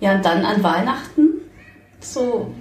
Ja, 0.00 0.14
und 0.14 0.24
dann 0.24 0.44
an 0.44 0.62
Weihnachten, 0.62 1.28
so 2.00 2.52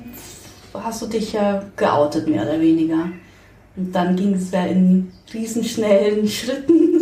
hast 0.74 1.02
du 1.02 1.08
dich 1.08 1.34
ja 1.34 1.64
geoutet, 1.76 2.27
mehr 2.27 2.44
oder 2.44 2.60
weniger. 2.60 3.10
Und 3.76 3.94
dann 3.94 4.15
ging 4.15 4.34
es 4.34 4.52
ja 4.52 4.65
in 4.65 5.12
riesenschnellen 5.34 6.28
Schritten, 6.29 7.02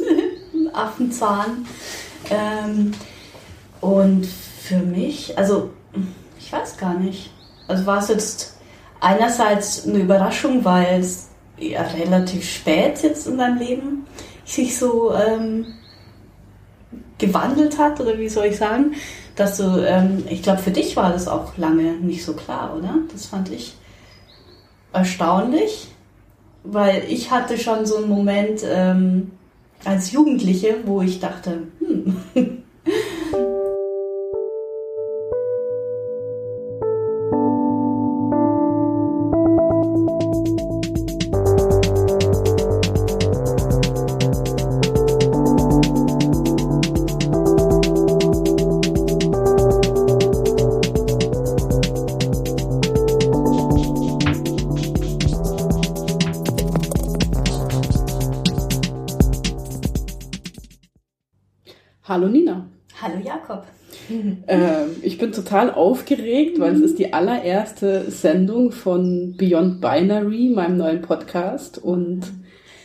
Affenzahn. 0.74 1.66
Ähm, 2.30 2.94
und 3.82 4.26
für 4.26 4.78
mich, 4.78 5.38
also 5.38 5.72
ich 6.40 6.52
weiß 6.52 6.78
gar 6.78 6.98
nicht. 6.98 7.32
Also 7.68 7.86
war 7.86 8.00
es 8.00 8.10
jetzt 8.10 8.58
einerseits 9.00 9.88
eine 9.88 10.00
Überraschung, 10.00 10.66
weil 10.66 11.00
es 11.00 11.30
ja 11.58 11.82
relativ 11.82 12.50
spät 12.50 13.04
jetzt 13.04 13.28
in 13.28 13.38
deinem 13.38 13.58
Leben 13.58 14.08
sich 14.46 14.78
so 14.78 15.14
ähm, 15.14 15.66
gewandelt 17.18 17.78
hat, 17.78 18.00
oder 18.00 18.18
wie 18.18 18.30
soll 18.30 18.48
ich 18.48 18.58
sagen, 18.58 18.94
dass 19.36 19.58
du, 19.58 19.86
ähm, 19.86 20.24
ich 20.30 20.44
glaube, 20.44 20.62
für 20.62 20.72
dich 20.72 20.96
war 20.96 21.12
das 21.12 21.28
auch 21.28 21.58
lange 21.58 21.94
nicht 21.94 22.24
so 22.24 22.34
klar, 22.34 22.76
oder? 22.78 22.96
Das 23.12 23.26
fand 23.26 23.52
ich 23.52 23.76
erstaunlich, 24.92 25.88
weil 26.64 27.04
ich 27.10 27.32
hatte 27.32 27.58
schon 27.58 27.86
so 27.86 27.98
einen 27.98 28.10
Moment 28.10 28.62
ähm, 28.66 29.32
als 29.86 30.12
Jugendliche, 30.12 30.78
wo 30.86 31.02
ich 31.02 31.20
dachte, 31.20 31.64
hm, 31.80 32.16
total 65.34 65.72
aufgeregt, 65.72 66.60
weil 66.60 66.74
es 66.74 66.82
ist 66.82 67.00
die 67.00 67.14
allererste 67.14 68.10
Sendung 68.10 68.72
von 68.72 69.36
Beyond 69.38 69.82
Binary, 69.82 70.52
meinem 70.54 70.78
neuen 70.78 71.02
Podcast. 71.02 71.78
Und 71.78 72.32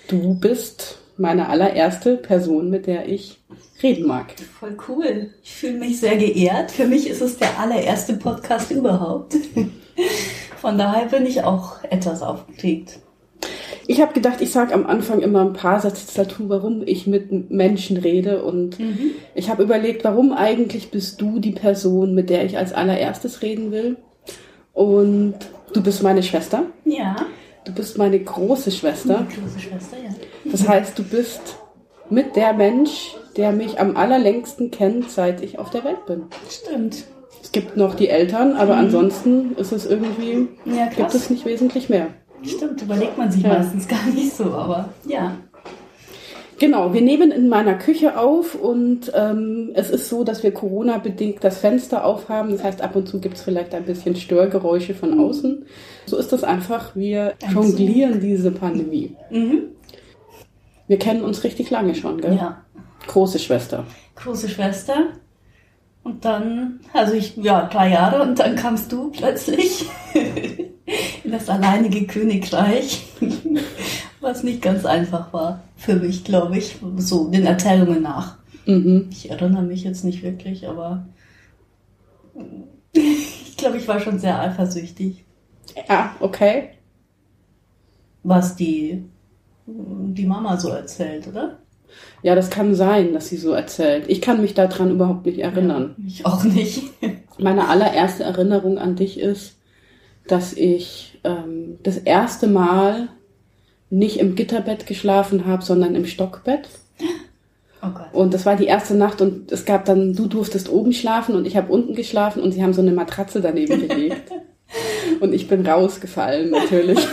du 0.08 0.34
bist 0.34 0.98
meine 1.16 1.48
allererste 1.48 2.16
Person, 2.16 2.70
mit 2.70 2.86
der 2.86 3.08
ich 3.08 3.38
reden 3.82 4.06
mag. 4.06 4.34
Voll 4.58 4.76
cool. 4.88 5.30
Ich 5.42 5.54
fühle 5.54 5.78
mich 5.78 6.00
sehr 6.00 6.16
geehrt. 6.16 6.70
Für 6.70 6.86
mich 6.86 7.08
ist 7.08 7.20
es 7.20 7.38
der 7.38 7.58
allererste 7.58 8.14
Podcast 8.14 8.70
überhaupt. 8.70 9.36
Von 10.60 10.78
daher 10.78 11.06
bin 11.06 11.26
ich 11.26 11.44
auch 11.44 11.82
etwas 11.84 12.22
aufgeregt. 12.22 13.00
Ich 13.90 14.02
habe 14.02 14.12
gedacht, 14.12 14.42
ich 14.42 14.52
sage 14.52 14.74
am 14.74 14.86
Anfang 14.86 15.20
immer 15.22 15.40
ein 15.40 15.54
paar 15.54 15.80
Sätze 15.80 16.06
dazu, 16.14 16.50
warum 16.50 16.82
ich 16.84 17.06
mit 17.06 17.50
Menschen 17.50 17.96
rede. 17.96 18.42
Und 18.44 18.78
Mhm. 18.78 19.12
ich 19.34 19.48
habe 19.48 19.62
überlegt, 19.62 20.04
warum 20.04 20.32
eigentlich 20.34 20.90
bist 20.90 21.22
du 21.22 21.38
die 21.38 21.52
Person, 21.52 22.14
mit 22.14 22.28
der 22.28 22.44
ich 22.44 22.58
als 22.58 22.74
allererstes 22.74 23.40
reden 23.40 23.72
will. 23.72 23.96
Und 24.74 25.34
du 25.72 25.82
bist 25.82 26.02
meine 26.02 26.22
Schwester. 26.22 26.64
Ja. 26.84 27.16
Du 27.64 27.72
bist 27.72 27.96
meine 27.96 28.18
große 28.20 28.70
Schwester. 28.70 29.26
Die 29.30 29.40
große 29.40 29.58
Schwester, 29.58 29.96
ja. 29.96 30.10
Das 30.52 30.68
heißt, 30.68 30.98
du 30.98 31.02
bist 31.02 31.56
mit 32.10 32.36
der 32.36 32.52
Mensch, 32.52 33.16
der 33.38 33.52
mich 33.52 33.80
am 33.80 33.96
allerlängsten 33.96 34.70
kennt, 34.70 35.10
seit 35.10 35.42
ich 35.42 35.58
auf 35.58 35.70
der 35.70 35.84
Welt 35.84 36.04
bin. 36.06 36.24
Stimmt. 36.50 37.04
Es 37.42 37.52
gibt 37.52 37.78
noch 37.78 37.94
die 37.94 38.08
Eltern, 38.10 38.52
aber 38.54 38.76
ansonsten 38.76 39.54
ist 39.56 39.72
es 39.72 39.86
irgendwie, 39.86 40.48
Ja, 40.66 40.88
gibt 40.94 41.14
es 41.14 41.30
nicht 41.30 41.46
wesentlich 41.46 41.88
mehr. 41.88 42.08
Stimmt, 42.44 42.82
überlegt 42.82 43.18
man 43.18 43.30
sich 43.30 43.42
Ja. 43.42 43.50
meistens 43.58 43.86
gar 43.88 44.06
nicht 44.06 44.32
so, 44.34 44.44
aber 44.52 44.88
ja. 45.06 45.36
Genau, 46.60 46.92
wir 46.92 47.02
nehmen 47.02 47.30
in 47.30 47.48
meiner 47.48 47.74
Küche 47.76 48.18
auf 48.18 48.56
und 48.56 49.12
ähm, 49.14 49.70
es 49.74 49.90
ist 49.90 50.08
so, 50.08 50.24
dass 50.24 50.42
wir 50.42 50.50
Corona-bedingt 50.52 51.44
das 51.44 51.58
Fenster 51.58 52.04
aufhaben. 52.04 52.50
Das 52.50 52.64
heißt, 52.64 52.82
ab 52.82 52.96
und 52.96 53.06
zu 53.08 53.20
gibt 53.20 53.36
es 53.36 53.42
vielleicht 53.42 53.74
ein 53.76 53.84
bisschen 53.84 54.16
Störgeräusche 54.16 54.94
von 54.94 55.20
außen. 55.20 55.66
So 56.06 56.16
ist 56.16 56.32
das 56.32 56.42
einfach. 56.42 56.96
Wir 56.96 57.34
Ein 57.46 57.54
jonglieren 57.54 58.18
diese 58.20 58.50
Pandemie. 58.50 59.14
Mhm. 59.30 59.66
Wir 60.88 60.98
kennen 60.98 61.22
uns 61.22 61.44
richtig 61.44 61.70
lange 61.70 61.94
schon, 61.94 62.20
gell? 62.20 62.34
Ja. 62.34 62.64
Große 63.06 63.38
Schwester. 63.38 63.84
Große 64.16 64.48
Schwester. 64.48 64.96
Und 66.02 66.24
dann, 66.24 66.80
also 66.92 67.12
ich, 67.12 67.36
ja, 67.36 67.68
drei 67.70 67.90
Jahre 67.90 68.22
und 68.22 68.38
dann 68.40 68.56
kamst 68.56 68.90
du 68.90 69.10
plötzlich 69.12 69.84
in 71.28 71.32
das 71.32 71.50
alleinige 71.50 72.06
Königreich, 72.06 73.06
was 74.20 74.42
nicht 74.42 74.62
ganz 74.62 74.86
einfach 74.86 75.30
war 75.34 75.62
für 75.76 75.96
mich, 75.96 76.24
glaube 76.24 76.56
ich, 76.56 76.76
so 76.96 77.28
den 77.28 77.44
Erzählungen 77.44 78.00
nach. 78.02 78.38
Mhm. 78.64 79.08
Ich 79.10 79.30
erinnere 79.30 79.62
mich 79.62 79.84
jetzt 79.84 80.04
nicht 80.04 80.22
wirklich, 80.22 80.66
aber 80.66 81.06
ich 82.92 83.56
glaube, 83.58 83.76
ich 83.76 83.86
war 83.86 84.00
schon 84.00 84.18
sehr 84.18 84.40
eifersüchtig, 84.40 85.26
Ja, 85.86 86.16
okay. 86.20 86.70
was 88.22 88.56
die, 88.56 89.04
die 89.66 90.26
Mama 90.26 90.56
so 90.56 90.70
erzählt, 90.70 91.28
oder? 91.28 91.58
Ja, 92.22 92.34
das 92.34 92.48
kann 92.48 92.74
sein, 92.74 93.12
dass 93.12 93.28
sie 93.28 93.36
so 93.36 93.52
erzählt. 93.52 94.06
Ich 94.08 94.22
kann 94.22 94.40
mich 94.40 94.54
daran 94.54 94.90
überhaupt 94.90 95.26
nicht 95.26 95.40
erinnern. 95.40 95.94
Ich 96.06 96.24
auch 96.24 96.44
nicht. 96.44 96.84
Meine 97.38 97.68
allererste 97.68 98.24
Erinnerung 98.24 98.78
an 98.78 98.96
dich 98.96 99.20
ist, 99.20 99.57
dass 100.28 100.52
ich 100.52 101.18
ähm, 101.24 101.78
das 101.82 101.98
erste 101.98 102.46
Mal 102.46 103.08
nicht 103.90 104.18
im 104.18 104.34
Gitterbett 104.34 104.86
geschlafen 104.86 105.46
habe, 105.46 105.64
sondern 105.64 105.94
im 105.94 106.06
Stockbett. 106.06 106.68
Oh 107.82 107.88
Gott. 107.90 108.12
Und 108.12 108.34
das 108.34 108.44
war 108.44 108.56
die 108.56 108.66
erste 108.66 108.94
Nacht 108.94 109.20
und 109.20 109.50
es 109.52 109.64
gab 109.64 109.84
dann, 109.84 110.14
du 110.14 110.26
durftest 110.26 110.68
oben 110.68 110.92
schlafen 110.92 111.34
und 111.34 111.46
ich 111.46 111.56
habe 111.56 111.72
unten 111.72 111.94
geschlafen 111.94 112.42
und 112.42 112.52
sie 112.52 112.62
haben 112.62 112.74
so 112.74 112.82
eine 112.82 112.92
Matratze 112.92 113.40
daneben 113.40 113.80
gelegt. 113.88 114.30
und 115.20 115.32
ich 115.32 115.48
bin 115.48 115.66
rausgefallen 115.66 116.50
natürlich. 116.50 116.98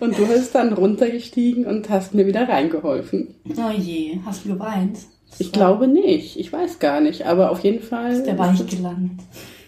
Und 0.00 0.16
du 0.16 0.26
bist 0.26 0.54
dann 0.54 0.72
runtergestiegen 0.72 1.66
und 1.66 1.90
hast 1.90 2.14
mir 2.14 2.26
wieder 2.26 2.48
reingeholfen. 2.48 3.34
Oh 3.54 3.70
je, 3.76 4.18
hast 4.24 4.46
du 4.46 4.54
geweint? 4.54 4.96
Das 5.28 5.40
Ich 5.40 5.52
glaube 5.52 5.88
nicht, 5.88 6.38
ich 6.38 6.50
weiß 6.50 6.78
gar 6.78 7.02
nicht, 7.02 7.26
aber 7.26 7.50
auf 7.50 7.60
jeden 7.60 7.82
Fall. 7.82 8.12
ist 8.12 8.24
der 8.24 8.38
weich 8.38 8.66
gelandet. 8.66 9.18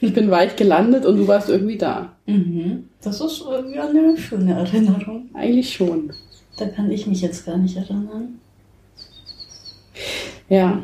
Ich 0.03 0.13
bin 0.13 0.33
weich 0.33 0.57
gelandet 0.57 1.07
und 1.07 1.17
du 1.17 1.29
warst 1.29 1.49
irgendwie 1.49 1.79
da. 1.79 2.17
Mhm. 2.27 2.89
Das 3.03 3.21
ist 3.21 3.45
irgendwie 3.49 3.79
eine 3.79 4.17
schöne 4.17 4.53
Erinnerung. 4.53 5.31
Eigentlich 5.33 5.73
schon. 5.73 6.13
Da 6.57 6.67
kann 6.67 6.91
ich 6.91 7.07
mich 7.07 7.23
jetzt 7.23 7.47
gar 7.47 7.57
nicht 7.57 7.77
erinnern. 7.77 8.41
Ja. 10.49 10.83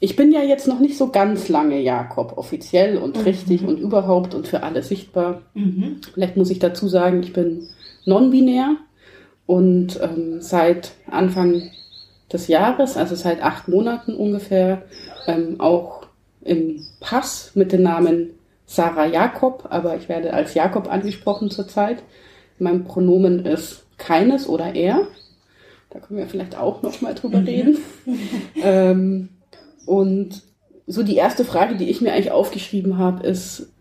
Ich 0.00 0.16
bin 0.16 0.32
ja 0.32 0.42
jetzt 0.42 0.66
noch 0.66 0.80
nicht 0.80 0.96
so 0.96 1.10
ganz 1.10 1.50
lange 1.50 1.78
Jakob, 1.80 2.38
offiziell 2.38 2.96
und 2.96 3.22
richtig 3.26 3.64
und 3.64 3.78
überhaupt 3.78 4.34
und 4.34 4.48
für 4.48 4.62
alle 4.62 4.82
sichtbar. 4.82 5.42
Mhm. 5.52 6.00
Vielleicht 6.14 6.38
muss 6.38 6.50
ich 6.50 6.58
dazu 6.58 6.88
sagen, 6.88 7.22
ich 7.22 7.34
bin 7.34 7.68
non-binär 8.06 8.76
und 9.44 10.00
ähm, 10.02 10.40
seit 10.40 10.92
Anfang 11.10 11.70
des 12.32 12.48
Jahres, 12.48 12.96
also 12.96 13.14
seit 13.14 13.42
acht 13.42 13.68
Monaten 13.68 14.14
ungefähr, 14.14 14.82
ähm, 15.26 15.60
auch 15.60 16.06
im 16.42 16.82
Pass 17.00 17.52
mit 17.54 17.72
dem 17.72 17.82
Namen 17.82 18.30
Sarah 18.66 19.06
Jakob, 19.06 19.66
aber 19.70 19.96
ich 19.96 20.08
werde 20.08 20.32
als 20.32 20.54
Jakob 20.54 20.90
angesprochen 20.90 21.50
zurzeit. 21.50 22.02
Mein 22.58 22.84
Pronomen 22.84 23.44
ist 23.44 23.84
keines 23.98 24.48
oder 24.48 24.74
er. 24.74 25.06
Da 25.90 26.00
können 26.00 26.18
wir 26.18 26.26
vielleicht 26.26 26.56
auch 26.56 26.82
noch 26.82 27.00
mal 27.00 27.14
drüber 27.14 27.44
reden. 27.44 27.78
ähm, 28.62 29.28
und 29.86 30.42
so 30.86 31.02
die 31.02 31.16
erste 31.16 31.44
Frage, 31.44 31.76
die 31.76 31.88
ich 31.88 32.00
mir 32.00 32.12
eigentlich 32.12 32.32
aufgeschrieben 32.32 32.98
habe, 32.98 33.26
ist, 33.26 33.72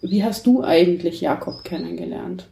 wie 0.00 0.24
hast 0.24 0.46
du 0.46 0.62
eigentlich 0.62 1.20
Jakob 1.20 1.64
kennengelernt? 1.64 2.48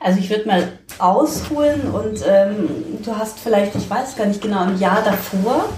Also 0.00 0.18
ich 0.20 0.30
würde 0.30 0.46
mal 0.46 0.68
ausholen 0.98 1.90
und 1.90 2.24
ähm, 2.26 2.68
du 3.04 3.16
hast 3.16 3.38
vielleicht, 3.38 3.74
ich 3.74 3.88
weiß 3.88 4.16
gar 4.16 4.26
nicht 4.26 4.40
genau, 4.40 4.64
ein 4.64 4.78
Jahr 4.78 5.02
davor 5.02 5.68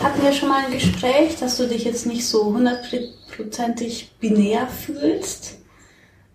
hatten 0.00 0.22
wir 0.22 0.32
schon 0.32 0.48
mal 0.48 0.64
ein 0.64 0.72
Gespräch, 0.72 1.36
dass 1.36 1.56
du 1.56 1.66
dich 1.66 1.84
jetzt 1.84 2.06
nicht 2.06 2.26
so 2.26 2.46
hundertprozentig 2.46 4.12
binär 4.20 4.68
fühlst, 4.68 5.58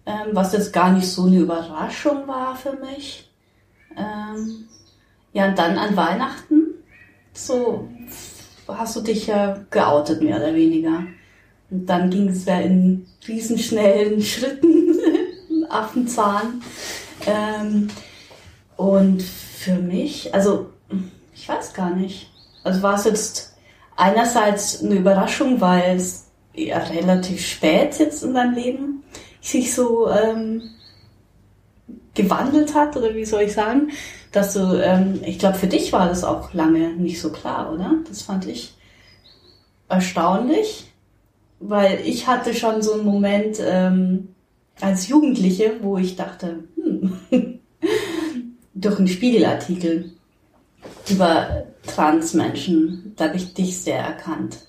ähm, 0.05 0.29
was 0.33 0.53
jetzt 0.53 0.73
gar 0.73 0.91
nicht 0.91 1.07
so 1.07 1.25
eine 1.25 1.39
Überraschung 1.39 2.27
war 2.27 2.55
für 2.55 2.73
mich. 2.73 3.29
Ähm, 3.97 4.65
ja, 5.31 5.47
und 5.47 5.57
dann 5.57 5.77
an 5.77 5.95
Weihnachten, 5.95 6.63
so 7.33 7.87
hast 8.67 8.95
du 8.95 9.01
dich 9.01 9.27
ja 9.27 9.59
geoutet, 9.69 10.21
mehr 10.21 10.37
oder 10.37 10.53
weniger. 10.53 11.03
Und 11.69 11.85
dann 11.85 12.09
ging 12.09 12.29
es 12.29 12.45
ja 12.45 12.59
in 12.59 13.07
riesenschnellen 13.27 14.21
Schritten, 14.23 14.95
Affenzahn. 15.69 16.61
Ähm, 17.25 17.87
und 18.75 19.23
für 19.23 19.75
mich, 19.75 20.33
also 20.33 20.69
ich 21.33 21.47
weiß 21.47 21.73
gar 21.73 21.95
nicht. 21.95 22.29
Also 22.63 22.81
war 22.81 22.95
es 22.95 23.05
jetzt 23.05 23.52
einerseits 23.95 24.83
eine 24.83 24.95
Überraschung, 24.95 25.61
weil 25.61 25.97
es 25.97 26.27
ja 26.53 26.79
relativ 26.79 27.45
spät 27.45 27.97
jetzt 27.99 28.23
in 28.23 28.33
deinem 28.33 28.55
Leben 28.55 29.03
sich 29.41 29.73
so 29.73 30.09
ähm, 30.09 30.61
gewandelt 32.13 32.75
hat, 32.75 32.95
oder 32.95 33.15
wie 33.15 33.25
soll 33.25 33.43
ich 33.43 33.53
sagen, 33.53 33.89
dass 34.31 34.53
du, 34.53 34.81
ähm, 34.81 35.21
ich 35.25 35.39
glaube, 35.39 35.57
für 35.57 35.67
dich 35.67 35.91
war 35.93 36.07
das 36.07 36.23
auch 36.23 36.53
lange 36.53 36.93
nicht 36.93 37.21
so 37.21 37.31
klar, 37.31 37.71
oder? 37.73 37.95
Das 38.07 38.21
fand 38.21 38.47
ich 38.47 38.75
erstaunlich, 39.89 40.91
weil 41.59 41.99
ich 42.05 42.27
hatte 42.27 42.53
schon 42.53 42.81
so 42.81 42.93
einen 42.93 43.05
Moment 43.05 43.57
ähm, 43.61 44.29
als 44.81 45.07
Jugendliche, 45.07 45.73
wo 45.81 45.97
ich 45.97 46.15
dachte, 46.15 46.63
hm, 46.75 47.19
durch 48.73 48.97
einen 48.97 49.07
Spiegelartikel 49.07 50.11
über 51.09 51.65
Transmenschen, 51.85 53.13
da 53.15 53.25
habe 53.25 53.37
ich 53.37 53.53
dich 53.53 53.79
sehr 53.79 53.99
erkannt. 53.99 54.59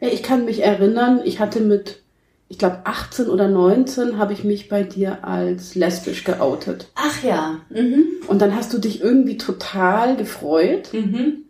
Ja, 0.00 0.08
ich 0.08 0.22
kann 0.22 0.44
mich 0.44 0.62
erinnern, 0.62 1.20
ich 1.24 1.40
hatte 1.40 1.60
mit, 1.60 2.02
ich 2.48 2.58
glaube 2.58 2.80
18 2.84 3.28
oder 3.28 3.48
19 3.48 4.18
habe 4.18 4.32
ich 4.32 4.44
mich 4.44 4.68
bei 4.68 4.82
dir 4.82 5.24
als 5.24 5.74
lesbisch 5.74 6.24
geoutet. 6.24 6.88
Ach 6.94 7.22
ja. 7.22 7.60
Mhm. 7.70 8.06
Und 8.26 8.42
dann 8.42 8.54
hast 8.54 8.72
du 8.72 8.78
dich 8.78 9.00
irgendwie 9.00 9.36
total 9.36 10.16
gefreut. 10.16 10.92
Mhm. 10.92 11.44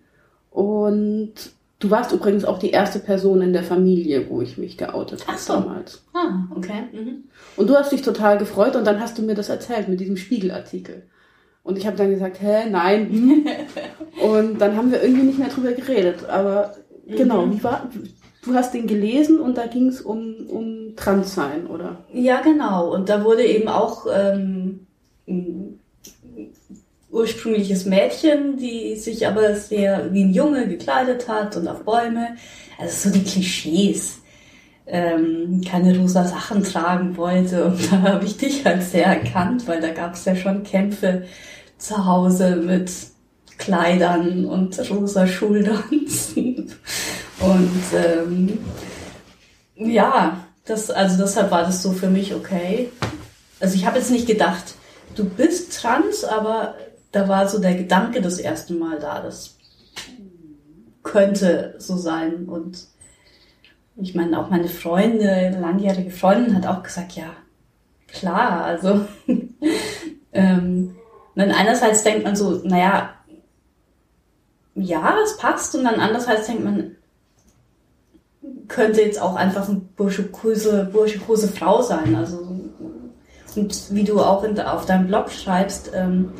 Und 0.51 1.35
du 1.81 1.91
warst 1.91 2.13
übrigens 2.13 2.45
auch 2.45 2.59
die 2.59 2.71
erste 2.71 2.99
Person 2.99 3.43
in 3.43 3.53
der 3.53 3.65
Familie, 3.65 4.31
wo 4.31 4.41
ich 4.41 4.59
mich 4.59 4.77
geoutet 4.77 5.27
habe 5.27 5.39
so. 5.39 5.55
damals. 5.55 6.03
Ah, 6.15 6.45
okay. 6.55 6.85
Mhm. 6.93 7.25
Und 7.57 7.69
du 7.69 7.75
hast 7.75 7.93
dich 7.93 8.03
total 8.03 8.39
gefreut 8.39 8.77
und 8.77 8.87
dann 8.87 9.01
hast 9.01 9.19
du 9.19 9.23
mir 9.23 9.35
das 9.35 9.49
erzählt 9.49 9.89
mit 9.89 10.01
diesem 10.01 10.17
Spiegelartikel. 10.17 11.03
Und 11.67 11.77
ich 11.79 11.87
habe 11.87 11.97
dann 11.97 12.11
gesagt, 12.11 12.41
hä, 12.41 12.71
nein. 12.71 13.11
hm. 13.11 13.45
und 14.31 14.61
dann 14.61 14.77
haben 14.77 14.93
wir 14.93 15.03
irgendwie 15.03 15.25
nicht 15.25 15.39
mehr 15.41 15.49
drüber 15.49 15.73
geredet. 15.73 16.25
Aber 16.29 16.77
genau, 17.09 17.45
Mhm. 17.45 17.55
wie 17.59 17.65
war, 17.65 17.91
du 18.45 18.55
hast 18.55 18.73
den 18.73 18.87
gelesen 18.87 19.41
und 19.41 19.59
da 19.59 19.67
ging 19.67 19.89
es 19.89 20.01
um, 20.01 20.47
um 20.49 20.95
Transsein, 20.95 21.67
oder? 21.67 22.05
Ja, 22.13 22.41
genau. 22.41 22.95
Und 22.95 23.09
da 23.09 23.25
wurde 23.25 23.45
eben 23.45 23.67
auch 23.67 24.07
ähm, 24.15 24.87
ursprüngliches 27.11 27.85
Mädchen, 27.85 28.57
die 28.59 28.95
sich 28.95 29.27
aber 29.27 29.57
sehr 29.57 30.13
wie 30.13 30.23
ein 30.23 30.33
Junge 30.33 30.69
gekleidet 30.69 31.27
hat 31.29 31.57
und 31.57 31.67
auf 31.67 31.83
Bäume. 31.83 32.37
Also 32.79 33.09
so 33.09 33.15
die 33.19 33.25
Klischees. 33.25 34.21
Ähm, 34.89 35.63
keine 35.69 35.99
rosa 35.99 36.25
Sachen 36.25 36.63
tragen 36.63 37.17
wollte. 37.17 37.65
Und 37.65 37.93
da 37.93 38.03
habe 38.03 38.25
ich 38.25 38.37
dich 38.37 38.65
halt 38.65 38.83
sehr 38.83 39.07
erkannt, 39.07 39.67
weil 39.67 39.81
da 39.81 39.91
gab 39.93 40.15
es 40.15 40.25
ja 40.25 40.37
schon 40.37 40.63
Kämpfe 40.63 41.25
zu 41.77 42.07
Hause 42.07 42.57
mit 42.57 42.91
Kleidern 43.59 44.45
und 44.45 44.79
rosa 44.91 45.27
Schulranzen. 45.27 46.73
Und 47.41 47.83
ähm, 47.95 48.59
ja, 49.75 50.47
das, 50.65 50.91
also 50.91 51.19
deshalb 51.19 51.51
war 51.51 51.65
das 51.65 51.83
so 51.83 51.93
für 51.93 52.09
mich 52.09 52.35
okay. 52.35 52.91
Also 53.61 53.75
ich 53.75 53.87
habe 53.87 53.99
jetzt 53.99 54.11
nicht 54.11 54.27
gedacht, 54.27 54.75
du 55.15 55.25
bist 55.25 55.79
trans, 55.79 56.25
aber 56.25 56.75
da 57.13 57.29
war 57.29 57.49
so 57.49 57.59
der 57.59 57.75
Gedanke 57.75 58.21
das 58.21 58.39
erste 58.39 58.75
Mal 58.75 58.99
da, 58.99 59.21
das 59.21 59.57
könnte 61.03 61.75
so 61.79 61.97
sein. 61.97 62.47
Und 62.47 62.87
ich 63.97 64.15
meine, 64.15 64.39
auch 64.39 64.51
meine 64.51 64.69
Freunde, 64.69 65.57
langjährige 65.59 66.11
Freundin 66.11 66.55
hat 66.55 66.67
auch 66.67 66.83
gesagt, 66.83 67.13
ja, 67.13 67.31
klar, 68.09 68.65
also 68.65 69.03
ähm, 70.33 70.95
dann 71.35 71.51
einerseits 71.51 72.03
denkt 72.03 72.25
man 72.25 72.37
so, 72.37 72.61
naja, 72.65 73.11
ja, 74.75 75.17
es 75.25 75.37
passt, 75.39 75.75
und 75.75 75.85
dann 75.85 76.01
andererseits 76.01 76.47
denkt 76.47 76.65
man, 76.65 76.97
könnte 78.69 79.01
jetzt 79.01 79.21
auch 79.21 79.37
einfach 79.37 79.69
eine 79.69 79.81
burschikose, 79.97 80.89
burschikose 80.93 81.49
Frau 81.49 81.83
sein. 81.83 82.15
Also, 82.15 82.47
und 83.55 83.95
wie 83.95 84.05
du 84.05 84.21
auch 84.21 84.45
in, 84.45 84.59
auf 84.61 84.87
deinem 84.87 85.07
Blog 85.07 85.31
schreibst, 85.31 85.93
ähm, 85.95 86.33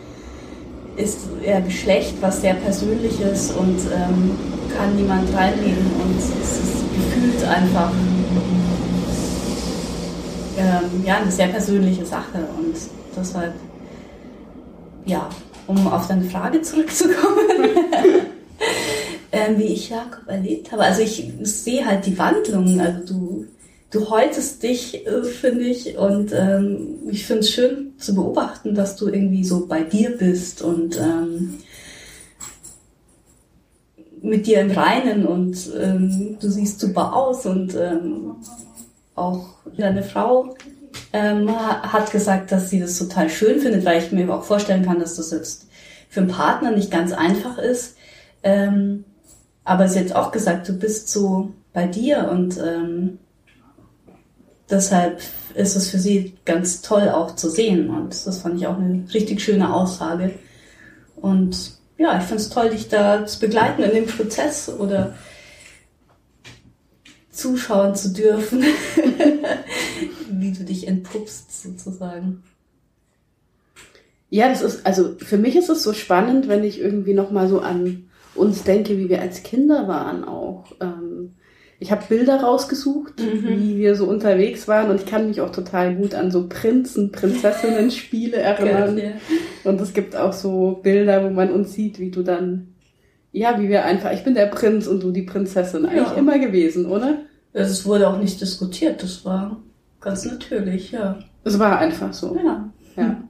ist 0.97 1.21
ja 1.45 1.61
Geschlecht 1.61 2.15
was 2.21 2.41
sehr 2.41 2.55
Persönliches 2.55 3.53
und 3.53 3.79
ähm, 3.95 4.33
kann 4.77 4.97
niemand 4.97 5.33
reinlegen 5.35 5.87
und 6.03 6.19
es 6.19 6.31
ist 6.31 6.85
gefühlt 6.95 7.45
einfach 7.45 7.93
ähm, 10.59 11.05
ja, 11.05 11.19
eine 11.19 11.31
sehr 11.31 11.49
persönliche 11.49 12.05
Sache 12.05 12.47
und 12.59 12.75
deshalb, 13.17 13.55
ja, 15.05 15.29
um 15.67 15.87
auf 15.89 16.07
deine 16.07 16.25
Frage 16.25 16.63
zurückzukommen, 16.63 17.51
ähm, 19.33 19.59
wie 19.59 19.65
ich 19.65 19.91
Jakob 19.91 20.27
erlebt 20.29 20.73
habe. 20.73 20.83
Also 20.83 21.03
ich 21.03 21.33
sehe 21.43 21.85
halt 21.85 22.07
die 22.07 22.17
Wandlung. 22.19 22.81
Also 22.81 23.07
du, 23.07 23.47
du 23.97 24.11
häutest 24.11 24.63
dich, 24.63 25.07
äh, 25.07 25.25
finde 25.25 25.65
ich, 25.65 25.97
und 25.97 26.33
ähm, 26.33 26.99
ich 27.09 27.27
finde 27.27 27.41
es 27.41 27.51
schön 27.51 27.95
zu 27.99 28.15
beobachten, 28.15 28.75
dass 28.75 28.97
du 28.97 29.09
irgendwie 29.09 29.45
so 29.45 29.67
bei 29.67 29.83
dir 29.83 30.11
bist 30.11 30.61
und 30.61 31.01
ähm, 31.01 31.61
mit 34.21 34.47
dir 34.47 34.61
im 34.61 34.71
Reinen 34.71 35.27
und 35.27 35.71
ähm, 35.81 36.37
du 36.41 36.51
siehst 36.51 36.81
super 36.81 37.15
aus 37.15 37.47
und 37.47 37.75
ähm, 37.75 38.37
auch 39.15 39.47
deine 39.77 40.03
Frau 40.03 40.55
ähm, 41.13 41.49
hat 41.51 42.11
gesagt, 42.11 42.53
dass 42.53 42.69
sie 42.69 42.81
das 42.81 42.99
total 42.99 43.31
schön 43.31 43.61
findet, 43.61 43.85
weil 43.85 44.03
ich 44.03 44.13
mir 44.13 44.33
auch 44.35 44.43
vorstellen 44.43 44.85
kann, 44.85 45.01
dass 45.01 45.17
das 45.17 45.31
jetzt 45.31 45.69
für 46.11 46.21
einen 46.21 46.29
Partner 46.29 46.73
nicht 46.73 46.91
ganz 46.91 47.13
einfach 47.13 47.57
ist. 47.57 47.97
Ähm, 48.43 49.05
aber 49.65 49.89
sie 49.89 50.01
hat 50.01 50.13
auch 50.13 50.33
gesagt, 50.33 50.69
du 50.69 50.75
bist 50.75 51.09
so 51.09 51.53
bei 51.73 51.87
dir 51.87 52.29
und 52.31 52.59
deshalb 54.71 55.21
ist 55.55 55.77
es 55.77 55.89
für 55.89 55.99
sie 55.99 56.35
ganz 56.45 56.83
toll 56.83 57.09
auch 57.09 57.35
zu 57.37 57.49
sehen 57.49 57.91
und 57.91 58.27
das 58.27 58.39
fand 58.39 58.59
ich 58.59 58.67
auch 58.67 58.77
eine 58.77 59.05
richtig 59.13 59.41
schöne 59.41 59.73
Aussage. 59.73 60.35
Und 61.17 61.73
ja, 61.99 62.19
ich 62.19 62.25
finde 62.25 62.43
es 62.43 62.51
toll, 62.51 62.71
dich 62.71 62.89
da 62.89 63.27
zu 63.27 63.41
begleiten 63.41 63.83
in 63.83 63.93
dem 63.93 64.07
Prozess 64.07 64.69
oder 64.69 65.15
zuschauen 67.31 67.95
zu 67.95 68.13
dürfen, 68.13 68.63
wie 70.31 70.53
du 70.53 70.65
dich 70.65 70.87
entpuppst 70.89 71.63
sozusagen. 71.63 72.43
Ja, 74.29 74.49
das 74.49 74.63
ist, 74.63 74.85
also 74.85 75.15
für 75.19 75.39
mich 75.39 75.57
ist 75.57 75.69
es 75.69 75.83
so 75.83 75.93
spannend, 75.93 76.49
wenn 76.49 76.65
ich 76.65 76.81
irgendwie 76.81 77.15
nochmal 77.15 77.49
so 77.49 77.61
an 77.61 78.11
uns 78.35 78.65
denke, 78.65 78.99
wie 78.99 79.09
wir 79.09 79.21
als 79.21 79.43
Kinder 79.43 79.89
waren 79.89 80.25
auch. 80.25 80.73
Ähm, 80.81 81.06
ich 81.79 81.91
habe 81.93 82.05
Bilder 82.09 82.41
rausgesucht, 82.43 83.21
Mhm. 83.21 83.49
wie 83.61 83.77
wir 83.77 83.95
so 83.97 84.07
unterwegs 84.07 84.67
waren 84.69 84.91
und 84.91 84.97
ich 85.01 85.07
kann 85.07 85.29
mich 85.29 85.41
auch 85.41 85.51
total 85.53 85.95
gut 85.95 86.15
an 86.15 86.31
so 86.31 86.47
Prinzen, 86.49 87.13
Prinzessinnen-Spiele 87.13 88.37
erinnern. 88.39 88.97
Ja. 88.99 89.11
Und 89.71 89.81
es 89.81 89.93
gibt 89.93 90.17
auch 90.17 90.33
so 90.33 90.81
Bilder, 90.83 91.25
wo 91.25 91.31
man 91.31 91.51
uns 91.53 91.73
sieht, 91.75 91.99
wie 91.99 92.11
du 92.11 92.23
dann, 92.23 92.69
ja, 93.33 93.61
wie 93.61 93.69
wir 93.69 93.85
einfach, 93.85 94.13
ich 94.13 94.25
bin 94.25 94.35
der 94.35 94.47
Prinz 94.47 94.87
und 94.87 95.03
du 95.03 95.11
die 95.11 95.23
Prinzessin. 95.23 95.85
Eigentlich 95.87 96.09
Ja. 96.09 96.15
immer 96.15 96.39
gewesen, 96.39 96.87
oder? 96.87 97.19
Also 97.53 97.71
Es 97.73 97.85
wurde 97.87 98.09
auch 98.09 98.19
nicht 98.19 98.41
diskutiert, 98.41 99.03
das 99.03 99.25
war 99.25 99.61
ganz 100.01 100.25
natürlich, 100.25 100.93
ja. 100.93 101.19
Es 101.45 101.59
war 101.59 101.79
einfach 101.79 102.13
so. 102.13 102.37
Ja. 102.43 102.71
Ja. 102.97 103.23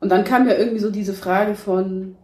Und 0.00 0.10
dann 0.12 0.24
kam 0.24 0.46
ja 0.48 0.54
irgendwie 0.56 0.78
so 0.80 0.90
diese 0.90 1.14
Frage 1.14 1.54
von, 1.54 2.14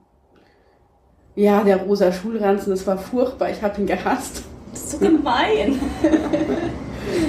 ja, 1.34 1.64
der 1.64 1.78
rosa 1.78 2.12
Schulranzen, 2.12 2.70
das 2.70 2.87
war 2.87 2.98
furchtbar, 2.98 3.50
ich 3.50 3.62
habe 3.62 3.80
ihn 3.80 3.87
gehasst. 3.87 4.44
Das 4.74 4.82
ist 4.82 4.90
so 4.92 4.98
gemein. 4.98 5.78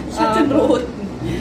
Ich 0.09 0.19
hatte 0.19 0.43
den 0.43 0.51
Aber- 0.53 0.67
roten. 0.67 0.83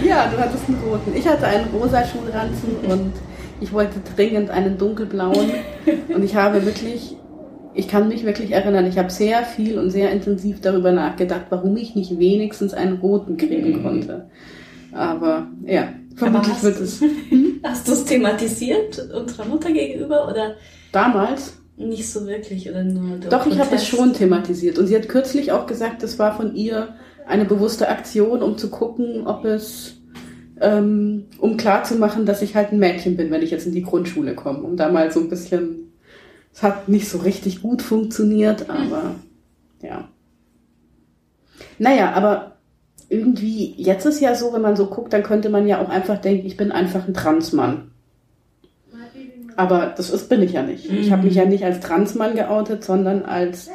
Ja, 0.05 0.27
du 0.27 0.37
hattest 0.39 0.65
einen 0.69 0.79
roten. 0.89 1.13
Ich 1.17 1.27
hatte 1.27 1.47
einen 1.47 1.67
rosa 1.73 2.05
Schulranzen 2.05 2.77
und 2.89 3.13
ich 3.61 3.73
wollte 3.73 4.01
dringend 4.17 4.51
einen 4.51 4.77
dunkelblauen. 4.77 5.51
Und 6.13 6.23
ich 6.25 6.35
habe 6.35 6.65
wirklich, 6.67 7.17
ich 7.75 7.87
kann 7.87 8.09
mich 8.09 8.25
wirklich 8.25 8.51
erinnern, 8.51 8.87
ich 8.87 8.99
habe 8.99 9.11
sehr 9.11 9.45
viel 9.45 9.79
und 9.79 9.91
sehr 9.91 10.11
intensiv 10.11 10.61
darüber 10.61 10.91
nachgedacht, 10.91 11.47
warum 11.51 11.77
ich 11.77 11.95
nicht 11.95 12.19
wenigstens 12.19 12.75
einen 12.75 12.97
roten 12.99 13.37
kriegen 13.37 13.83
konnte. 13.83 14.29
Aber 14.93 15.47
ja, 15.65 15.89
vermutlich 16.17 16.55
hast 16.55 16.65
wird 16.65 16.81
es 16.81 17.03
Hast 17.63 17.89
du 17.89 17.93
es 17.93 18.05
thematisiert 18.05 18.99
unserer 19.15 19.47
Mutter 19.47 19.71
gegenüber 19.73 20.29
oder 20.29 20.55
damals. 20.93 21.59
Nicht 21.77 22.11
so 22.11 22.27
wirklich 22.27 22.71
oder 22.71 22.85
nur 22.85 23.19
Doch, 23.19 23.47
ich 23.47 23.55
habe 23.55 23.75
es 23.75 23.83
Protest? 23.83 23.87
schon 23.89 24.13
thematisiert. 24.13 24.79
Und 24.79 24.87
sie 24.87 24.97
hat 24.97 25.09
kürzlich 25.09 25.53
auch 25.53 25.67
gesagt, 25.67 26.03
das 26.03 26.19
war 26.19 26.37
von 26.37 26.55
ihr 26.55 26.95
eine 27.27 27.45
bewusste 27.45 27.89
Aktion, 27.89 28.43
um 28.43 28.59
zu 28.59 28.71
gucken, 28.71 29.27
ob 29.27 29.45
es, 29.45 29.97
ähm, 30.61 31.27
um 31.39 31.57
klarzumachen, 31.57 32.27
dass 32.27 32.43
ich 32.43 32.55
halt 32.55 32.73
ein 32.73 32.79
Mädchen 32.79 33.17
bin, 33.17 33.31
wenn 33.31 33.43
ich 33.43 33.51
jetzt 33.51 33.67
in 33.67 33.73
die 33.73 33.83
Grundschule 33.83 34.35
komme. 34.35 34.61
Um 34.61 34.77
da 34.77 34.89
mal 34.91 35.11
so 35.11 35.21
ein 35.21 35.29
bisschen, 35.29 35.93
es 36.53 36.63
hat 36.63 36.89
nicht 36.89 37.09
so 37.09 37.19
richtig 37.19 37.63
gut 37.63 37.83
funktioniert, 37.83 38.71
aber 38.71 39.17
ja. 39.83 40.09
Naja, 41.79 42.13
aber 42.13 42.59
irgendwie, 43.09 43.75
jetzt 43.77 44.07
ist 44.07 44.21
ja 44.21 44.35
so, 44.35 44.53
wenn 44.53 44.63
man 44.63 44.77
so 44.77 44.87
guckt, 44.87 45.13
dann 45.13 45.23
könnte 45.23 45.49
man 45.51 45.67
ja 45.67 45.83
auch 45.83 45.89
einfach 45.89 46.19
denken, 46.21 46.47
ich 46.47 46.57
bin 46.57 46.73
einfach 46.73 47.07
ein 47.07 47.15
Transmann. 47.15 47.91
Aber 49.57 49.95
das 49.97 50.11
ist, 50.11 50.29
bin 50.29 50.43
ich 50.43 50.53
ja 50.53 50.63
nicht. 50.63 50.91
Ich 50.91 51.13
habe 51.13 51.25
mich 51.25 51.35
ja 51.35 51.45
nicht 51.45 51.65
als 51.65 51.81
Transmann 51.81 52.35
geoutet, 52.35 52.85
sondern 52.85 53.23
als 53.23 53.71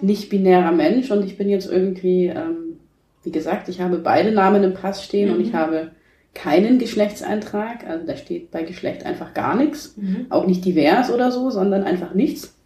nicht-binärer 0.00 0.72
Mensch 0.72 1.10
und 1.10 1.24
ich 1.24 1.36
bin 1.36 1.48
jetzt 1.48 1.70
irgendwie, 1.70 2.26
ähm, 2.26 2.78
wie 3.22 3.30
gesagt, 3.30 3.68
ich 3.68 3.80
habe 3.80 3.98
beide 3.98 4.32
Namen 4.32 4.62
im 4.62 4.74
Pass 4.74 5.04
stehen 5.04 5.30
mhm. 5.30 5.34
und 5.34 5.40
ich 5.40 5.52
mhm. 5.52 5.56
habe 5.56 5.90
keinen 6.34 6.78
Geschlechtseintrag. 6.78 7.86
Also 7.86 8.06
da 8.06 8.16
steht 8.16 8.50
bei 8.50 8.62
Geschlecht 8.62 9.06
einfach 9.06 9.34
gar 9.34 9.56
nichts. 9.56 9.96
Mhm. 9.96 10.26
Auch 10.30 10.46
nicht 10.46 10.64
divers 10.64 11.10
oder 11.10 11.30
so, 11.30 11.50
sondern 11.50 11.84
einfach 11.84 12.14
nichts. 12.14 12.56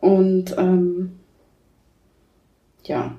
Und 0.00 0.56
ähm, 0.58 1.12
ja. 2.84 3.16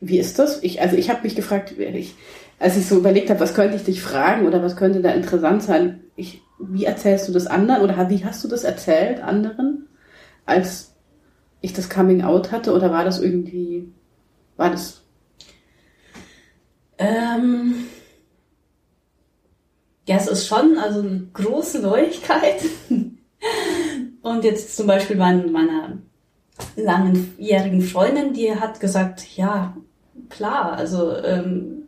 Wie 0.00 0.18
ist 0.18 0.38
das? 0.38 0.62
Ich, 0.62 0.80
also 0.80 0.96
ich 0.96 1.10
habe 1.10 1.22
mich 1.22 1.36
gefragt, 1.36 1.78
ich, 1.78 2.14
als 2.58 2.76
ich 2.76 2.86
so 2.86 2.96
überlegt 2.96 3.30
habe, 3.30 3.40
was 3.40 3.54
könnte 3.54 3.76
ich 3.76 3.84
dich 3.84 4.02
fragen 4.02 4.46
oder 4.46 4.62
was 4.62 4.76
könnte 4.76 5.00
da 5.00 5.10
interessant 5.12 5.62
sein, 5.62 6.00
ich, 6.16 6.42
wie 6.58 6.84
erzählst 6.84 7.28
du 7.28 7.32
das 7.32 7.46
anderen 7.46 7.82
oder 7.82 8.08
wie 8.10 8.24
hast 8.24 8.44
du 8.44 8.48
das 8.48 8.64
erzählt 8.64 9.22
anderen, 9.22 9.88
als 10.44 10.94
ich 11.60 11.72
das 11.72 11.88
Coming 11.88 12.22
Out 12.22 12.52
hatte 12.52 12.72
oder 12.74 12.90
war 12.90 13.04
das 13.04 13.20
irgendwie, 13.20 13.92
war 14.56 14.70
das? 14.70 15.02
Ähm, 16.98 17.86
ja, 20.06 20.16
es 20.16 20.26
ist 20.26 20.46
schon 20.46 20.78
also 20.78 21.00
eine 21.00 21.28
große 21.32 21.80
Neuigkeit. 21.80 22.62
Und 24.22 24.44
jetzt 24.44 24.76
zum 24.76 24.86
Beispiel 24.86 25.16
mein, 25.16 25.50
meiner 25.50 25.98
langjährigen 26.76 27.80
Freundin, 27.80 28.34
die 28.34 28.54
hat 28.54 28.78
gesagt, 28.78 29.36
ja, 29.36 29.76
klar, 30.28 30.74
also 30.74 31.16
ähm, 31.16 31.84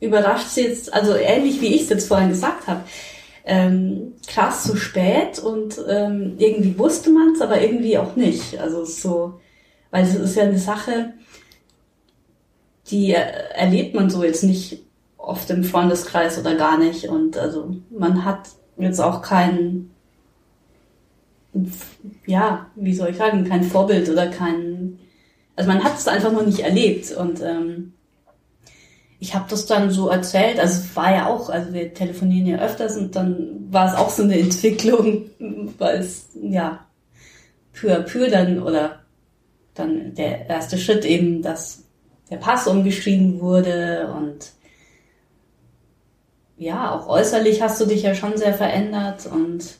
überrascht 0.00 0.48
sie 0.48 0.62
jetzt, 0.62 0.92
also 0.92 1.14
ähnlich 1.14 1.60
wie 1.60 1.74
ich 1.74 1.82
es 1.82 1.88
jetzt 1.90 2.08
vorhin 2.08 2.30
gesagt 2.30 2.66
habe, 2.66 2.82
ähm, 3.48 4.12
krass 4.26 4.64
zu 4.64 4.76
spät 4.76 5.38
und 5.38 5.80
ähm, 5.88 6.34
irgendwie 6.38 6.78
wusste 6.78 7.10
man 7.10 7.32
es, 7.32 7.40
aber 7.40 7.60
irgendwie 7.60 7.96
auch 7.96 8.14
nicht. 8.14 8.58
Also 8.58 8.84
so, 8.84 9.40
weil 9.90 10.04
es 10.04 10.14
ist 10.14 10.36
ja 10.36 10.44
eine 10.44 10.58
Sache, 10.58 11.14
die 12.90 13.12
erlebt 13.12 13.94
man 13.94 14.10
so 14.10 14.22
jetzt 14.22 14.44
nicht 14.44 14.84
oft 15.16 15.48
im 15.50 15.64
Freundeskreis 15.64 16.38
oder 16.38 16.56
gar 16.56 16.78
nicht. 16.78 17.08
Und 17.08 17.38
also 17.38 17.74
man 17.90 18.24
hat 18.24 18.50
jetzt 18.76 19.00
auch 19.00 19.22
keinen, 19.22 19.94
ja, 22.26 22.66
wie 22.76 22.94
soll 22.94 23.10
ich 23.10 23.16
sagen, 23.16 23.44
kein 23.44 23.64
Vorbild 23.64 24.10
oder 24.10 24.28
kein, 24.28 24.98
also 25.56 25.70
man 25.70 25.82
hat 25.82 25.96
es 25.96 26.06
einfach 26.06 26.32
noch 26.32 26.44
nicht 26.44 26.60
erlebt 26.60 27.12
und 27.12 27.40
ähm, 27.42 27.94
ich 29.20 29.34
habe 29.34 29.46
das 29.50 29.66
dann 29.66 29.90
so 29.90 30.08
erzählt, 30.08 30.60
also 30.60 30.80
es 30.80 30.96
war 30.96 31.12
ja 31.12 31.26
auch, 31.26 31.50
also 31.50 31.72
wir 31.72 31.92
telefonieren 31.92 32.46
ja 32.46 32.58
öfters 32.58 32.96
und 32.96 33.16
dann 33.16 33.66
war 33.70 33.88
es 33.88 33.98
auch 33.98 34.10
so 34.10 34.22
eine 34.22 34.38
Entwicklung, 34.40 35.30
weil 35.78 35.98
es 35.98 36.28
ja 36.40 36.86
peu 37.72 37.94
à 37.94 38.00
peu 38.00 38.30
dann 38.30 38.62
oder 38.62 39.00
dann 39.74 40.14
der 40.14 40.48
erste 40.48 40.78
Schritt 40.78 41.04
eben, 41.04 41.42
dass 41.42 41.84
der 42.30 42.36
Pass 42.36 42.66
umgeschrieben 42.66 43.40
wurde 43.40 44.12
und 44.16 44.52
ja, 46.56 46.92
auch 46.92 47.08
äußerlich 47.08 47.62
hast 47.62 47.80
du 47.80 47.86
dich 47.86 48.02
ja 48.02 48.14
schon 48.14 48.36
sehr 48.36 48.52
verändert 48.52 49.26
und 49.26 49.78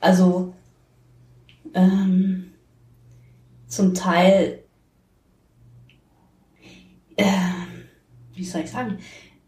also 0.00 0.52
ähm, 1.74 2.52
zum 3.66 3.94
Teil 3.94 4.57
äh, 7.18 7.24
wie 8.34 8.44
soll 8.44 8.62
ich 8.62 8.70
sagen? 8.70 8.98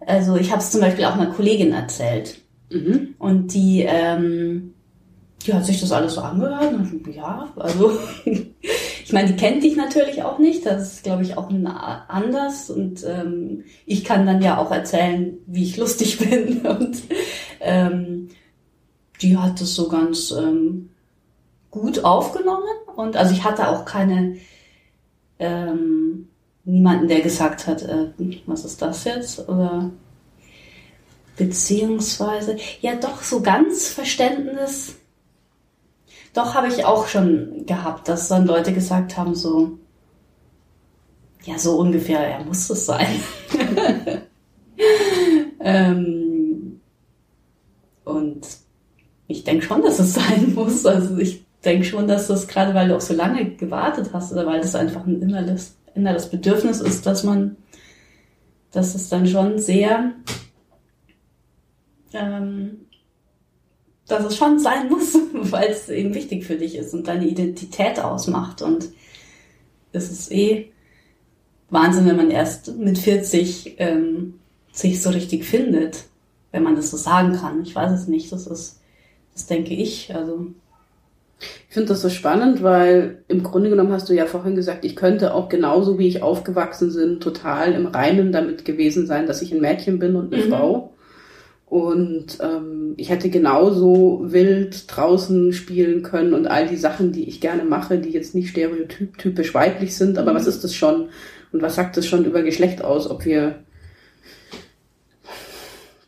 Also 0.00 0.36
ich 0.36 0.50
habe 0.50 0.60
es 0.60 0.70
zum 0.70 0.80
Beispiel 0.80 1.04
auch 1.04 1.14
einer 1.14 1.32
Kollegin 1.32 1.72
erzählt. 1.72 2.40
Mhm. 2.70 3.14
Und 3.18 3.54
die, 3.54 3.84
ähm, 3.86 4.74
die 5.44 5.54
hat 5.54 5.64
sich 5.64 5.80
das 5.80 5.92
alles 5.92 6.14
so 6.14 6.20
angehört. 6.20 6.72
Und 6.72 7.06
ja, 7.14 7.48
also 7.56 7.92
ich 8.24 9.12
meine, 9.12 9.28
die 9.28 9.36
kennt 9.36 9.62
dich 9.62 9.76
natürlich 9.76 10.22
auch 10.22 10.38
nicht. 10.38 10.66
Das 10.66 10.94
ist, 10.94 11.04
glaube 11.04 11.22
ich, 11.22 11.36
auch 11.36 11.50
anders. 12.08 12.70
Und 12.70 13.04
ähm, 13.06 13.64
ich 13.86 14.04
kann 14.04 14.26
dann 14.26 14.42
ja 14.42 14.58
auch 14.58 14.72
erzählen, 14.72 15.38
wie 15.46 15.64
ich 15.64 15.76
lustig 15.76 16.18
bin. 16.30 16.66
Und 16.66 17.02
ähm, 17.60 18.28
die 19.22 19.36
hat 19.36 19.60
das 19.60 19.74
so 19.74 19.88
ganz 19.88 20.32
ähm, 20.32 20.90
gut 21.70 22.04
aufgenommen. 22.04 22.64
Und 22.96 23.16
also 23.16 23.32
ich 23.32 23.44
hatte 23.44 23.68
auch 23.68 23.84
keine 23.84 24.38
ähm, 25.38 26.30
niemanden, 26.64 27.08
der 27.08 27.20
gesagt 27.20 27.66
hat, 27.66 27.82
äh, 27.82 28.12
was 28.46 28.64
ist 28.64 28.80
das 28.82 29.04
jetzt? 29.04 29.48
Oder 29.48 29.90
beziehungsweise, 31.36 32.56
ja 32.80 32.96
doch, 32.96 33.22
so 33.22 33.40
ganz 33.40 33.88
Verständnis. 33.88 34.96
Doch 36.34 36.54
habe 36.54 36.68
ich 36.68 36.84
auch 36.84 37.06
schon 37.06 37.64
gehabt, 37.66 38.08
dass 38.08 38.28
dann 38.28 38.46
Leute 38.46 38.72
gesagt 38.72 39.16
haben, 39.16 39.34
so, 39.34 39.78
ja, 41.44 41.58
so 41.58 41.78
ungefähr, 41.78 42.20
er 42.20 42.44
muss 42.44 42.68
es 42.68 42.86
sein. 42.86 43.20
ähm, 45.60 46.80
und 48.04 48.46
ich 49.26 49.44
denke 49.44 49.64
schon, 49.64 49.82
dass 49.82 49.98
es 49.98 50.14
sein 50.14 50.52
muss. 50.54 50.84
Also 50.84 51.16
ich 51.16 51.44
denke 51.64 51.84
schon, 51.84 52.06
dass 52.06 52.28
das 52.28 52.48
gerade, 52.48 52.74
weil 52.74 52.88
du 52.88 52.96
auch 52.96 53.00
so 53.00 53.14
lange 53.14 53.56
gewartet 53.56 54.10
hast 54.12 54.32
oder 54.32 54.46
weil 54.46 54.60
das 54.60 54.74
einfach 54.74 55.06
ein 55.06 55.20
inneres 55.94 56.24
das 56.24 56.30
Bedürfnis 56.30 56.80
ist, 56.80 57.06
dass 57.06 57.24
man, 57.24 57.56
dass 58.72 58.94
es 58.94 59.08
dann 59.08 59.26
schon 59.26 59.58
sehr, 59.58 60.12
ähm, 62.12 62.86
dass 64.06 64.24
es 64.24 64.36
schon 64.36 64.58
sein 64.58 64.88
muss, 64.88 65.16
weil 65.32 65.70
es 65.70 65.88
eben 65.88 66.14
wichtig 66.14 66.44
für 66.44 66.56
dich 66.56 66.76
ist 66.76 66.94
und 66.94 67.08
deine 67.08 67.26
Identität 67.26 67.98
ausmacht. 68.00 68.62
Und 68.62 68.90
es 69.92 70.10
ist 70.10 70.32
eh 70.32 70.72
Wahnsinn, 71.70 72.06
wenn 72.06 72.16
man 72.16 72.30
erst 72.30 72.76
mit 72.76 72.98
40 72.98 73.76
ähm, 73.78 74.40
sich 74.72 75.02
so 75.02 75.10
richtig 75.10 75.44
findet, 75.44 76.04
wenn 76.52 76.62
man 76.62 76.76
das 76.76 76.90
so 76.90 76.96
sagen 76.96 77.34
kann. 77.34 77.62
Ich 77.62 77.74
weiß 77.74 77.92
es 77.92 78.08
nicht, 78.08 78.32
das 78.32 78.46
ist, 78.46 78.80
das 79.34 79.46
denke 79.46 79.74
ich. 79.74 80.14
Also 80.14 80.46
ich 81.40 81.74
finde 81.74 81.88
das 81.88 82.02
so 82.02 82.10
spannend, 82.10 82.62
weil 82.62 83.22
im 83.28 83.42
Grunde 83.42 83.70
genommen 83.70 83.92
hast 83.92 84.08
du 84.08 84.12
ja 84.12 84.26
vorhin 84.26 84.56
gesagt, 84.56 84.84
ich 84.84 84.96
könnte 84.96 85.34
auch 85.34 85.48
genauso 85.48 85.98
wie 85.98 86.08
ich 86.08 86.22
aufgewachsen 86.22 86.92
bin, 86.94 87.20
total 87.20 87.72
im 87.72 87.86
Reinen 87.86 88.32
damit 88.32 88.64
gewesen 88.64 89.06
sein, 89.06 89.26
dass 89.26 89.42
ich 89.42 89.52
ein 89.52 89.60
Mädchen 89.60 89.98
bin 89.98 90.16
und 90.16 90.34
eine 90.34 90.44
mhm. 90.44 90.48
Frau. 90.50 90.92
Und 91.66 92.38
ähm, 92.40 92.94
ich 92.96 93.10
hätte 93.10 93.30
genauso 93.30 94.22
wild 94.24 94.84
draußen 94.88 95.52
spielen 95.52 96.02
können 96.02 96.34
und 96.34 96.48
all 96.48 96.66
die 96.66 96.76
Sachen, 96.76 97.12
die 97.12 97.28
ich 97.28 97.40
gerne 97.40 97.64
mache, 97.64 97.98
die 97.98 98.10
jetzt 98.10 98.34
nicht 98.34 98.48
stereotypisch 98.48 99.54
weiblich 99.54 99.96
sind. 99.96 100.18
Aber 100.18 100.32
mhm. 100.32 100.36
was 100.36 100.48
ist 100.48 100.64
das 100.64 100.74
schon? 100.74 101.08
Und 101.52 101.62
was 101.62 101.76
sagt 101.76 101.96
das 101.96 102.06
schon 102.06 102.24
über 102.24 102.42
Geschlecht 102.42 102.82
aus, 102.84 103.08
ob 103.08 103.24
wir 103.24 103.60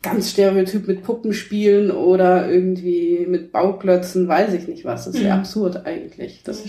ganz 0.02 0.30
stereotyp 0.30 0.88
mit 0.88 1.02
Puppen 1.02 1.32
spielen 1.32 1.90
oder 1.90 2.50
irgendwie 2.50 3.24
mit 3.28 3.52
Bauklötzen, 3.52 4.28
weiß 4.28 4.52
ich 4.54 4.66
nicht 4.68 4.84
was. 4.84 5.04
Das 5.04 5.14
ist 5.14 5.22
ja, 5.22 5.28
ja 5.28 5.36
absurd 5.36 5.86
eigentlich. 5.86 6.42
Das, 6.42 6.64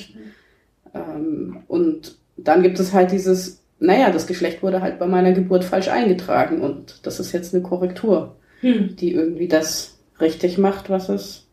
ähm, 0.94 1.64
und 1.68 2.18
dann 2.38 2.62
gibt 2.62 2.80
es 2.80 2.94
halt 2.94 3.12
dieses, 3.12 3.64
naja, 3.80 4.12
das 4.12 4.28
Geschlecht 4.28 4.62
wurde 4.62 4.82
halt 4.82 5.00
bei 5.00 5.08
meiner 5.08 5.34
Geburt 5.34 5.64
falsch 5.64 5.88
eingetragen 5.88 6.62
und 6.62 7.00
das 7.04 7.20
ist 7.20 7.32
jetzt 7.32 7.54
eine 7.54 7.64
Korrektur, 7.64 8.36
hm. 8.62 8.96
die 8.96 9.14
irgendwie 9.14 9.48
das 9.48 9.98
richtig 10.22 10.58
macht, 10.58 10.90
was 10.90 11.10
es, 11.10 11.48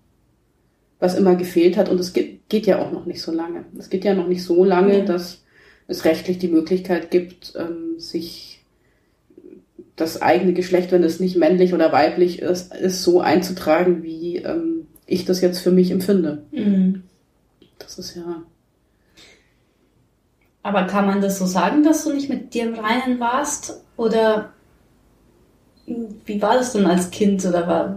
was 0.99 1.17
immer 1.17 1.35
gefehlt 1.35 1.79
hat. 1.79 1.89
Und 1.89 1.99
es 1.99 2.13
geht, 2.13 2.49
geht 2.51 2.67
ja 2.67 2.79
auch 2.79 2.93
noch 2.93 3.07
nicht 3.07 3.23
so 3.23 3.33
lange. 3.33 3.65
Es 3.79 3.89
geht 3.89 4.05
ja 4.05 4.15
noch 4.15 4.29
nicht 4.29 4.45
so 4.45 4.65
lange, 4.65 4.99
ja. 4.99 5.05
dass 5.05 5.45
es 5.87 6.05
rechtlich 6.05 6.39
die 6.39 6.49
Möglichkeit 6.49 7.11
gibt, 7.11 7.55
ähm, 7.59 7.99
sich 7.99 8.50
das 10.01 10.23
eigene 10.23 10.53
Geschlecht, 10.53 10.93
wenn 10.93 11.05
es 11.05 11.21
nicht 11.21 11.37
männlich 11.37 11.75
oder 11.75 11.93
weiblich 11.93 12.41
ist, 12.41 12.75
ist 12.75 13.03
so 13.03 13.21
einzutragen, 13.21 14.03
wie 14.03 14.37
ähm, 14.37 14.87
ich 15.07 15.25
das 15.25 15.41
jetzt 15.41 15.61
für 15.61 15.71
mich 15.71 15.91
empfinde. 15.91 16.45
Mhm. 16.53 17.03
Das 17.79 17.99
ist 17.99 18.17
ja. 18.17 18.43
Aber 20.63 20.85
kann 20.85 21.07
man 21.07 21.21
das 21.21 21.39
so 21.39 21.47
sagen, 21.47 21.83
dass 21.83 22.05
du 22.05 22.13
nicht 22.13 22.29
mit 22.29 22.55
dir 22.55 22.65
im 22.65 22.75
Reinen 22.75 23.19
warst? 23.21 23.83
Oder 23.97 24.53
wie 25.87 26.41
war 26.41 26.55
das 26.55 26.73
denn 26.73 26.87
als 26.87 27.11
Kind? 27.11 27.45
Oder 27.45 27.67
war, 27.67 27.97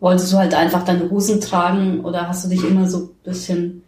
wolltest 0.00 0.32
du 0.32 0.36
halt 0.36 0.54
einfach 0.54 0.84
deine 0.84 1.10
Hosen 1.10 1.40
tragen? 1.40 2.04
Oder 2.04 2.28
hast 2.28 2.44
du 2.44 2.48
dich 2.48 2.62
immer 2.64 2.88
so 2.88 2.98
ein 2.98 3.10
bisschen 3.24 3.82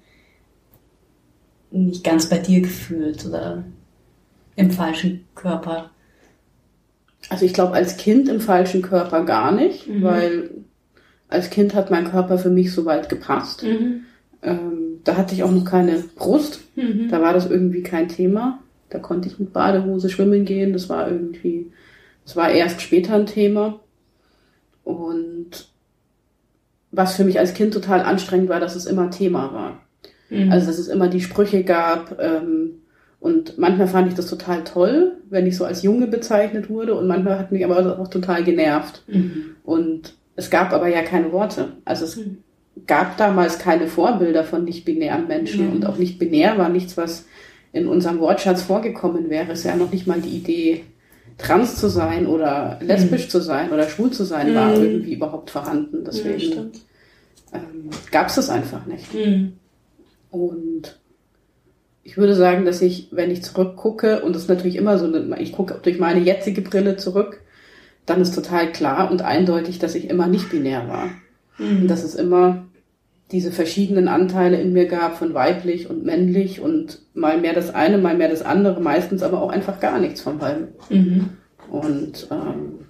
nicht 1.71 2.04
ganz 2.04 2.28
bei 2.28 2.38
dir 2.38 2.61
gefühlt 2.62 3.25
oder 3.26 3.64
im 4.57 4.71
falschen 4.71 5.26
Körper? 5.35 5.90
Also 7.31 7.45
ich 7.45 7.52
glaube, 7.52 7.75
als 7.75 7.97
Kind 7.97 8.28
im 8.28 8.40
falschen 8.40 8.83
Körper 8.83 9.25
gar 9.25 9.52
nicht, 9.52 9.88
mhm. 9.88 10.02
weil 10.02 10.50
als 11.28 11.50
Kind 11.50 11.75
hat 11.75 11.90
mein 11.90 12.11
Körper 12.11 12.38
für 12.38 12.50
mich 12.50 12.73
soweit 12.73 13.09
gepasst. 13.09 13.62
Mhm. 13.62 14.04
Ähm, 14.43 15.00
da 15.04 15.16
hatte 15.16 15.35
ich 15.35 15.43
auch 15.43 15.50
noch 15.50 15.64
keine 15.64 16.04
Brust. 16.16 16.61
Mhm. 16.76 17.09
Da 17.11 17.21
war 17.21 17.33
das 17.33 17.50
irgendwie 17.50 17.83
kein 17.83 18.09
Thema. 18.09 18.61
Da 18.90 18.99
konnte 18.99 19.28
ich 19.28 19.38
mit 19.38 19.52
Badehose 19.52 20.11
schwimmen 20.11 20.45
gehen. 20.45 20.73
Das 20.73 20.88
war 20.88 21.11
irgendwie, 21.11 21.73
das 22.25 22.37
war 22.37 22.50
erst 22.50 22.81
später 22.83 23.14
ein 23.14 23.26
Thema. 23.26 23.81
Und 24.85 25.69
was 26.93 27.16
für 27.16 27.25
mich 27.25 27.38
als 27.38 27.54
Kind 27.54 27.75
total 27.75 28.02
anstrengend 28.02 28.49
war, 28.49 28.61
dass 28.61 28.76
es 28.76 28.87
immer 28.87 29.11
Thema 29.11 29.52
war. 29.52 29.83
Mhm. 30.31 30.52
Also 30.52 30.66
dass 30.66 30.78
es 30.78 30.88
immer 30.88 31.09
die 31.09 31.21
Sprüche 31.21 31.64
gab. 31.64 32.21
Ähm, 32.21 32.83
und 33.25 33.57
manchmal 33.57 33.88
fand 33.88 34.09
ich 34.09 34.12
das 34.12 34.26
total 34.26 34.64
toll, 34.64 35.12
wenn 35.31 35.47
ich 35.47 35.57
so 35.57 35.64
als 35.64 35.83
Junge 35.83 36.09
bezeichnet 36.09 36.69
wurde. 36.69 36.95
Und 36.95 37.07
manchmal 37.07 37.38
hat 37.38 37.52
mich 37.52 37.64
aber 37.64 37.99
auch 37.99 38.09
total 38.09 38.45
genervt. 38.45 39.02
Mhm. 39.07 39.57
Und 39.64 40.12
es 40.37 40.50
gab 40.50 40.75
aber 40.75 40.88
ja 40.88 41.00
keine 41.00 41.33
Worte. 41.33 41.73
Also 41.87 42.04
es 42.04 42.16
mhm. 42.16 42.43
gab 42.87 43.16
damals 43.16 43.59
keine 43.59 43.87
Vorbilder 43.87 44.45
von 44.45 44.64
nicht-binären 44.64 45.26
Menschen. 45.26 45.73
Und 45.73 45.87
auch 45.87 45.97
nicht-binär 45.97 46.59
war 46.59 46.69
nichts, 46.69 46.99
was 46.99 47.25
in 47.73 47.88
unserem 47.88 48.19
Wortschatz 48.19 48.61
vorgekommen 48.61 49.31
wäre. 49.31 49.52
Es 49.52 49.61
ist 49.61 49.64
ja 49.64 49.76
noch 49.76 49.90
nicht 49.90 50.07
mal 50.07 50.21
die 50.21 50.37
Idee, 50.37 50.85
trans 51.38 51.76
zu 51.76 51.88
sein 51.88 52.26
oder 52.26 52.78
lesbisch 52.83 53.25
mhm. 53.25 53.31
zu 53.31 53.40
sein 53.40 53.73
oder 53.73 53.88
schwul 53.88 54.11
zu 54.11 54.25
sein, 54.25 54.54
war 54.54 54.76
mhm. 54.76 54.85
irgendwie 54.85 55.14
überhaupt 55.14 55.49
vorhanden. 55.49 56.04
Deswegen 56.04 56.52
ja, 56.52 56.61
ähm, 57.54 57.88
gab 58.11 58.28
es 58.28 58.35
das 58.35 58.50
einfach 58.50 58.85
nicht. 58.85 59.14
Mhm. 59.14 59.54
Und 60.31 61.00
ich 62.04 62.18
würde 62.18 62.34
sagen, 62.34 62.66
dass 62.66 62.82
ich, 62.82 63.08
wenn 63.11 63.30
ich 63.30 63.42
zurückgucke, 63.42 64.23
und 64.23 64.34
das 64.34 64.42
ist 64.42 64.49
natürlich 64.49 64.76
immer 64.76 64.99
so, 64.99 65.12
ich 65.38 65.52
gucke 65.52 65.80
durch 65.82 65.99
meine 65.99 66.20
jetzige 66.20 66.61
Brille 66.61 66.96
zurück, 66.96 67.40
dann 68.04 68.20
ist 68.20 68.34
total 68.34 68.70
klar 68.70 69.11
und 69.11 69.23
eindeutig, 69.23 69.78
dass 69.78 69.94
ich 69.94 70.11
immer 70.11 70.26
nicht 70.26 70.50
binär 70.50 70.87
war. 70.87 71.11
Mhm. 71.58 71.88
Dass 71.88 72.04
es 72.04 72.14
immer 72.14 72.66
diese 73.32 73.50
verschiedenen 73.50 74.08
Anteile 74.08 74.61
in 74.61 74.75
mir 74.75 74.87
gab 74.87 75.16
von 75.16 75.32
weiblich 75.32 75.88
und 75.88 76.04
männlich 76.04 76.61
und 76.61 77.00
mal 77.14 77.40
mehr 77.40 77.54
das 77.54 77.75
eine, 77.75 77.96
mal 77.96 78.16
mehr 78.16 78.28
das 78.28 78.42
andere, 78.42 78.82
meistens 78.82 79.23
aber 79.23 79.40
auch 79.40 79.50
einfach 79.50 79.80
gar 79.80 79.99
nichts 79.99 80.20
von 80.20 80.38
beiden. 80.38 80.68
Mhm. 80.90 81.30
Und 81.70 82.28
ähm, 82.30 82.80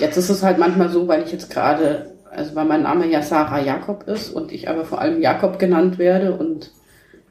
jetzt 0.00 0.16
ist 0.16 0.30
es 0.30 0.42
halt 0.42 0.58
manchmal 0.58 0.88
so, 0.88 1.06
weil 1.06 1.22
ich 1.22 1.30
jetzt 1.30 1.48
gerade, 1.48 2.12
also 2.28 2.56
weil 2.56 2.64
mein 2.64 2.82
Name 2.82 3.08
ja 3.08 3.22
Sarah 3.22 3.60
Jakob 3.60 4.08
ist 4.08 4.30
und 4.30 4.50
ich 4.50 4.68
aber 4.68 4.84
vor 4.84 5.00
allem 5.00 5.22
Jakob 5.22 5.60
genannt 5.60 5.98
werde 5.98 6.34
und 6.34 6.72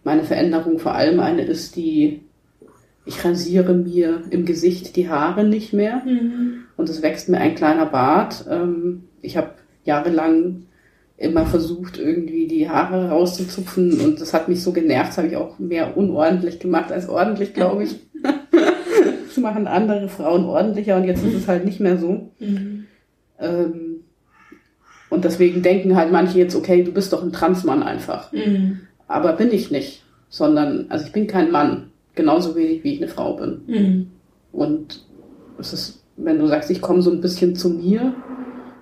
meine 0.06 0.24
Veränderung 0.24 0.80
vor 0.80 0.96
allem 0.96 1.20
eine 1.20 1.42
ist, 1.42 1.76
die 1.76 2.22
ich 3.06 3.24
rasiere 3.24 3.74
mir 3.74 4.22
im 4.30 4.46
Gesicht 4.46 4.96
die 4.96 5.10
Haare 5.10 5.44
nicht 5.44 5.74
mehr 5.74 6.02
mhm. 6.06 6.64
und 6.78 6.90
es 6.90 7.02
wächst 7.02 7.28
mir 7.28 7.40
ein 7.40 7.56
kleiner 7.56 7.86
Bart. 7.86 8.46
Ähm, 8.50 9.04
ich 9.22 9.36
habe 9.36 9.52
jahrelang 9.84 10.64
immer 11.18 11.46
versucht, 11.46 11.98
irgendwie 11.98 12.48
die 12.48 12.70
Haare 12.70 13.10
rauszuzupfen 13.10 14.00
und 14.02 14.22
das 14.22 14.34
hat 14.34 14.48
mich 14.48 14.62
so 14.62 14.74
genervt, 14.74 15.10
das 15.10 15.18
habe 15.18 15.28
ich 15.28 15.38
auch 15.38 15.60
mehr 15.60 15.98
unordentlich 15.98 16.60
gemacht 16.60 16.92
als 16.92 17.10
ordentlich, 17.10 17.54
glaube 17.54 17.84
ich. 17.84 17.96
das 19.28 19.38
machen 19.38 19.68
andere 19.68 20.10
Frauen 20.10 20.46
ordentlicher 20.46 20.98
und 20.98 21.06
jetzt 21.06 21.24
ist 21.24 21.36
es 21.36 21.48
halt 21.48 21.66
nicht 21.66 21.80
mehr 21.80 21.98
so. 21.98 22.32
Mhm. 22.40 22.86
Ähm, 23.40 23.96
und 25.10 25.26
deswegen 25.26 25.62
denken 25.62 25.96
halt 25.96 26.12
manche 26.12 26.38
jetzt, 26.40 26.56
okay, 26.56 26.84
du 26.84 26.92
bist 26.92 27.14
doch 27.14 27.24
ein 27.24 27.32
Transmann 27.32 27.84
einfach. 27.84 28.32
Mhm. 28.34 28.82
Aber 29.08 29.34
bin 29.34 29.52
ich 29.52 29.72
nicht, 29.72 30.04
sondern, 30.30 30.86
also 30.90 31.06
ich 31.06 31.12
bin 31.12 31.28
kein 31.28 31.52
Mann, 31.52 31.92
genauso 32.16 32.56
wenig 32.56 32.84
wie 32.84 32.94
ich 32.94 33.02
eine 33.02 33.12
Frau 33.12 33.36
bin. 33.36 33.62
Mhm. 33.68 34.12
Und 34.52 35.04
es 35.60 35.74
ist, 35.74 36.04
wenn 36.18 36.40
du 36.40 36.48
sagst, 36.48 36.72
ich 36.72 36.82
komme 36.82 37.02
so 37.02 37.12
ein 37.12 37.22
bisschen 37.22 37.56
zu 37.56 37.70
mir, 37.70 38.14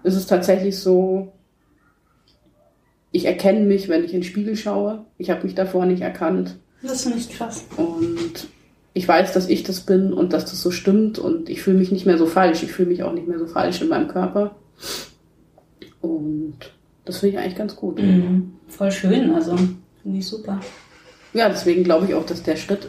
ist 0.03 0.15
es 0.15 0.27
tatsächlich 0.27 0.79
so, 0.79 1.31
ich 3.11 3.25
erkenne 3.25 3.61
mich, 3.61 3.89
wenn 3.89 4.03
ich 4.03 4.13
in 4.13 4.21
den 4.21 4.25
Spiegel 4.25 4.55
schaue. 4.55 5.05
Ich 5.17 5.29
habe 5.29 5.43
mich 5.43 5.55
davor 5.55 5.85
nicht 5.85 6.01
erkannt. 6.01 6.55
Das 6.81 7.03
finde 7.03 7.19
ich 7.19 7.29
krass. 7.29 7.65
Und 7.77 8.47
ich 8.93 9.07
weiß, 9.07 9.33
dass 9.33 9.49
ich 9.49 9.63
das 9.63 9.81
bin 9.81 10.13
und 10.13 10.33
dass 10.33 10.45
das 10.45 10.61
so 10.61 10.71
stimmt 10.71 11.19
und 11.19 11.49
ich 11.49 11.61
fühle 11.61 11.77
mich 11.77 11.91
nicht 11.91 12.05
mehr 12.05 12.17
so 12.17 12.25
falsch. 12.25 12.63
Ich 12.63 12.71
fühle 12.71 12.89
mich 12.89 13.03
auch 13.03 13.13
nicht 13.13 13.27
mehr 13.27 13.39
so 13.39 13.47
falsch 13.47 13.81
in 13.81 13.89
meinem 13.89 14.07
Körper. 14.07 14.55
Und 16.01 16.55
das 17.05 17.19
finde 17.19 17.35
ich 17.35 17.41
eigentlich 17.41 17.55
ganz 17.55 17.75
gut. 17.75 18.01
Mhm. 18.01 18.53
Voll 18.67 18.91
schön, 18.91 19.31
also 19.31 19.55
finde 20.03 20.19
ich 20.19 20.27
super. 20.27 20.59
Ja, 21.33 21.49
deswegen 21.49 21.83
glaube 21.83 22.05
ich 22.05 22.13
auch, 22.13 22.25
dass 22.25 22.43
der 22.43 22.55
Schritt, 22.55 22.87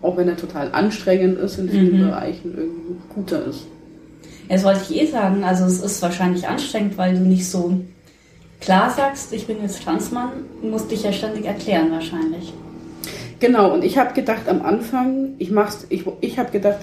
auch 0.00 0.16
wenn 0.16 0.28
er 0.28 0.36
total 0.36 0.72
anstrengend 0.72 1.38
ist, 1.38 1.58
in 1.58 1.68
vielen 1.68 2.00
mhm. 2.00 2.08
Bereichen 2.08 2.54
irgendwie 2.56 2.96
guter 3.14 3.44
ist. 3.44 3.66
Das 4.48 4.64
wollte 4.64 4.80
ich 4.88 5.00
eh 5.00 5.06
sagen. 5.06 5.44
Also 5.44 5.64
es 5.64 5.80
ist 5.80 6.02
wahrscheinlich 6.02 6.48
anstrengend, 6.48 6.98
weil 6.98 7.14
du 7.14 7.20
nicht 7.20 7.48
so 7.48 7.80
klar 8.60 8.90
sagst, 8.90 9.32
ich 9.32 9.46
bin 9.46 9.62
jetzt 9.62 9.82
Transmann, 9.82 10.30
musst 10.62 10.90
dich 10.90 11.04
ja 11.04 11.12
ständig 11.12 11.44
erklären 11.44 11.90
wahrscheinlich. 11.90 12.52
Genau, 13.38 13.72
und 13.72 13.82
ich 13.82 13.98
habe 13.98 14.14
gedacht 14.14 14.48
am 14.48 14.62
Anfang, 14.62 15.34
ich 15.38 15.50
mach's, 15.50 15.86
ich, 15.88 16.04
ich 16.20 16.38
habe 16.38 16.50
gedacht, 16.50 16.78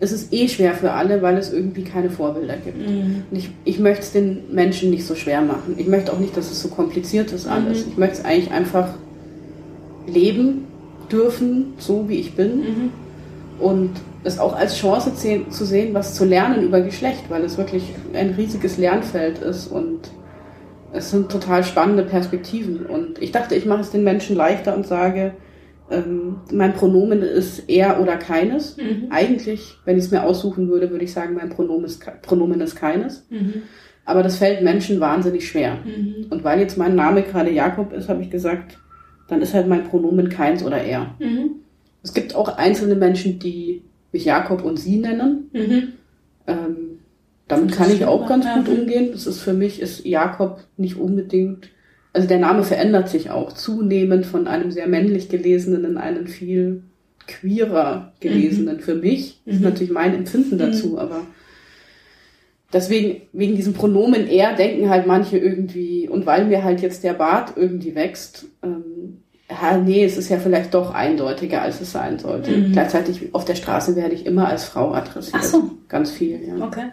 es 0.00 0.12
ist 0.12 0.32
eh 0.32 0.48
schwer 0.48 0.74
für 0.74 0.92
alle, 0.92 1.22
weil 1.22 1.36
es 1.36 1.52
irgendwie 1.52 1.84
keine 1.84 2.10
Vorbilder 2.10 2.56
gibt. 2.56 2.78
Mhm. 2.78 3.24
Und 3.30 3.36
ich, 3.36 3.50
ich 3.64 3.78
möchte 3.78 4.02
es 4.02 4.12
den 4.12 4.52
Menschen 4.52 4.90
nicht 4.90 5.06
so 5.06 5.14
schwer 5.14 5.40
machen. 5.40 5.74
Ich 5.76 5.86
möchte 5.86 6.12
auch 6.12 6.18
nicht, 6.18 6.36
dass 6.36 6.50
es 6.50 6.60
so 6.60 6.68
kompliziert 6.68 7.32
ist 7.32 7.46
alles. 7.46 7.84
Mhm. 7.84 7.92
Ich 7.92 7.98
möchte 7.98 8.18
es 8.18 8.24
eigentlich 8.24 8.50
einfach 8.50 8.88
leben 10.06 10.66
dürfen, 11.10 11.74
so 11.78 12.08
wie 12.08 12.18
ich 12.18 12.34
bin. 12.34 12.56
Mhm. 12.56 12.90
Und 13.60 13.90
es 14.24 14.38
auch 14.38 14.56
als 14.56 14.76
Chance 14.76 15.12
zu 15.14 15.64
sehen, 15.64 15.94
was 15.94 16.14
zu 16.14 16.24
lernen 16.24 16.64
über 16.64 16.80
Geschlecht, 16.80 17.24
weil 17.28 17.44
es 17.44 17.56
wirklich 17.58 17.94
ein 18.14 18.30
riesiges 18.30 18.78
Lernfeld 18.78 19.38
ist 19.38 19.68
und 19.68 20.00
es 20.92 21.10
sind 21.10 21.30
total 21.30 21.62
spannende 21.62 22.04
Perspektiven. 22.04 22.86
Und 22.86 23.20
ich 23.20 23.32
dachte, 23.32 23.54
ich 23.54 23.66
mache 23.66 23.82
es 23.82 23.90
den 23.90 24.04
Menschen 24.04 24.34
leichter 24.34 24.74
und 24.74 24.86
sage, 24.86 25.32
ähm, 25.90 26.36
mein 26.52 26.74
Pronomen 26.74 27.22
ist 27.22 27.68
er 27.68 28.00
oder 28.00 28.16
keines. 28.16 28.76
Mhm. 28.76 29.08
Eigentlich, 29.10 29.76
wenn 29.84 29.98
ich 29.98 30.04
es 30.04 30.10
mir 30.10 30.24
aussuchen 30.24 30.68
würde, 30.68 30.90
würde 30.90 31.04
ich 31.04 31.12
sagen, 31.12 31.34
mein 31.34 31.50
Pronomen 31.50 31.84
ist, 31.84 32.02
Pronomen 32.22 32.60
ist 32.60 32.76
keines. 32.76 33.26
Mhm. 33.30 33.62
Aber 34.04 34.22
das 34.22 34.38
fällt 34.38 34.62
Menschen 34.62 35.00
wahnsinnig 35.00 35.48
schwer. 35.48 35.78
Mhm. 35.84 36.26
Und 36.30 36.44
weil 36.44 36.60
jetzt 36.60 36.78
mein 36.78 36.94
Name 36.94 37.22
gerade 37.22 37.50
Jakob 37.50 37.92
ist, 37.92 38.08
habe 38.08 38.22
ich 38.22 38.30
gesagt, 38.30 38.78
dann 39.28 39.40
ist 39.40 39.54
halt 39.54 39.68
mein 39.68 39.84
Pronomen 39.84 40.28
keins 40.28 40.62
oder 40.62 40.78
er. 40.78 41.14
Mhm. 41.18 41.56
Es 42.02 42.12
gibt 42.12 42.34
auch 42.34 42.56
einzelne 42.58 42.94
Menschen, 42.94 43.38
die 43.38 43.82
mich 44.12 44.26
Jakob 44.26 44.62
und 44.62 44.78
sie 44.78 44.98
nennen. 44.98 45.50
Mhm. 45.52 45.92
Ähm, 46.46 46.98
damit 47.48 47.72
kann 47.72 47.90
ich 47.90 48.04
auch 48.04 48.26
ganz 48.26 48.46
gut 48.54 48.68
umgehen. 48.68 49.10
Das 49.12 49.26
ist 49.26 49.40
für 49.40 49.52
mich, 49.52 49.80
ist 49.80 50.04
Jakob 50.04 50.60
nicht 50.76 50.96
unbedingt, 50.96 51.68
also 52.14 52.28
der 52.28 52.38
Name 52.38 52.62
verändert 52.62 53.08
sich 53.08 53.30
auch 53.30 53.52
zunehmend 53.52 54.24
von 54.24 54.46
einem 54.46 54.70
sehr 54.70 54.86
männlich 54.86 55.28
gelesenen 55.28 55.84
in 55.84 55.98
einen 55.98 56.28
viel 56.28 56.84
queerer 57.26 58.12
gelesenen. 58.20 58.76
Mhm. 58.76 58.80
Für 58.80 58.94
mich 58.94 59.42
mhm. 59.44 59.52
ist 59.52 59.60
natürlich 59.60 59.92
mein 59.92 60.14
Empfinden 60.14 60.56
dazu, 60.56 60.90
mhm. 60.90 60.98
aber 60.98 61.26
deswegen, 62.72 63.22
wegen 63.32 63.56
diesem 63.56 63.74
Pronomen 63.74 64.28
er 64.28 64.54
denken 64.54 64.88
halt 64.88 65.06
manche 65.06 65.38
irgendwie, 65.38 66.08
und 66.08 66.24
weil 66.24 66.46
mir 66.46 66.62
halt 66.62 66.80
jetzt 66.80 67.02
der 67.02 67.14
Bart 67.14 67.54
irgendwie 67.56 67.96
wächst, 67.96 68.46
ähm, 68.62 69.18
ja, 69.50 69.76
nee, 69.76 70.04
es 70.04 70.16
ist 70.16 70.30
ja 70.30 70.38
vielleicht 70.38 70.72
doch 70.72 70.94
eindeutiger, 70.94 71.62
als 71.62 71.80
es 71.80 71.92
sein 71.92 72.18
sollte. 72.18 72.50
Mhm. 72.50 72.72
Gleichzeitig 72.72 73.34
auf 73.34 73.44
der 73.44 73.56
Straße 73.56 73.94
werde 73.96 74.14
ich 74.14 74.24
immer 74.24 74.48
als 74.48 74.64
Frau 74.64 74.92
adressiert. 74.92 75.36
Ach 75.38 75.42
so. 75.42 75.70
Ganz 75.88 76.12
viel, 76.12 76.40
ja. 76.46 76.64
Okay. 76.64 76.86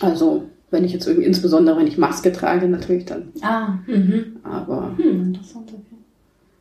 Also, 0.00 0.44
wenn 0.70 0.84
ich 0.84 0.92
jetzt 0.92 1.06
irgendwie, 1.06 1.26
insbesondere 1.26 1.78
wenn 1.78 1.86
ich 1.86 1.98
Maske 1.98 2.32
trage, 2.32 2.68
natürlich 2.68 3.06
dann. 3.06 3.32
Ah, 3.40 3.78
mhm. 3.86 4.36
Aber. 4.42 4.94
Hm, 4.96 5.34
interessant, 5.34 5.70
okay. 5.72 5.96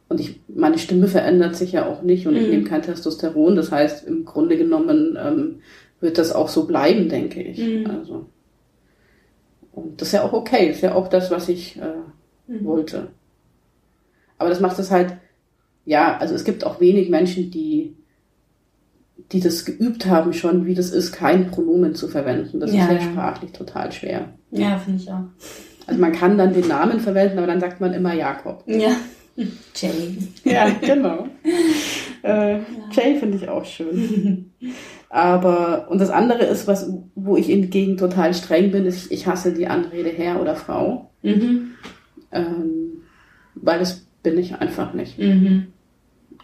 Und 0.10 0.22
ich, 0.22 0.40
meine 0.48 0.78
Stimme 0.78 1.08
verändert 1.08 1.56
sich 1.56 1.74
ja 1.74 1.86
auch 1.86 2.02
nicht 2.02 2.28
und 2.28 2.36
mhm. 2.36 2.40
ich 2.40 2.48
nehme 2.48 2.64
kein 2.64 2.82
Testosteron. 2.82 3.56
Das 3.56 3.72
heißt, 3.72 4.08
im 4.08 4.24
Grunde 4.24 4.58
genommen 4.58 5.18
ähm, 5.22 5.56
wird 6.00 6.18
das 6.18 6.32
auch 6.32 6.48
so 6.48 6.66
bleiben, 6.66 7.10
denke 7.10 7.42
ich. 7.44 7.60
Mhm. 7.60 7.90
Also. 7.90 8.26
Und 9.74 10.02
das 10.02 10.10
ist 10.10 10.14
ja 10.14 10.24
auch 10.24 10.34
okay. 10.34 10.68
Das 10.68 10.78
ist 10.78 10.84
ja 10.84 10.96
auch 10.96 11.10
das, 11.10 11.30
was 11.30 11.50
ich 11.50 11.78
äh, 11.78 12.52
mhm. 12.52 12.66
wollte. 12.66 13.10
Aber 14.38 14.50
das 14.50 14.62
macht 14.62 14.80
es 14.80 14.92
halt, 14.92 15.14
ja, 15.86 16.18
also 16.18 16.36
es 16.36 16.46
gibt 16.46 16.64
auch 16.64 16.80
wenig 16.80 17.10
Menschen, 17.10 17.52
die 17.52 17.97
die 19.32 19.40
das 19.40 19.66
geübt 19.66 20.06
haben 20.06 20.34
schon, 20.34 20.66
wie 20.66 20.74
das 20.74 20.92
ist, 20.92 21.12
kein 21.12 21.48
Pronomen 21.48 21.96
zu 21.96 22.08
verwenden. 22.08 22.60
Das 22.60 22.74
ja, 22.74 22.86
ist 22.86 22.92
ja 22.92 23.02
sprachlich 23.02 23.52
total 23.52 23.92
schwer. 23.92 24.30
Ja, 24.52 24.78
finde 24.78 25.04
ich 25.04 25.12
auch. 25.12 25.24
Also 25.86 26.00
man 26.00 26.12
kann 26.12 26.38
dann 26.38 26.54
den 26.54 26.68
Namen 26.68 27.00
verwenden, 27.00 27.38
aber 27.38 27.48
dann 27.48 27.60
sagt 27.60 27.82
man 27.82 27.94
immer 27.94 28.14
Jakob. 28.14 28.64
Ja. 28.68 28.92
Jay. 29.76 30.18
Ja, 30.44 30.70
genau. 30.82 31.28
äh, 32.24 32.54
ja. 32.54 32.60
Jay 32.92 33.20
finde 33.20 33.38
ich 33.38 33.48
auch 33.48 33.66
schön. 33.66 34.52
Aber, 35.10 35.88
und 35.90 36.00
das 36.00 36.10
andere 36.10 36.44
ist, 36.44 36.68
was, 36.68 36.92
wo 37.16 37.38
ich 37.38 37.46
hingegen 37.48 37.98
total 37.98 38.34
streng 38.34 38.72
bin, 38.72 38.86
ist, 38.86 39.12
ich 39.12 39.28
hasse 39.28 39.54
die 39.54 39.68
Anrede 39.68 40.10
Herr 40.10 40.42
oder 40.42 40.56
Frau. 40.56 41.12
Mhm. 41.22 41.72
Ähm, 42.32 43.04
weil 43.56 43.80
das 43.80 44.08
bin 44.24 44.38
ich 44.38 44.56
einfach 44.56 44.94
nicht. 44.94 45.18
Mhm. 45.20 45.68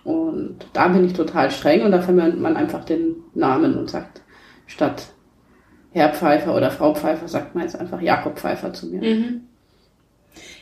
Und 0.04 0.58
da 0.74 0.88
bin 0.90 1.06
ich 1.06 1.14
total 1.14 1.50
streng 1.52 1.84
und 1.84 1.92
da 1.92 2.02
verwendet 2.02 2.40
man 2.40 2.58
einfach 2.58 2.84
den 2.84 3.16
Namen 3.34 3.78
und 3.78 3.90
sagt, 3.90 4.22
statt 4.68 5.08
Herr 5.92 6.14
Pfeiffer 6.14 6.56
oder 6.56 6.72
Frau 6.72 6.94
Pfeiffer 6.94 7.28
sagt 7.28 7.56
man 7.56 7.64
jetzt 7.64 7.80
einfach 7.80 8.02
Jakob 8.02 8.38
Pfeiffer 8.38 8.74
zu 8.74 8.88
mir. 8.88 9.02
Mhm. 9.02 9.42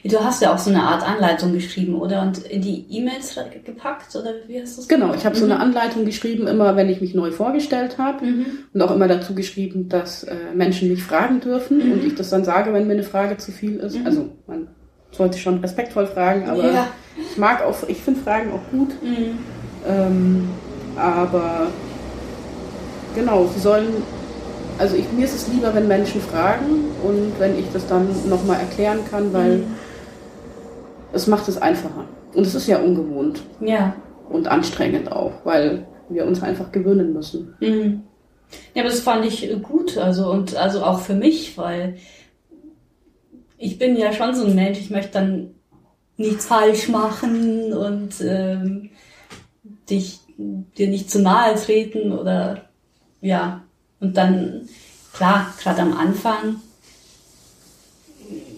Du 0.03 0.19
hast 0.19 0.41
ja 0.41 0.53
auch 0.53 0.57
so 0.57 0.69
eine 0.69 0.83
Art 0.83 1.07
Anleitung 1.07 1.53
geschrieben, 1.53 1.95
oder? 1.95 2.23
Und 2.23 2.39
in 2.39 2.61
die 2.61 2.85
E-Mails 2.89 3.39
gepackt, 3.63 4.15
oder 4.15 4.33
wie 4.47 4.59
hast 4.59 4.75
du 4.75 4.81
das 4.81 4.87
Genau, 4.87 5.13
ich 5.13 5.25
habe 5.25 5.35
mhm. 5.35 5.39
so 5.39 5.45
eine 5.45 5.55
mhm. 5.55 5.61
Anleitung 5.61 6.05
geschrieben, 6.05 6.47
immer 6.47 6.75
wenn 6.75 6.89
ich 6.89 7.01
mich 7.01 7.13
neu 7.13 7.31
vorgestellt 7.31 7.97
habe. 7.97 8.25
Mhm. 8.25 8.45
Und 8.73 8.81
auch 8.81 8.91
immer 8.91 9.07
dazu 9.07 9.35
geschrieben, 9.35 9.89
dass 9.89 10.23
äh, 10.23 10.35
Menschen 10.53 10.89
mich 10.89 11.03
fragen 11.03 11.39
dürfen 11.39 11.85
mhm. 11.85 11.91
und 11.93 12.03
ich 12.03 12.15
das 12.15 12.29
dann 12.29 12.43
sage, 12.43 12.73
wenn 12.73 12.87
mir 12.87 12.93
eine 12.93 13.03
Frage 13.03 13.37
zu 13.37 13.51
viel 13.51 13.77
ist. 13.77 13.97
Mhm. 13.97 14.05
Also 14.05 14.29
man 14.47 14.67
sollte 15.11 15.37
schon 15.37 15.59
respektvoll 15.59 16.07
fragen, 16.07 16.49
aber 16.49 16.71
ja. 16.71 16.87
ich 17.17 17.37
mag 17.37 17.63
auch, 17.63 17.75
ich 17.87 18.01
finde 18.01 18.21
Fragen 18.21 18.51
auch 18.51 18.71
gut. 18.71 18.89
Mhm. 19.03 19.39
Ähm, 19.87 20.49
aber 20.95 21.67
genau, 23.15 23.49
sie 23.53 23.59
sollen 23.59 24.03
also 24.81 24.95
ich, 24.95 25.11
mir 25.11 25.25
ist 25.25 25.35
es 25.35 25.47
lieber, 25.47 25.75
wenn 25.75 25.87
Menschen 25.87 26.19
fragen 26.21 26.85
und 27.03 27.33
wenn 27.37 27.57
ich 27.57 27.65
das 27.71 27.85
dann 27.85 28.07
nochmal 28.27 28.59
erklären 28.59 28.99
kann, 29.11 29.31
weil 29.31 29.57
mhm. 29.57 29.75
es 31.13 31.27
macht 31.27 31.47
es 31.47 31.61
einfacher. 31.61 32.05
Und 32.33 32.47
es 32.47 32.55
ist 32.55 32.65
ja 32.65 32.79
ungewohnt. 32.79 33.43
Ja. 33.59 33.95
Und 34.27 34.47
anstrengend 34.47 35.11
auch, 35.11 35.33
weil 35.43 35.85
wir 36.09 36.25
uns 36.25 36.41
einfach 36.41 36.71
gewöhnen 36.71 37.13
müssen. 37.13 37.55
Mhm. 37.59 38.01
Ja, 38.73 38.81
aber 38.81 38.89
das 38.89 39.01
fand 39.01 39.23
ich 39.23 39.55
gut, 39.61 39.99
also 39.99 40.31
und 40.31 40.55
also 40.55 40.83
auch 40.83 40.99
für 40.99 41.13
mich, 41.13 41.57
weil 41.59 41.97
ich 43.61 43.77
bin 43.77 43.95
ja 43.95 44.11
schon 44.11 44.35
so 44.35 44.45
ein 44.45 44.55
Mensch, 44.55 44.79
ich 44.79 44.89
möchte 44.89 45.11
dann 45.13 45.51
nichts 46.17 46.45
falsch 46.45 46.89
machen 46.89 47.71
und 47.73 48.19
ähm, 48.21 48.89
dich 49.89 50.19
dir 50.37 50.87
nicht 50.87 51.11
zu 51.11 51.21
nahe 51.21 51.55
treten 51.55 52.11
oder 52.11 52.65
ja, 53.21 53.61
und 53.99 54.17
dann, 54.17 54.67
klar, 55.13 55.53
gerade 55.61 55.83
am 55.83 55.95
Anfang 55.95 56.55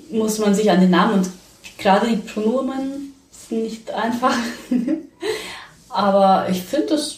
muss 0.10 0.39
man 0.39 0.56
sich 0.56 0.72
an 0.72 0.80
den 0.80 0.92
Namen 0.92 1.16
und 1.16 1.30
gerade 1.78 2.08
die 2.08 2.16
Pronomen 2.16 3.13
sind 3.30 3.63
nicht 3.63 3.92
einfach. 3.92 4.38
Aber 5.89 6.48
ich 6.50 6.62
finde, 6.62 6.88
das 6.88 7.18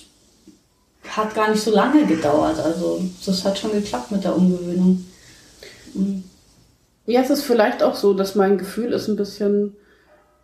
hat 1.08 1.36
gar 1.36 1.52
nicht 1.52 1.62
so 1.62 1.71
lange 1.71 2.06
gedauert. 2.06 2.60
Also 2.60 3.04
das 3.26 3.45
hat 3.45 3.60
schon 3.60 3.74
geklappt 3.74 4.12
mit 4.12 4.24
der 4.24 4.36
Umgewöhnung. 4.36 5.06
Mhm. 5.93 6.24
Ja, 7.05 7.21
es 7.21 7.29
ist 7.29 7.43
vielleicht 7.43 7.83
auch 7.83 7.95
so, 7.95 8.13
dass 8.13 8.35
mein 8.35 8.57
Gefühl 8.57 8.91
ist 8.91 9.07
ein 9.07 9.15
bisschen, 9.15 9.75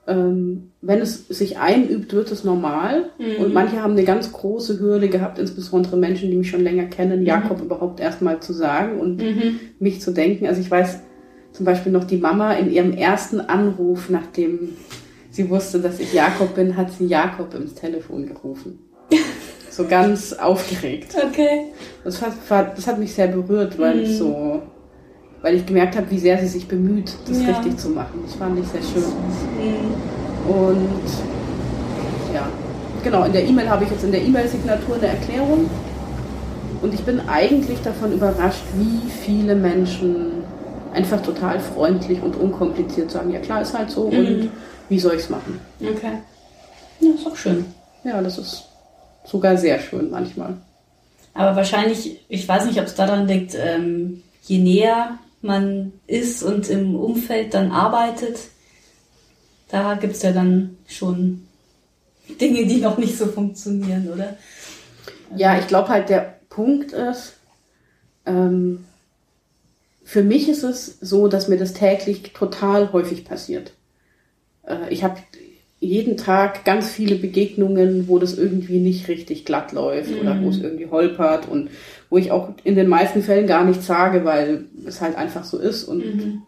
ähm, 0.08 0.72
wenn 0.82 1.00
es 1.00 1.28
sich 1.28 1.58
einübt, 1.58 2.14
wird 2.14 2.32
es 2.32 2.44
normal. 2.44 3.10
Mhm. 3.18 3.44
Und 3.44 3.54
manche 3.54 3.82
haben 3.82 3.94
eine 3.94 4.04
ganz 4.04 4.32
große 4.32 4.80
Hürde 4.80 5.10
gehabt, 5.10 5.40
insbesondere 5.40 5.98
Menschen, 5.98 6.30
die 6.30 6.38
mich 6.38 6.50
schon 6.50 6.64
länger 6.64 6.86
kennen, 6.86 7.22
mhm. 7.22 7.26
Jakob 7.26 7.62
überhaupt 7.62 8.00
erstmal 8.00 8.40
zu 8.40 8.54
sagen 8.54 9.00
und 9.00 9.22
mhm. 9.22 9.60
mich 9.80 10.02
zu 10.02 10.12
denken. 10.12 10.48
Also 10.48 10.62
ich 10.62 10.70
weiß 10.70 11.00
zum 11.52 11.66
Beispiel 11.66 11.92
noch 11.92 12.06
die 12.06 12.18
Mama 12.18 12.54
in 12.54 12.72
ihrem 12.72 12.94
ersten 12.94 13.42
Anruf, 13.42 14.10
nachdem 14.10 14.76
sie 15.30 15.50
wusste, 15.50 15.80
dass 15.80 16.00
ich 16.00 16.14
Jakob 16.14 16.56
bin, 16.56 16.78
hat 16.78 16.92
sie 16.92 17.06
Jakob 17.06 17.54
ins 17.56 17.74
Telefon 17.74 18.28
gerufen. 18.28 18.80
so 19.70 19.86
ganz 19.86 20.34
aufgeregt. 20.34 21.16
Okay. 21.16 21.66
Das 22.04 22.22
hat, 22.22 22.34
das 22.50 22.88
hat 22.88 23.00
mich 23.00 23.14
sehr 23.14 23.28
berührt, 23.28 23.80
weil 23.80 24.02
ich 24.02 24.10
mhm. 24.10 24.14
so 24.14 24.62
weil 25.42 25.56
ich 25.56 25.66
gemerkt 25.66 25.96
habe, 25.96 26.10
wie 26.12 26.20
sehr 26.20 26.38
sie 26.40 26.48
sich 26.48 26.68
bemüht, 26.68 27.14
das 27.28 27.42
ja. 27.42 27.50
richtig 27.50 27.78
zu 27.78 27.90
machen. 27.90 28.22
Das 28.26 28.36
fand 28.36 28.60
ich 28.60 28.68
sehr 28.68 28.82
schön. 28.82 29.04
Mhm. 29.58 30.52
Und 30.52 32.34
ja, 32.34 32.48
genau, 33.04 33.24
in 33.24 33.34
der 33.34 33.46
E-Mail 33.46 33.70
habe 33.70 33.84
ich 33.84 33.92
jetzt 33.92 34.04
in 34.04 34.12
der 34.12 34.22
E-Mail-Signatur 34.22 34.96
eine 34.96 35.08
Erklärung. 35.08 35.70
Und 36.82 36.94
ich 36.94 37.02
bin 37.02 37.22
eigentlich 37.28 37.82
davon 37.82 38.14
überrascht, 38.14 38.64
wie 38.76 39.10
viele 39.10 39.56
Menschen 39.56 40.44
einfach 40.94 41.22
total 41.22 41.60
freundlich 41.60 42.22
und 42.22 42.36
unkompliziert 42.36 43.12
sagen, 43.12 43.32
ja 43.32 43.40
klar, 43.40 43.62
ist 43.62 43.78
halt 43.78 43.90
so 43.90 44.10
mhm. 44.10 44.18
und 44.18 44.50
wie 44.90 45.00
soll 45.00 45.14
ich 45.14 45.22
es 45.22 45.30
machen? 45.30 45.60
Okay. 45.80 46.18
Ja, 47.00 47.12
ist 47.14 47.26
auch 47.26 47.36
schön. 47.36 47.66
Ja, 48.04 48.22
das 48.22 48.38
ist 48.38 48.64
sogar 49.26 49.58
sehr 49.58 49.80
schön 49.80 50.10
manchmal. 50.10 50.58
Aber 51.34 51.56
wahrscheinlich, 51.56 52.20
ich 52.28 52.48
weiß 52.48 52.66
nicht, 52.66 52.80
ob 52.80 52.88
es 52.88 52.96
daran 52.96 53.28
liegt, 53.28 53.56
ähm, 53.56 54.22
je 54.42 54.58
näher 54.58 55.18
man 55.42 55.94
ist 56.08 56.44
und 56.44 56.70
im 56.70 56.96
Umfeld 56.96 57.54
dann 57.54 57.72
arbeitet, 57.72 58.40
da 59.70 59.96
gibt 59.96 60.16
es 60.16 60.22
ja 60.22 60.32
dann 60.32 60.78
schon 60.88 61.48
Dinge, 62.40 62.66
die 62.66 62.78
noch 62.78 62.98
nicht 62.98 63.18
so 63.18 63.28
funktionieren, 63.28 64.10
oder? 64.12 64.38
Ja, 65.36 65.58
ich 65.58 65.68
glaube 65.68 65.90
halt, 65.90 66.10
der 66.10 66.40
Punkt 66.50 66.92
ist, 66.92 67.38
ähm, 68.26 68.86
für 70.04 70.24
mich 70.24 70.50
ist 70.50 70.64
es 70.64 70.98
so, 71.00 71.28
dass 71.28 71.48
mir 71.48 71.58
das 71.58 71.74
täglich 71.74 72.34
total 72.34 72.92
häufig 72.92 73.24
passiert. 73.24 73.74
Äh, 74.68 74.90
ich 74.90 75.04
habe 75.04 75.22
jeden 75.82 76.16
Tag 76.16 76.64
ganz 76.64 76.92
viele 76.92 77.16
Begegnungen, 77.16 78.08
wo 78.08 78.20
das 78.20 78.38
irgendwie 78.38 78.78
nicht 78.78 79.08
richtig 79.08 79.46
glatt 79.46 79.72
läuft 79.72 80.12
mhm. 80.12 80.20
oder 80.20 80.42
wo 80.42 80.50
es 80.50 80.62
irgendwie 80.62 80.86
holpert 80.86 81.50
und 81.50 81.72
wo 82.10 82.20
ich 82.20 82.32
auch 82.32 82.50
in 82.64 82.76
den 82.76 82.88
meisten 82.88 83.24
Fällen 83.24 83.48
gar 83.48 83.66
nichts 83.66 83.88
sage, 83.88 84.24
weil 84.24 84.66
es 84.86 85.02
halt 85.02 85.18
einfach 85.18 85.44
so 85.44 85.58
ist 85.58 85.84
und 85.86 86.06
mhm. 86.06 86.42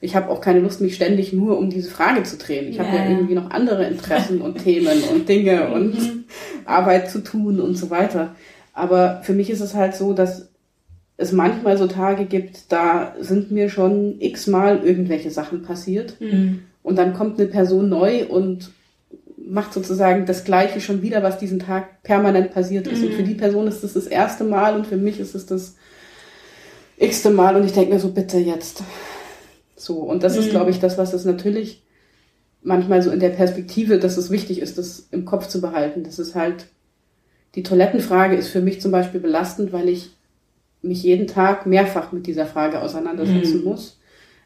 ich 0.00 0.16
habe 0.16 0.30
auch 0.30 0.40
keine 0.40 0.60
Lust, 0.60 0.80
mich 0.80 0.94
ständig 0.94 1.34
nur 1.34 1.58
um 1.58 1.68
diese 1.68 1.90
Frage 1.90 2.22
zu 2.22 2.38
drehen. 2.38 2.66
Ich 2.68 2.76
ja. 2.76 2.84
habe 2.84 2.96
ja 2.96 3.10
irgendwie 3.10 3.34
noch 3.34 3.50
andere 3.50 3.86
Interessen 3.86 4.40
und 4.40 4.64
Themen 4.64 5.02
und 5.12 5.28
Dinge 5.28 5.66
mhm. 5.68 5.72
und 5.74 5.96
Arbeit 6.64 7.10
zu 7.10 7.22
tun 7.22 7.60
und 7.60 7.76
so 7.76 7.90
weiter. 7.90 8.34
Aber 8.72 9.20
für 9.22 9.34
mich 9.34 9.50
ist 9.50 9.60
es 9.60 9.74
halt 9.74 9.94
so, 9.94 10.14
dass 10.14 10.48
es 11.18 11.30
manchmal 11.30 11.76
so 11.76 11.86
Tage 11.86 12.24
gibt, 12.24 12.72
da 12.72 13.14
sind 13.20 13.50
mir 13.50 13.68
schon 13.68 14.18
x-mal 14.18 14.80
irgendwelche 14.82 15.30
Sachen 15.30 15.60
passiert. 15.60 16.18
Mhm. 16.20 16.62
Und 16.82 16.96
dann 16.96 17.14
kommt 17.14 17.38
eine 17.38 17.48
Person 17.48 17.88
neu 17.88 18.26
und 18.26 18.70
macht 19.36 19.72
sozusagen 19.72 20.26
das 20.26 20.44
Gleiche 20.44 20.80
schon 20.80 21.02
wieder, 21.02 21.22
was 21.22 21.38
diesen 21.38 21.58
Tag 21.58 22.02
permanent 22.02 22.52
passiert 22.52 22.86
ist. 22.86 23.00
Mhm. 23.00 23.08
Und 23.08 23.14
für 23.14 23.22
die 23.22 23.34
Person 23.34 23.66
ist 23.66 23.82
das, 23.84 23.92
das 23.92 24.06
erste 24.06 24.44
Mal 24.44 24.74
und 24.74 24.86
für 24.86 24.96
mich 24.96 25.20
ist 25.20 25.34
es 25.34 25.46
das 25.46 25.76
x-te 26.96 27.30
Mal 27.30 27.56
und 27.56 27.64
ich 27.64 27.72
denke 27.72 27.92
mir 27.92 28.00
so, 28.00 28.10
bitte 28.10 28.38
jetzt. 28.38 28.82
So, 29.76 29.98
und 29.98 30.22
das 30.22 30.34
mhm. 30.34 30.40
ist, 30.40 30.50
glaube 30.50 30.70
ich, 30.70 30.78
das, 30.78 30.98
was 30.98 31.12
es 31.12 31.24
natürlich 31.24 31.82
manchmal 32.62 33.02
so 33.02 33.10
in 33.10 33.20
der 33.20 33.30
Perspektive, 33.30 33.98
dass 33.98 34.16
es 34.16 34.30
wichtig 34.30 34.60
ist, 34.60 34.78
das 34.78 35.08
im 35.10 35.24
Kopf 35.24 35.48
zu 35.48 35.60
behalten. 35.60 36.04
Das 36.04 36.18
ist 36.18 36.34
halt, 36.34 36.66
die 37.54 37.64
Toilettenfrage 37.64 38.36
ist 38.36 38.48
für 38.48 38.60
mich 38.60 38.80
zum 38.80 38.92
Beispiel 38.92 39.20
belastend, 39.20 39.72
weil 39.72 39.88
ich 39.88 40.10
mich 40.80 41.02
jeden 41.02 41.26
Tag 41.26 41.66
mehrfach 41.66 42.12
mit 42.12 42.26
dieser 42.26 42.46
Frage 42.46 42.80
auseinandersetzen 42.80 43.58
mhm. 43.58 43.64
muss. 43.64 43.98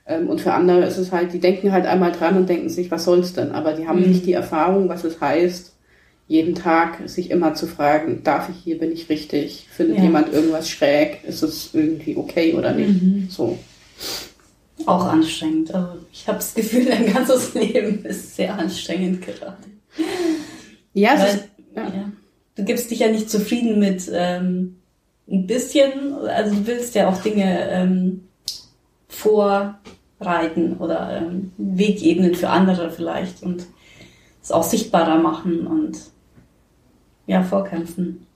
Ähm, 0.06 0.28
und 0.28 0.40
für 0.40 0.52
andere 0.52 0.84
ist 0.84 0.98
es 0.98 1.12
halt, 1.12 1.32
die 1.32 1.40
denken 1.40 1.72
halt 1.72 1.86
einmal 1.86 2.12
dran 2.12 2.36
und 2.36 2.48
denken 2.48 2.68
sich, 2.68 2.90
was 2.90 3.04
soll's 3.04 3.32
denn? 3.32 3.52
Aber 3.52 3.72
die 3.72 3.88
haben 3.88 4.00
mhm. 4.00 4.08
nicht 4.08 4.26
die 4.26 4.32
Erfahrung, 4.32 4.88
was 4.88 5.04
es 5.04 5.20
heißt, 5.20 5.72
jeden 6.28 6.54
Tag 6.54 7.08
sich 7.08 7.30
immer 7.30 7.54
zu 7.54 7.66
fragen, 7.66 8.22
darf 8.24 8.48
ich 8.48 8.56
hier, 8.56 8.78
bin 8.78 8.92
ich 8.92 9.08
richtig? 9.08 9.68
Findet 9.70 9.98
ja. 9.98 10.04
jemand 10.04 10.32
irgendwas 10.32 10.68
schräg? 10.68 11.24
Ist 11.24 11.42
es 11.42 11.70
irgendwie 11.72 12.16
okay 12.16 12.54
oder 12.54 12.72
nicht? 12.72 13.02
Mhm. 13.02 13.28
So. 13.30 13.58
Auch 14.86 15.06
anstrengend. 15.06 15.72
Also 15.74 16.00
ich 16.12 16.26
habe 16.26 16.38
das 16.38 16.54
Gefühl, 16.54 16.84
dein 16.84 17.12
ganzes 17.12 17.54
Leben 17.54 18.04
ist 18.04 18.36
sehr 18.36 18.58
anstrengend 18.58 19.22
gerade. 19.22 19.56
Ja, 20.92 21.18
Weil, 21.18 21.34
ist, 21.34 21.48
ja. 21.74 21.82
ja. 21.82 22.12
Du 22.56 22.64
gibst 22.64 22.90
dich 22.90 23.00
ja 23.00 23.08
nicht 23.08 23.30
zufrieden 23.30 23.78
mit 23.78 24.10
ähm, 24.12 24.76
ein 25.30 25.46
bisschen, 25.46 26.14
also 26.26 26.54
du 26.54 26.66
willst 26.66 26.94
ja 26.94 27.08
auch 27.08 27.22
Dinge 27.22 27.68
ähm, 27.70 28.28
vor 29.08 29.78
reiten 30.20 30.76
oder 30.78 31.18
ähm, 31.18 31.52
Wegebenen 31.58 32.34
für 32.34 32.48
andere 32.48 32.90
vielleicht 32.90 33.42
und 33.42 33.66
es 34.42 34.52
auch 34.52 34.62
sichtbarer 34.62 35.18
machen 35.18 35.66
und 35.66 35.98
ja, 37.26 37.42
vorkämpfen. 37.42 38.26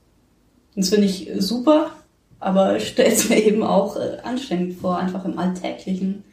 Das 0.75 0.91
finde 0.91 1.07
ich 1.07 1.31
super, 1.39 1.91
aber 2.39 2.81
stellt 2.81 3.13
es 3.13 3.29
mir 3.29 3.43
eben 3.43 3.63
auch 3.63 3.97
äh, 3.97 4.19
anstrengend 4.23 4.79
vor, 4.81 4.99
einfach 4.99 5.25
im 5.25 5.39
Alltäglichen. 5.39 6.25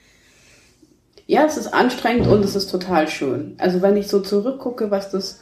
Ja, 1.27 1.45
es 1.45 1.57
ist 1.57 1.73
anstrengend 1.73 2.27
und 2.27 2.43
es 2.43 2.55
ist 2.55 2.71
total 2.71 3.07
schön. 3.07 3.55
Also 3.57 3.81
wenn 3.81 3.97
ich 3.97 4.07
so 4.07 4.21
zurückgucke, 4.21 4.91
was 4.91 5.11
das 5.11 5.41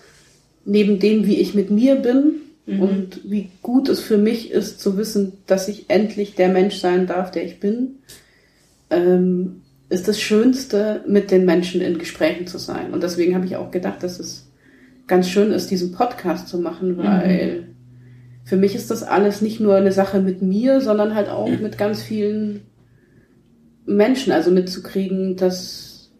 neben 0.65 1.00
dem, 1.00 1.28
wie 1.28 1.39
ich 1.39 1.54
mit 1.54 1.70
mir 1.70 1.96
bin 1.96 2.41
mhm. 2.65 2.82
und 2.82 3.22
wie 3.24 3.52
gut 3.62 3.88
es 3.88 4.00
für 4.00 4.18
mich 4.18 4.52
ist 4.52 4.80
zu 4.80 4.98
wissen, 4.98 5.34
dass 5.46 5.68
ich 5.68 5.89
endlich 5.89 6.34
der 6.36 6.50
Mensch 6.50 6.78
sein 6.78 7.06
darf, 7.06 7.30
der 7.32 7.46
ich 7.46 7.60
bin, 7.60 8.00
ähm, 8.89 9.62
ist 9.89 10.08
das 10.08 10.19
Schönste, 10.19 11.04
mit 11.08 11.32
den 11.32 11.45
Menschen 11.45 11.82
in 11.82 11.98
Gesprächen 11.98 12.48
zu 12.48 12.58
sein. 12.58 12.91
Und 12.91 13.04
deswegen 13.04 13.36
habe 13.36 13.45
ich 13.45 13.56
auch 13.56 13.71
gedacht, 13.71 14.02
dass 14.04 14.19
es 14.19 14.52
ganz 15.08 15.30
schön 15.30 15.52
ist, 15.52 15.69
diesen 15.69 15.91
Podcast 15.91 16.48
zu 16.48 16.60
machen, 16.60 16.93
mhm. 16.93 16.98
weil 16.98 17.62
mhm. 17.62 17.76
für 18.43 18.58
mich 18.58 18.76
ist 18.76 18.89
das 18.89 19.04
alles 19.04 19.41
nicht 19.41 19.60
nur 19.60 19.76
eine 19.76 19.91
Sache 19.91 20.19
mit 20.19 20.41
mir, 20.41 20.82
sondern 20.82 21.13
halt 21.13 21.30
auch 21.30 21.50
mit 21.60 21.78
ganz 21.78 22.02
vielen 22.02 22.62
Menschen, 23.86 24.34
also 24.34 24.50
mitzukriegen, 24.50 25.36
dass, 25.36 26.12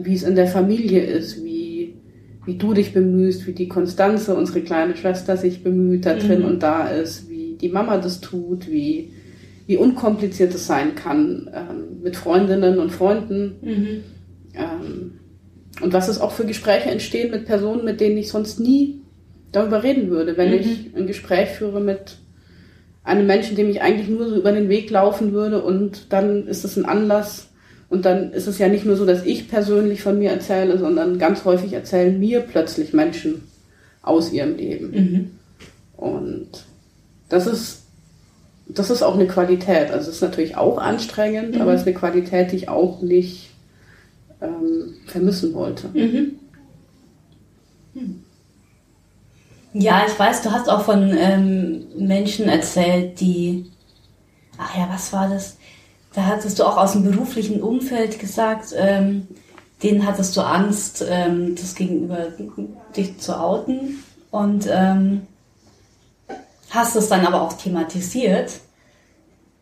wie 0.00 0.14
es 0.14 0.22
in 0.22 0.34
der 0.34 0.46
Familie 0.46 1.04
ist, 1.04 1.44
wie, 1.44 1.96
wie 2.46 2.56
du 2.56 2.72
dich 2.72 2.94
bemühst, 2.94 3.46
wie 3.46 3.52
die 3.52 3.68
Konstanze, 3.68 4.34
unsere 4.34 4.62
kleine 4.62 4.96
Schwester, 4.96 5.36
sich 5.36 5.62
bemüht, 5.62 6.06
da 6.06 6.14
drin 6.14 6.40
mhm. 6.40 6.46
und 6.46 6.62
da 6.62 6.88
ist, 6.88 7.28
wie 7.28 7.58
die 7.60 7.68
Mama 7.68 7.98
das 7.98 8.22
tut, 8.22 8.70
wie 8.70 9.12
wie 9.66 9.76
unkompliziert 9.76 10.54
es 10.54 10.66
sein 10.66 10.94
kann 10.94 11.50
ähm, 11.54 12.02
mit 12.02 12.16
Freundinnen 12.16 12.78
und 12.78 12.90
Freunden. 12.90 13.56
Mhm. 13.62 14.04
Ähm, 14.54 15.12
und 15.80 15.92
was 15.92 16.08
es 16.08 16.20
auch 16.20 16.32
für 16.32 16.44
Gespräche 16.44 16.90
entstehen 16.90 17.30
mit 17.30 17.46
Personen, 17.46 17.84
mit 17.84 18.00
denen 18.00 18.18
ich 18.18 18.28
sonst 18.28 18.60
nie 18.60 19.00
darüber 19.52 19.82
reden 19.82 20.10
würde, 20.10 20.36
wenn 20.36 20.50
mhm. 20.50 20.54
ich 20.54 20.90
ein 20.96 21.06
Gespräch 21.06 21.50
führe 21.50 21.80
mit 21.80 22.18
einem 23.04 23.26
Menschen, 23.26 23.56
dem 23.56 23.68
ich 23.68 23.82
eigentlich 23.82 24.08
nur 24.08 24.28
so 24.28 24.36
über 24.36 24.52
den 24.52 24.68
Weg 24.68 24.90
laufen 24.90 25.32
würde 25.32 25.62
und 25.62 26.12
dann 26.12 26.46
ist 26.46 26.64
es 26.64 26.76
ein 26.76 26.84
Anlass 26.84 27.48
und 27.88 28.04
dann 28.04 28.32
ist 28.32 28.46
es 28.46 28.58
ja 28.58 28.68
nicht 28.68 28.86
nur 28.86 28.96
so, 28.96 29.04
dass 29.04 29.26
ich 29.26 29.48
persönlich 29.48 30.02
von 30.02 30.18
mir 30.18 30.30
erzähle, 30.30 30.78
sondern 30.78 31.18
ganz 31.18 31.44
häufig 31.44 31.72
erzählen 31.72 32.18
mir 32.18 32.40
plötzlich 32.40 32.92
Menschen 32.92 33.42
aus 34.02 34.32
ihrem 34.32 34.56
Leben. 34.56 34.90
Mhm. 34.90 35.30
Und 35.96 36.64
das 37.28 37.46
ist, 37.46 37.81
das 38.74 38.90
ist 38.90 39.02
auch 39.02 39.14
eine 39.14 39.26
Qualität. 39.26 39.90
Also 39.90 40.10
es 40.10 40.16
ist 40.16 40.22
natürlich 40.22 40.56
auch 40.56 40.78
anstrengend, 40.78 41.54
mhm. 41.54 41.60
aber 41.60 41.72
es 41.74 41.82
ist 41.82 41.86
eine 41.86 41.96
Qualität, 41.96 42.52
die 42.52 42.56
ich 42.56 42.68
auch 42.68 43.02
nicht 43.02 43.50
ähm, 44.40 44.94
vermissen 45.06 45.54
wollte. 45.54 45.88
Mhm. 45.88 46.38
Hm. 47.94 48.22
Ja, 49.74 50.04
ich 50.06 50.18
weiß, 50.18 50.42
du 50.42 50.50
hast 50.50 50.68
auch 50.68 50.82
von 50.82 51.16
ähm, 51.16 51.86
Menschen 51.96 52.48
erzählt, 52.48 53.20
die, 53.20 53.70
ach 54.58 54.76
ja, 54.76 54.88
was 54.90 55.12
war 55.12 55.28
das? 55.28 55.56
Da 56.14 56.26
hattest 56.26 56.58
du 56.58 56.64
auch 56.64 56.76
aus 56.76 56.92
dem 56.92 57.04
beruflichen 57.04 57.62
Umfeld 57.62 58.18
gesagt, 58.18 58.74
ähm, 58.76 59.26
denen 59.82 60.06
hattest 60.06 60.36
du 60.36 60.42
Angst, 60.42 61.04
ähm, 61.08 61.54
das 61.54 61.74
gegenüber 61.74 62.28
dich 62.94 63.18
zu 63.18 63.38
outen 63.38 64.02
und 64.30 64.68
ähm, 64.70 65.22
hast 66.72 66.96
es 66.96 67.08
dann 67.08 67.26
aber 67.26 67.42
auch 67.42 67.52
thematisiert. 67.52 68.52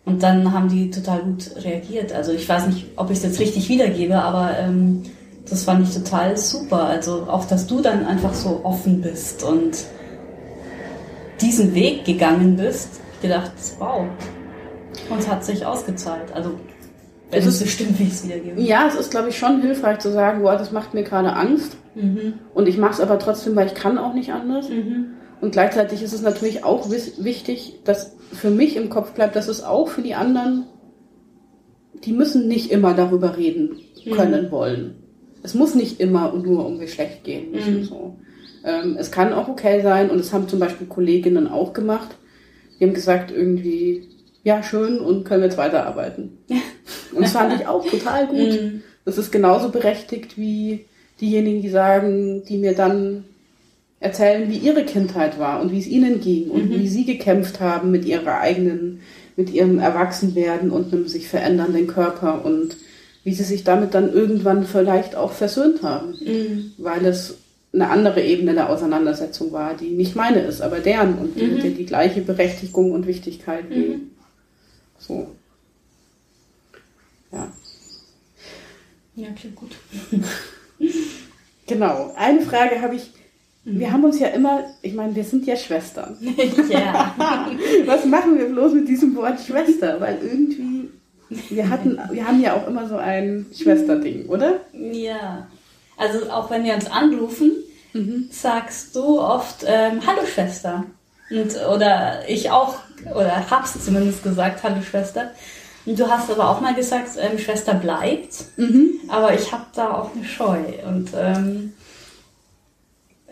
Und 0.06 0.22
dann 0.22 0.52
haben 0.52 0.68
die 0.68 0.90
total 0.90 1.20
gut 1.20 1.50
reagiert. 1.62 2.12
Also 2.12 2.32
ich 2.32 2.48
weiß 2.48 2.68
nicht, 2.68 2.86
ob 2.96 3.10
ich 3.10 3.18
es 3.18 3.24
jetzt 3.24 3.38
richtig 3.38 3.68
wiedergebe, 3.68 4.16
aber 4.16 4.56
ähm, 4.58 5.02
das 5.48 5.64
fand 5.64 5.86
ich 5.86 5.94
total 5.94 6.36
super. 6.36 6.84
Also 6.84 7.26
auch, 7.28 7.44
dass 7.44 7.66
du 7.66 7.80
dann 7.80 8.06
einfach 8.06 8.32
so 8.32 8.60
offen 8.64 9.02
bist 9.02 9.42
und 9.42 9.76
diesen 11.40 11.74
Weg 11.74 12.04
gegangen 12.04 12.56
bist, 12.56 13.00
gedacht, 13.20 13.52
wow. 13.78 14.06
Und 15.08 15.18
es 15.18 15.28
hat 15.28 15.44
sich 15.44 15.66
ausgezahlt. 15.66 16.32
Also 16.34 16.52
es 17.30 17.46
ist 17.46 17.62
bestimmt, 17.62 17.98
wie 17.98 18.04
ich 18.04 18.12
es 18.12 18.24
wiedergebe. 18.24 18.60
Ja, 18.60 18.86
es 18.88 18.94
ist, 18.94 19.10
glaube 19.10 19.28
ich, 19.28 19.38
schon 19.38 19.60
hilfreich 19.60 19.98
zu 20.00 20.10
sagen, 20.12 20.42
wow, 20.42 20.56
das 20.56 20.72
macht 20.72 20.94
mir 20.94 21.04
gerade 21.04 21.32
Angst. 21.34 21.76
Mhm. 21.94 22.34
Und 22.54 22.68
ich 22.68 22.78
mache 22.78 22.94
es 22.94 23.00
aber 23.00 23.18
trotzdem, 23.18 23.54
weil 23.54 23.66
ich 23.66 23.74
kann 23.74 23.98
auch 23.98 24.14
nicht 24.14 24.32
anders. 24.32 24.68
Mhm. 24.68 25.14
Und 25.40 25.52
gleichzeitig 25.52 26.02
ist 26.02 26.12
es 26.12 26.22
natürlich 26.22 26.64
auch 26.64 26.90
wichtig, 26.90 27.80
dass 27.84 28.16
für 28.32 28.50
mich 28.50 28.76
im 28.76 28.90
Kopf 28.90 29.12
bleibt, 29.12 29.36
dass 29.36 29.48
es 29.48 29.62
auch 29.62 29.88
für 29.88 30.02
die 30.02 30.14
anderen, 30.14 30.66
die 32.04 32.12
müssen 32.12 32.46
nicht 32.46 32.70
immer 32.70 32.94
darüber 32.94 33.36
reden 33.36 33.76
können 34.12 34.46
mhm. 34.46 34.50
wollen. 34.50 34.94
Es 35.42 35.54
muss 35.54 35.74
nicht 35.74 36.00
immer 36.00 36.32
nur 36.34 36.66
um 36.66 36.78
Geschlecht 36.78 37.24
gehen. 37.24 37.52
Mhm. 37.52 37.84
So. 37.84 38.16
Ähm, 38.64 38.96
es 38.98 39.10
kann 39.10 39.32
auch 39.32 39.48
okay 39.48 39.80
sein, 39.82 40.10
und 40.10 40.18
das 40.18 40.32
haben 40.32 40.48
zum 40.48 40.58
Beispiel 40.58 40.86
Kolleginnen 40.86 41.48
auch 41.48 41.72
gemacht, 41.72 42.16
die 42.78 42.84
haben 42.84 42.94
gesagt, 42.94 43.30
irgendwie, 43.30 44.08
ja, 44.42 44.62
schön, 44.62 45.00
und 45.00 45.24
können 45.24 45.40
wir 45.40 45.48
jetzt 45.48 45.58
weiterarbeiten. 45.58 46.38
und 47.14 47.22
das 47.22 47.32
fand 47.32 47.58
ich 47.58 47.66
auch 47.66 47.84
total 47.86 48.26
gut. 48.26 48.60
Mhm. 48.60 48.82
Das 49.06 49.16
ist 49.16 49.32
genauso 49.32 49.70
berechtigt 49.70 50.36
wie 50.36 50.86
diejenigen, 51.20 51.62
die 51.62 51.70
sagen, 51.70 52.44
die 52.44 52.58
mir 52.58 52.74
dann 52.74 53.24
erzählen, 54.00 54.50
wie 54.50 54.56
ihre 54.56 54.84
Kindheit 54.84 55.38
war 55.38 55.60
und 55.60 55.70
wie 55.70 55.78
es 55.78 55.86
ihnen 55.86 56.20
ging 56.20 56.50
und 56.50 56.70
mhm. 56.70 56.80
wie 56.80 56.88
sie 56.88 57.04
gekämpft 57.04 57.60
haben 57.60 57.90
mit 57.90 58.06
ihrer 58.06 58.40
eigenen, 58.40 59.02
mit 59.36 59.50
ihrem 59.50 59.78
Erwachsenwerden 59.78 60.70
und 60.70 60.92
einem 60.92 61.06
sich 61.06 61.28
verändernden 61.28 61.86
Körper 61.86 62.44
und 62.44 62.76
wie 63.22 63.34
sie 63.34 63.44
sich 63.44 63.64
damit 63.64 63.94
dann 63.94 64.12
irgendwann 64.12 64.64
vielleicht 64.64 65.14
auch 65.14 65.32
versöhnt 65.32 65.82
haben, 65.82 66.14
mhm. 66.20 66.72
weil 66.78 67.04
es 67.04 67.36
eine 67.72 67.88
andere 67.88 68.22
Ebene 68.22 68.54
der 68.54 68.70
Auseinandersetzung 68.70 69.52
war, 69.52 69.76
die 69.76 69.90
nicht 69.90 70.16
meine 70.16 70.40
ist, 70.40 70.60
aber 70.60 70.80
deren 70.80 71.18
und 71.18 71.38
die, 71.38 71.46
mhm. 71.46 71.60
die, 71.60 71.74
die 71.74 71.86
gleiche 71.86 72.22
Berechtigung 72.22 72.92
und 72.92 73.06
Wichtigkeit 73.06 73.66
wie 73.70 73.88
mhm. 73.88 74.10
so. 74.98 75.28
Ja. 77.32 77.52
Ja, 79.14 79.28
klingt 79.38 79.56
gut. 79.56 79.72
genau. 81.66 82.12
Eine 82.16 82.40
Frage 82.40 82.80
habe 82.80 82.96
ich. 82.96 83.10
Wir 83.78 83.92
haben 83.92 84.04
uns 84.04 84.18
ja 84.18 84.28
immer, 84.28 84.64
ich 84.82 84.94
meine, 84.94 85.14
wir 85.14 85.24
sind 85.24 85.46
ja 85.46 85.56
Schwestern. 85.56 86.16
Ja. 86.68 87.14
Was 87.86 88.04
machen 88.04 88.38
wir 88.38 88.46
bloß 88.46 88.74
mit 88.74 88.88
diesem 88.88 89.14
Wort 89.16 89.40
Schwester? 89.40 90.00
Weil 90.00 90.18
irgendwie, 90.22 90.88
wir 91.48 91.68
hatten, 91.68 91.98
wir 92.10 92.26
haben 92.26 92.40
ja 92.40 92.54
auch 92.54 92.66
immer 92.66 92.88
so 92.88 92.96
ein 92.96 93.46
Schwesterding, 93.56 94.26
oder? 94.26 94.60
Ja. 94.72 95.46
Also 95.96 96.30
auch 96.30 96.50
wenn 96.50 96.64
wir 96.64 96.74
uns 96.74 96.90
anrufen, 96.90 97.52
mhm. 97.92 98.28
sagst 98.30 98.94
du 98.96 99.20
oft 99.20 99.64
ähm, 99.66 100.00
Hallo 100.06 100.26
Schwester. 100.26 100.84
Und, 101.30 101.54
oder 101.72 102.28
ich 102.28 102.50
auch, 102.50 102.76
oder 103.14 103.50
hab's 103.50 103.84
zumindest 103.84 104.22
gesagt, 104.22 104.62
Hallo 104.62 104.82
Schwester. 104.82 105.30
Und 105.86 105.98
du 105.98 106.08
hast 106.08 106.30
aber 106.30 106.48
auch 106.48 106.60
mal 106.60 106.74
gesagt, 106.74 107.10
ähm, 107.18 107.38
Schwester 107.38 107.74
bleibt. 107.74 108.44
Mhm. 108.56 109.00
Aber 109.08 109.34
ich 109.34 109.52
habe 109.52 109.66
da 109.74 109.92
auch 109.92 110.14
eine 110.14 110.24
Scheu. 110.24 110.58
Und 110.86 111.10
ähm, 111.16 111.72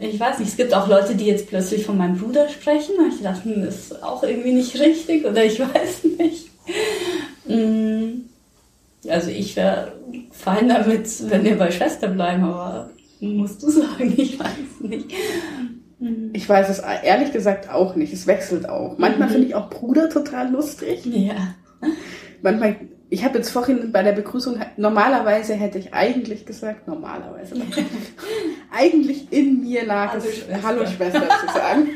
ich 0.01 0.19
weiß 0.19 0.39
nicht, 0.39 0.49
es 0.49 0.57
gibt 0.57 0.75
auch 0.75 0.89
Leute, 0.89 1.15
die 1.15 1.27
jetzt 1.27 1.49
plötzlich 1.49 1.85
von 1.85 1.99
meinem 1.99 2.19
Bruder 2.19 2.49
sprechen. 2.49 2.97
Und 2.99 3.15
ich 3.15 3.23
dachte, 3.23 3.49
das 3.61 3.77
ist 3.77 4.03
auch 4.03 4.23
irgendwie 4.23 4.53
nicht 4.53 4.79
richtig 4.79 5.25
oder 5.25 5.45
ich 5.45 5.59
weiß 5.75 6.05
nicht. 6.19 6.51
Mm. 7.47 8.29
Also 9.09 9.31
ich 9.31 9.57
wäre 9.57 9.93
fein 10.31 10.69
damit, 10.69 11.09
wenn 11.31 11.45
wir 11.45 11.57
bei 11.57 11.71
Schwester 11.71 12.09
bleiben, 12.09 12.45
aber 12.45 12.91
musst 13.21 13.63
du 13.63 13.71
sagen, 13.71 14.13
ich 14.17 14.39
weiß 14.39 14.81
nicht. 14.81 15.13
Ich 16.33 16.49
weiß 16.49 16.69
es 16.69 16.79
ehrlich 16.79 17.33
gesagt 17.33 17.71
auch 17.71 17.97
nicht. 17.97 18.13
Es 18.13 18.27
wechselt 18.27 18.69
auch. 18.69 18.99
Manchmal 18.99 19.29
mhm. 19.29 19.33
finde 19.33 19.49
ich 19.49 19.55
auch 19.55 19.69
Bruder 19.69 20.09
total 20.09 20.51
lustig. 20.51 21.05
Ja. 21.07 21.55
Manchmal, 22.43 22.77
ich 23.11 23.25
habe 23.25 23.39
jetzt 23.39 23.51
vorhin 23.51 23.91
bei 23.91 24.03
der 24.03 24.13
Begrüßung, 24.13 24.57
normalerweise 24.77 25.55
hätte 25.55 25.79
ich 25.79 25.95
eigentlich 25.95 26.45
gesagt, 26.45 26.87
normalerweise, 26.87 27.55
eigentlich 28.71 29.33
in 29.33 29.63
mir 29.63 29.87
lag 29.87 30.13
Hallo 30.13 30.23
es, 30.25 30.37
Schwester. 30.37 30.63
Hallo 30.63 30.87
Schwester 30.87 31.23
zu 31.23 31.47
sagen. 31.55 31.89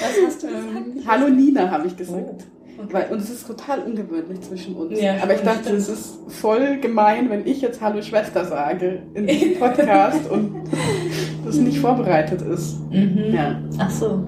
Was 0.00 0.26
hast 0.26 0.42
du 0.42 0.46
gesagt? 0.46 1.06
Hallo 1.06 1.28
Nina, 1.28 1.70
habe 1.70 1.86
ich 1.86 1.96
gesagt. 1.96 2.24
Oh. 2.24 2.38
Okay. 2.80 2.92
Weil, 2.92 3.06
und 3.10 3.20
es 3.20 3.28
ist 3.28 3.44
total 3.44 3.80
ungewöhnlich 3.80 4.40
zwischen 4.40 4.76
uns. 4.76 5.00
Ja, 5.00 5.16
Aber 5.20 5.34
ich 5.34 5.40
dachte, 5.40 5.74
es 5.74 5.88
ist 5.88 6.18
voll 6.28 6.78
gemein, 6.78 7.28
wenn 7.28 7.44
ich 7.44 7.60
jetzt 7.60 7.80
Hallo 7.80 8.00
Schwester 8.00 8.44
sage 8.44 9.02
in 9.14 9.26
diesem 9.26 9.54
Podcast 9.58 10.30
und 10.30 10.62
das 11.44 11.56
nicht 11.56 11.80
vorbereitet 11.80 12.40
ist. 12.40 12.78
Mhm. 12.90 13.34
Ja. 13.34 13.60
Ach 13.78 13.90
so. 13.90 14.24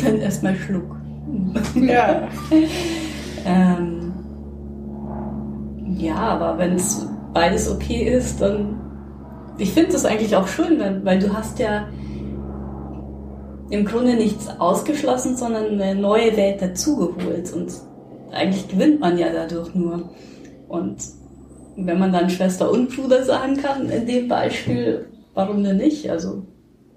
Dann 0.00 0.20
erstmal 0.20 0.54
Schluck. 0.54 0.96
Ja. 1.74 2.28
ähm, 3.44 4.03
ja, 5.96 6.16
aber 6.16 6.58
wenn 6.58 6.74
es 6.74 7.06
beides 7.32 7.70
okay 7.70 8.04
ist, 8.04 8.40
dann. 8.40 8.80
Ich 9.56 9.72
finde 9.72 9.92
das 9.92 10.04
eigentlich 10.04 10.34
auch 10.34 10.48
schön, 10.48 10.80
weil, 10.80 11.04
weil 11.04 11.18
du 11.20 11.32
hast 11.32 11.58
ja 11.60 11.86
im 13.70 13.84
Grunde 13.84 14.14
nichts 14.14 14.48
ausgeschlossen, 14.58 15.36
sondern 15.36 15.80
eine 15.80 15.94
neue 16.00 16.36
Welt 16.36 16.60
dazugeholt. 16.60 17.52
Und 17.52 17.72
eigentlich 18.32 18.68
gewinnt 18.68 19.00
man 19.00 19.16
ja 19.16 19.28
dadurch 19.32 19.74
nur. 19.74 20.10
Und 20.68 20.96
wenn 21.76 21.98
man 21.98 22.12
dann 22.12 22.30
Schwester 22.30 22.70
und 22.70 22.94
Bruder 22.94 23.24
sagen 23.24 23.56
kann, 23.56 23.88
in 23.90 24.06
dem 24.06 24.28
Beispiel, 24.28 25.06
warum 25.34 25.62
denn 25.62 25.76
nicht? 25.76 26.10
Also, 26.10 26.44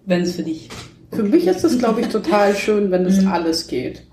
wenn 0.06 0.22
es 0.22 0.36
für 0.36 0.44
dich. 0.44 0.70
Für 1.12 1.24
mich 1.24 1.48
ist 1.48 1.64
es, 1.64 1.78
glaube 1.78 2.02
ich, 2.02 2.08
total 2.08 2.56
schön, 2.56 2.92
wenn 2.92 3.06
es 3.06 3.22
mhm. 3.22 3.28
alles 3.28 3.68
geht. 3.68 4.07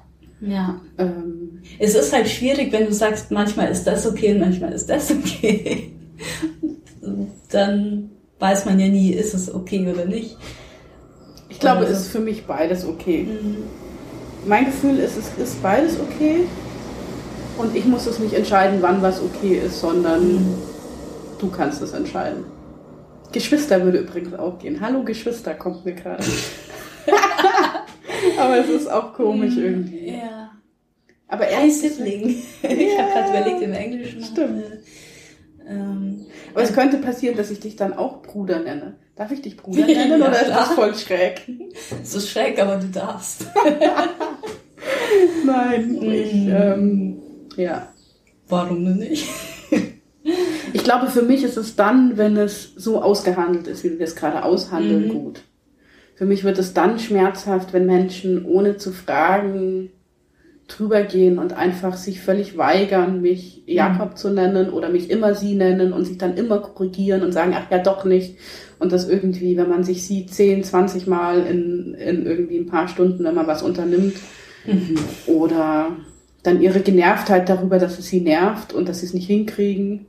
Ja. 0.46 0.80
Ähm. 0.98 1.62
Es 1.78 1.94
ist 1.94 2.12
halt 2.12 2.28
schwierig, 2.28 2.72
wenn 2.72 2.86
du 2.86 2.92
sagst, 2.92 3.30
manchmal 3.30 3.68
ist 3.68 3.84
das 3.84 4.06
okay 4.06 4.34
und 4.34 4.40
manchmal 4.40 4.72
ist 4.72 4.86
das 4.86 5.10
okay. 5.10 5.92
Dann 7.50 8.10
weiß 8.38 8.66
man 8.66 8.78
ja 8.78 8.88
nie, 8.88 9.10
ist 9.10 9.34
es 9.34 9.52
okay 9.52 9.86
oder 9.90 10.04
nicht. 10.04 10.36
Ich 11.48 11.60
glaube, 11.60 11.84
es 11.84 12.00
ist 12.00 12.08
für 12.08 12.20
mich 12.20 12.46
beides 12.46 12.84
okay. 12.84 13.24
Mhm. 13.24 13.64
Mein 14.46 14.66
Gefühl 14.66 14.98
ist, 14.98 15.16
es 15.16 15.30
ist 15.42 15.62
beides 15.62 15.98
okay. 15.98 16.40
Und 17.56 17.74
ich 17.76 17.84
muss 17.84 18.06
es 18.06 18.18
nicht 18.18 18.34
entscheiden, 18.34 18.78
wann 18.80 19.00
was 19.00 19.22
okay 19.22 19.60
ist, 19.64 19.80
sondern 19.80 20.34
mhm. 20.34 20.54
du 21.38 21.48
kannst 21.50 21.80
es 21.80 21.92
entscheiden. 21.92 22.44
Geschwister 23.32 23.82
würde 23.82 23.98
übrigens 23.98 24.34
auch 24.34 24.58
gehen. 24.58 24.80
Hallo 24.80 25.02
Geschwister 25.04 25.54
kommt 25.54 25.84
mir 25.84 25.94
gerade. 25.94 26.24
Aber 28.38 28.58
es 28.58 28.68
ist 28.68 28.90
auch 28.90 29.12
komisch 29.12 29.54
mhm. 29.56 29.64
irgendwie. 29.64 30.10
Ja. 30.10 30.50
Aber 31.28 31.46
er 31.46 31.66
ist 31.66 31.80
Sibling. 31.80 32.28
ich 32.62 32.98
habe 32.98 33.10
gerade 33.12 33.30
überlegt 33.30 33.62
im 33.62 33.72
Englischen. 33.72 34.22
Stimmt. 34.22 34.64
Ähm, 35.66 36.26
Aber 36.52 36.62
es 36.62 36.74
könnte 36.74 36.98
passieren, 36.98 37.36
dass 37.36 37.50
ich 37.50 37.60
dich 37.60 37.76
dann 37.76 37.94
auch 37.94 38.22
Bruder 38.22 38.60
nenne. 38.60 38.96
Darf 39.16 39.30
ich 39.30 39.40
dich 39.40 39.56
Bruder 39.56 39.86
nennen 39.86 40.20
ja, 40.20 40.28
oder 40.28 40.42
ist 40.42 40.50
das 40.50 40.68
voll 40.72 40.94
schräg? 40.94 41.42
Es 42.02 42.14
ist 42.14 42.28
schräg, 42.28 42.60
aber 42.60 42.76
du 42.76 42.88
darfst. 42.88 43.46
Nein, 45.46 45.98
ich, 46.02 46.34
mm. 46.34 46.50
ähm, 46.50 47.22
ja. 47.56 47.88
Warum 48.48 48.84
denn 48.84 48.96
nicht? 48.98 49.26
Ich 50.72 50.82
glaube, 50.82 51.08
für 51.08 51.22
mich 51.22 51.44
ist 51.44 51.56
es 51.56 51.76
dann, 51.76 52.16
wenn 52.16 52.36
es 52.36 52.74
so 52.74 53.00
ausgehandelt 53.00 53.68
ist, 53.68 53.84
wie 53.84 53.98
wir 53.98 54.04
es 54.04 54.16
gerade 54.16 54.44
aushandeln, 54.44 55.06
Mhm. 55.06 55.12
gut. 55.12 55.42
Für 56.14 56.26
mich 56.26 56.44
wird 56.44 56.58
es 56.58 56.74
dann 56.74 56.98
schmerzhaft, 56.98 57.72
wenn 57.72 57.86
Menschen 57.86 58.44
ohne 58.44 58.76
zu 58.76 58.92
fragen 58.92 59.90
drüber 60.68 61.02
gehen 61.02 61.38
und 61.38 61.52
einfach 61.52 61.96
sich 61.96 62.20
völlig 62.20 62.56
weigern, 62.56 63.20
mich 63.20 63.62
Jakob 63.66 64.16
zu 64.16 64.30
nennen 64.30 64.70
oder 64.70 64.88
mich 64.88 65.10
immer 65.10 65.34
sie 65.34 65.54
nennen 65.54 65.92
und 65.92 66.06
sich 66.06 66.16
dann 66.16 66.36
immer 66.36 66.60
korrigieren 66.60 67.22
und 67.22 67.32
sagen, 67.32 67.54
ach 67.54 67.70
ja, 67.70 67.78
doch 67.78 68.04
nicht. 68.04 68.36
Und 68.78 68.92
das 68.92 69.08
irgendwie, 69.08 69.56
wenn 69.56 69.68
man 69.68 69.84
sich 69.84 70.06
sieht, 70.06 70.32
10, 70.32 70.64
20 70.64 71.06
Mal 71.06 71.46
in, 71.46 71.94
in 71.94 72.24
irgendwie 72.24 72.58
ein 72.58 72.66
paar 72.66 72.88
Stunden, 72.88 73.24
wenn 73.24 73.34
man 73.34 73.46
was 73.46 73.62
unternimmt, 73.62 74.16
oder 75.26 75.96
dann 76.42 76.60
ihre 76.60 76.80
Genervtheit 76.80 77.48
darüber, 77.48 77.78
dass 77.78 77.98
es 77.98 78.06
sie 78.06 78.20
nervt 78.20 78.72
und 78.72 78.88
dass 78.88 79.00
sie 79.00 79.06
es 79.06 79.14
nicht 79.14 79.26
hinkriegen, 79.26 80.06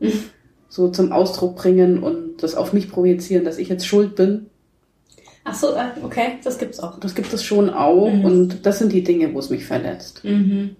so 0.68 0.90
zum 0.90 1.12
Ausdruck 1.12 1.56
bringen 1.56 2.04
und 2.04 2.44
das 2.44 2.56
auf 2.56 2.74
mich 2.74 2.90
projizieren, 2.90 3.46
dass 3.46 3.58
ich 3.58 3.70
jetzt 3.70 3.86
schuld 3.88 4.16
bin. 4.16 4.48
Ach 5.48 5.54
so, 5.54 5.76
äh, 5.76 5.92
okay, 6.02 6.40
das 6.44 6.58
gibt's 6.58 6.80
auch. 6.80 7.00
Das 7.00 7.14
gibt 7.14 7.32
es 7.32 7.44
schon 7.44 7.70
auch 7.70 8.10
Mhm. 8.10 8.26
und 8.26 8.66
das 8.66 8.80
sind 8.80 8.92
die 8.92 9.04
Dinge, 9.04 9.34
wo 9.34 9.40
es 9.40 9.50
mich 9.52 9.66
verletzt. 9.66 10.24
Mhm. 10.24 10.76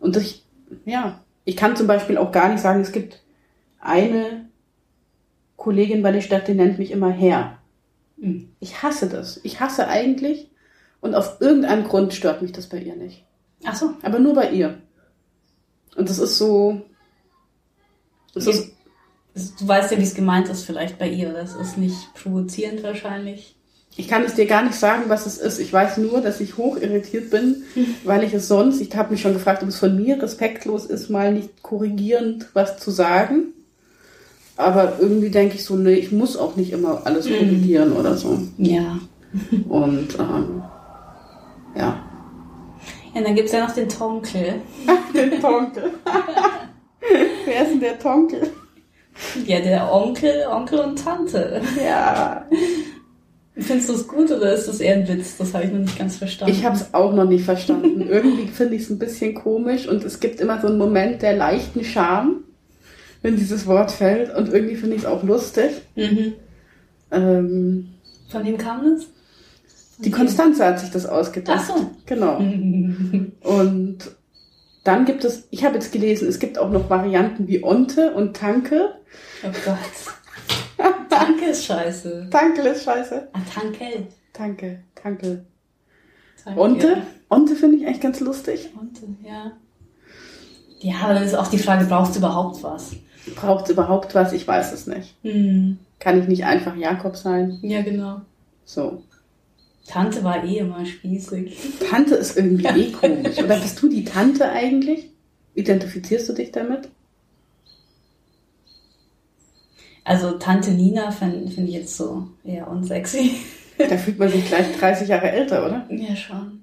Und 0.00 0.16
ich, 0.16 0.44
ja, 0.86 1.20
ich 1.44 1.56
kann 1.56 1.76
zum 1.76 1.86
Beispiel 1.86 2.16
auch 2.16 2.32
gar 2.32 2.48
nicht 2.48 2.60
sagen, 2.60 2.80
es 2.80 2.92
gibt 2.92 3.22
eine 3.78 4.48
Kollegin 5.56 6.02
bei 6.02 6.12
der 6.12 6.22
Stadt, 6.22 6.48
die 6.48 6.54
nennt 6.54 6.78
mich 6.78 6.90
immer 6.90 7.10
Herr. 7.10 7.58
Mhm. 8.16 8.48
Ich 8.58 8.82
hasse 8.82 9.08
das. 9.08 9.38
Ich 9.44 9.60
hasse 9.60 9.86
eigentlich 9.86 10.50
und 11.02 11.14
auf 11.14 11.40
irgendeinem 11.40 11.84
Grund 11.84 12.14
stört 12.14 12.40
mich 12.40 12.52
das 12.52 12.68
bei 12.68 12.78
ihr 12.78 12.96
nicht. 12.96 13.24
Ach 13.64 13.76
so. 13.76 13.90
Aber 14.02 14.18
nur 14.18 14.34
bei 14.34 14.50
ihr. 14.50 14.78
Und 15.94 16.08
das 16.08 16.18
ist 16.18 16.38
so. 16.38 16.80
Das 18.34 18.46
ist, 18.46 18.72
Du 19.34 19.66
weißt 19.66 19.90
ja, 19.92 19.98
wie 19.98 20.02
es 20.02 20.14
gemeint 20.14 20.48
ist 20.48 20.64
vielleicht 20.64 20.98
bei 20.98 21.08
ihr. 21.08 21.32
Das 21.32 21.54
ist 21.54 21.78
nicht 21.78 21.96
provozierend 22.14 22.82
wahrscheinlich. 22.82 23.56
ich 23.96 24.08
kann 24.08 24.24
es 24.24 24.34
dir 24.34 24.46
gar 24.46 24.62
nicht 24.62 24.74
sagen, 24.74 25.04
was 25.08 25.24
es 25.26 25.38
ist. 25.38 25.58
Ich 25.58 25.72
weiß 25.72 25.96
nur, 25.98 26.20
dass 26.20 26.40
ich 26.40 26.56
hoch 26.58 26.76
irritiert 26.76 27.30
bin, 27.30 27.62
weil 28.04 28.24
ich 28.24 28.34
es 28.34 28.48
sonst, 28.48 28.80
ich 28.80 28.94
habe 28.94 29.12
mich 29.12 29.22
schon 29.22 29.32
gefragt, 29.34 29.62
ob 29.62 29.68
es 29.68 29.78
von 29.78 29.96
mir 29.96 30.22
respektlos 30.22 30.84
ist, 30.86 31.08
mal 31.10 31.32
nicht 31.32 31.62
korrigierend 31.62 32.48
was 32.52 32.78
zu 32.78 32.90
sagen. 32.90 33.54
Aber 34.56 34.98
irgendwie 35.00 35.30
denke 35.30 35.54
ich 35.54 35.64
so, 35.64 35.76
nee, 35.76 35.94
ich 35.94 36.12
muss 36.12 36.36
auch 36.36 36.56
nicht 36.56 36.72
immer 36.72 37.02
alles 37.06 37.26
Mhm. 37.26 37.38
korrigieren 37.38 37.92
oder 37.92 38.16
so. 38.16 38.38
Ja. 38.58 38.98
Und 39.68 40.08
ähm, 40.18 40.62
ja. 41.74 42.02
Ja, 43.14 43.20
dann 43.22 43.34
gibt's 43.34 43.52
ja 43.52 43.66
noch 43.66 43.74
den 43.74 43.88
Tonkel. 43.88 44.54
Den 45.14 45.40
Tonkel. 45.40 45.90
Wer 47.46 47.62
ist 47.62 47.70
denn 47.72 47.80
der 47.80 47.98
Tonkel? 47.98 48.50
Ja, 49.46 49.60
der 49.60 49.92
Onkel, 49.92 50.46
Onkel 50.50 50.80
und 50.80 50.98
Tante. 50.98 51.60
Ja. 51.82 52.46
Findest 53.54 53.88
du 53.90 53.92
es 53.94 54.08
gut 54.08 54.30
oder 54.30 54.54
ist 54.54 54.66
das 54.66 54.80
eher 54.80 54.94
ein 54.94 55.06
Witz? 55.06 55.36
Das 55.36 55.52
habe 55.52 55.64
ich 55.64 55.72
noch 55.72 55.80
nicht 55.80 55.98
ganz 55.98 56.16
verstanden. 56.16 56.54
Ich 56.54 56.64
habe 56.64 56.76
es 56.76 56.94
auch 56.94 57.12
noch 57.12 57.26
nicht 57.26 57.44
verstanden. 57.44 58.00
Irgendwie 58.08 58.46
finde 58.48 58.76
ich 58.76 58.82
es 58.82 58.90
ein 58.90 58.98
bisschen 58.98 59.34
komisch 59.34 59.86
und 59.86 60.04
es 60.04 60.20
gibt 60.20 60.40
immer 60.40 60.60
so 60.60 60.68
einen 60.68 60.78
Moment 60.78 61.20
der 61.20 61.36
leichten 61.36 61.84
Scham, 61.84 62.44
wenn 63.20 63.36
dieses 63.36 63.66
Wort 63.66 63.90
fällt. 63.90 64.34
Und 64.34 64.52
irgendwie 64.52 64.76
finde 64.76 64.96
ich 64.96 65.02
es 65.02 65.06
auch 65.06 65.22
lustig. 65.22 65.70
Mhm. 65.96 66.32
Ähm, 67.10 67.88
Von 68.30 68.44
wem 68.44 68.56
kam 68.56 68.84
das? 68.84 69.06
die 69.98 70.10
Konstanze 70.10 70.64
hat 70.64 70.80
sich 70.80 70.90
das 70.90 71.06
ausgedacht. 71.06 71.60
Ach 71.62 71.76
so. 71.76 71.90
Genau. 72.06 72.38
Und 73.42 73.98
dann 74.84 75.04
gibt 75.04 75.24
es, 75.24 75.46
ich 75.50 75.64
habe 75.64 75.74
jetzt 75.74 75.92
gelesen, 75.92 76.28
es 76.28 76.38
gibt 76.38 76.58
auch 76.58 76.70
noch 76.70 76.90
Varianten 76.90 77.46
wie 77.46 77.62
Onte 77.62 78.12
und 78.12 78.36
Tanke. 78.36 78.96
Oh 79.44 79.50
Gott. 79.64 79.78
Tanke 81.08 81.46
ist 81.46 81.64
scheiße. 81.64 82.28
Tankel 82.30 82.66
ist 82.66 82.84
scheiße. 82.84 83.28
Ah, 83.32 83.40
Tankel. 83.52 84.08
Tanke, 84.32 84.80
Tankel. 84.94 85.44
Tanke. 86.42 86.60
Onte? 86.60 87.02
Onte 87.28 87.54
finde 87.54 87.76
ich 87.76 87.86
eigentlich 87.86 88.00
ganz 88.00 88.20
lustig. 88.20 88.70
Onte, 88.78 89.02
ja. 89.24 89.52
Ja, 90.80 90.96
aber 91.04 91.14
dann 91.14 91.22
ist 91.22 91.34
auch 91.34 91.46
die 91.46 91.58
Frage, 91.58 91.84
braucht 91.84 92.10
es 92.10 92.16
überhaupt 92.16 92.62
was? 92.62 92.96
Braucht 93.36 93.66
es 93.66 93.70
überhaupt 93.70 94.14
was? 94.16 94.32
Ich 94.32 94.48
weiß 94.48 94.72
es 94.72 94.88
nicht. 94.88 95.14
Hm. 95.22 95.78
Kann 96.00 96.20
ich 96.20 96.26
nicht 96.26 96.44
einfach 96.44 96.74
Jakob 96.74 97.16
sein? 97.16 97.60
Ja, 97.62 97.82
genau. 97.82 98.22
So. 98.64 99.04
Tante 99.86 100.22
war 100.22 100.44
eh 100.44 100.58
immer 100.58 100.84
spießig. 100.86 101.56
Tante 101.90 102.14
ist 102.14 102.36
irgendwie 102.36 102.66
eh 102.66 102.92
komisch. 102.92 103.38
Oder 103.38 103.58
bist 103.58 103.82
du 103.82 103.88
die 103.88 104.04
Tante 104.04 104.48
eigentlich? 104.48 105.10
Identifizierst 105.54 106.28
du 106.28 106.32
dich 106.34 106.52
damit? 106.52 106.88
Also 110.04 110.32
Tante 110.32 110.72
Nina 110.72 111.10
finde 111.10 111.50
find 111.50 111.68
ich 111.68 111.74
jetzt 111.74 111.96
so 111.96 112.28
eher 112.44 112.68
unsexy. 112.68 113.32
Da 113.78 113.96
fühlt 113.96 114.18
man 114.18 114.28
sich 114.28 114.46
gleich 114.46 114.66
30 114.78 115.08
Jahre 115.08 115.30
älter, 115.30 115.64
oder? 115.66 115.86
Ja, 115.90 116.14
schon. 116.14 116.62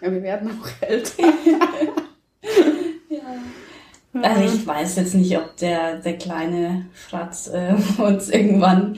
Ja, 0.00 0.10
wir 0.10 0.22
werden 0.22 0.50
auch 0.50 0.68
älter. 0.88 1.24
Ja. 3.10 4.22
Also 4.22 4.54
ich 4.54 4.66
weiß 4.66 4.96
jetzt 4.96 5.14
nicht, 5.14 5.36
ob 5.36 5.56
der, 5.56 5.98
der 5.98 6.16
kleine 6.16 6.86
Fratz 6.92 7.48
äh, 7.48 7.74
uns 8.00 8.30
irgendwann 8.30 8.96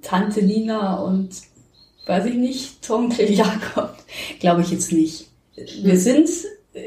Tante 0.00 0.42
Nina 0.42 0.96
und 0.96 1.30
weiß 2.08 2.24
ich 2.26 2.34
nicht, 2.34 2.90
Onkel 2.90 3.30
Jakob, 3.32 3.94
glaube 4.40 4.62
ich 4.62 4.70
jetzt 4.70 4.92
nicht. 4.92 5.26
Wir 5.82 5.98
sind, 5.98 6.28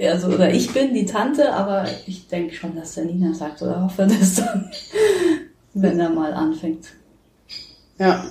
also 0.02 0.28
oder 0.30 0.52
ich 0.54 0.72
bin 0.74 0.94
die 0.94 1.06
Tante, 1.06 1.54
aber 1.54 1.86
ich 2.08 2.28
denke 2.28 2.56
schon, 2.56 2.76
dass 2.76 2.96
der 2.96 3.06
Nina 3.06 3.34
sagt 3.34 3.62
oder 3.62 3.84
hoffe, 3.84 4.08
dass 4.08 4.36
dann, 4.36 4.72
wenn 5.74 6.00
er 6.00 6.10
mal 6.10 6.34
anfängt. 6.34 6.88
Ja. 8.00 8.26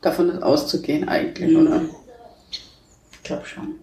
Davon 0.00 0.30
ist 0.30 0.42
auszugehen 0.42 1.08
eigentlich, 1.08 1.50
Mhm. 1.50 1.66
oder? 1.66 1.82
Ich 3.12 3.22
glaube 3.22 3.44
schon. 3.46 3.74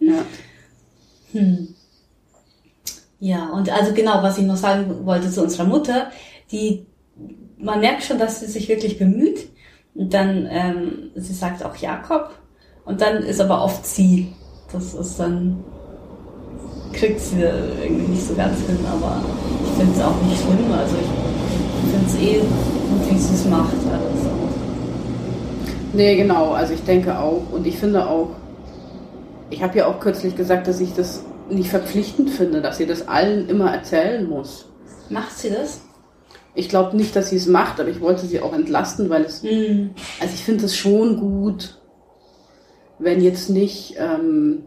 Ja. 0.00 0.24
Hm. 1.32 1.74
Ja, 3.20 3.48
und 3.50 3.70
also 3.70 3.94
genau, 3.94 4.22
was 4.22 4.36
ich 4.36 4.44
noch 4.44 4.56
sagen 4.56 5.06
wollte 5.06 5.30
zu 5.30 5.42
unserer 5.42 5.64
Mutter, 5.64 6.10
die, 6.50 6.84
man 7.56 7.80
merkt 7.80 8.02
schon, 8.02 8.18
dass 8.18 8.40
sie 8.40 8.46
sich 8.46 8.68
wirklich 8.68 8.98
bemüht. 8.98 9.48
Und 9.94 10.14
dann, 10.14 10.48
ähm, 10.50 11.10
sie 11.14 11.34
sagt 11.34 11.64
auch 11.64 11.76
Jakob. 11.76 12.30
Und 12.84 13.00
dann 13.00 13.18
ist 13.18 13.40
aber 13.40 13.62
oft 13.62 13.84
sie. 13.86 14.32
Das 14.72 14.94
ist 14.94 15.20
dann, 15.20 15.62
kriegt 16.92 17.20
sie 17.20 17.42
irgendwie 17.42 18.12
nicht 18.12 18.26
so 18.26 18.34
ganz 18.34 18.58
hin, 18.60 18.78
aber 18.90 19.22
ich 19.64 19.78
finde 19.78 19.92
es 19.98 20.04
auch 20.04 20.20
nicht 20.22 20.40
schlimm. 20.40 20.72
Also 20.72 20.96
ich 20.96 21.90
finde 21.90 22.06
es 22.06 22.16
eh 22.16 22.38
gut, 22.40 23.10
wie 23.10 23.18
sie 23.18 23.34
es 23.34 23.44
macht. 23.46 23.74
Alles. 23.90 24.32
Nee, 25.92 26.16
genau. 26.16 26.52
Also 26.52 26.72
ich 26.72 26.84
denke 26.84 27.18
auch. 27.18 27.42
Und 27.52 27.66
ich 27.66 27.76
finde 27.76 28.08
auch, 28.08 28.30
ich 29.50 29.62
habe 29.62 29.76
ja 29.78 29.86
auch 29.86 30.00
kürzlich 30.00 30.36
gesagt, 30.36 30.66
dass 30.66 30.80
ich 30.80 30.94
das 30.94 31.22
nicht 31.50 31.68
verpflichtend 31.68 32.30
finde, 32.30 32.62
dass 32.62 32.78
sie 32.78 32.86
das 32.86 33.08
allen 33.08 33.48
immer 33.48 33.72
erzählen 33.72 34.26
muss. 34.26 34.66
Macht 35.10 35.38
sie 35.38 35.50
das? 35.50 35.82
Ich 36.54 36.68
glaube 36.68 36.96
nicht, 36.96 37.16
dass 37.16 37.30
sie 37.30 37.36
es 37.36 37.46
macht, 37.46 37.80
aber 37.80 37.88
ich 37.88 38.00
wollte 38.00 38.26
sie 38.26 38.40
auch 38.40 38.52
entlasten, 38.52 39.08
weil 39.08 39.22
es 39.22 39.42
Mhm. 39.42 39.90
Also 40.20 40.34
ich 40.34 40.44
finde 40.44 40.66
es 40.66 40.76
schon 40.76 41.18
gut, 41.18 41.78
wenn 42.98 43.20
jetzt 43.20 43.48
nicht, 43.50 43.96
ähm, 43.98 44.64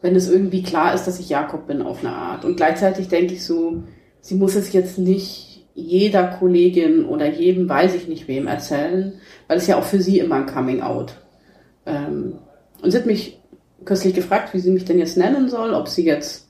wenn 0.00 0.16
es 0.16 0.28
irgendwie 0.28 0.62
klar 0.62 0.94
ist, 0.94 1.04
dass 1.04 1.20
ich 1.20 1.28
Jakob 1.28 1.66
bin 1.66 1.82
auf 1.82 2.00
eine 2.00 2.14
Art. 2.14 2.44
Und 2.44 2.56
gleichzeitig 2.56 3.08
denke 3.08 3.34
ich 3.34 3.44
so, 3.44 3.84
sie 4.20 4.34
muss 4.34 4.54
es 4.54 4.72
jetzt 4.72 4.98
nicht 4.98 5.66
jeder 5.74 6.28
Kollegin 6.28 7.04
oder 7.04 7.28
jedem, 7.28 7.68
weiß 7.68 7.94
ich 7.94 8.08
nicht 8.08 8.28
wem, 8.28 8.46
erzählen, 8.46 9.14
weil 9.48 9.58
es 9.58 9.66
ja 9.66 9.76
auch 9.76 9.84
für 9.84 10.00
sie 10.00 10.18
immer 10.18 10.36
ein 10.36 10.46
Coming 10.46 10.82
Out. 10.82 11.16
Ähm, 11.84 12.38
und 12.80 12.90
sie 12.90 12.98
hat 12.98 13.06
mich 13.06 13.40
kürzlich 13.84 14.14
gefragt, 14.14 14.54
wie 14.54 14.60
sie 14.60 14.70
mich 14.70 14.84
denn 14.84 14.98
jetzt 14.98 15.16
nennen 15.16 15.48
soll, 15.48 15.74
ob 15.74 15.88
sie 15.88 16.04
jetzt, 16.04 16.43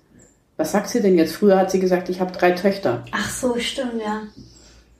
was 0.56 0.72
sagt 0.72 0.88
sie 0.88 1.00
denn 1.00 1.16
jetzt? 1.16 1.34
Früher 1.34 1.58
hat 1.58 1.70
sie 1.70 1.80
gesagt, 1.80 2.08
ich 2.08 2.20
habe 2.20 2.32
drei 2.32 2.52
Töchter. 2.52 3.04
Ach 3.10 3.30
so, 3.30 3.58
stimmt, 3.58 4.00
ja. 4.00 4.22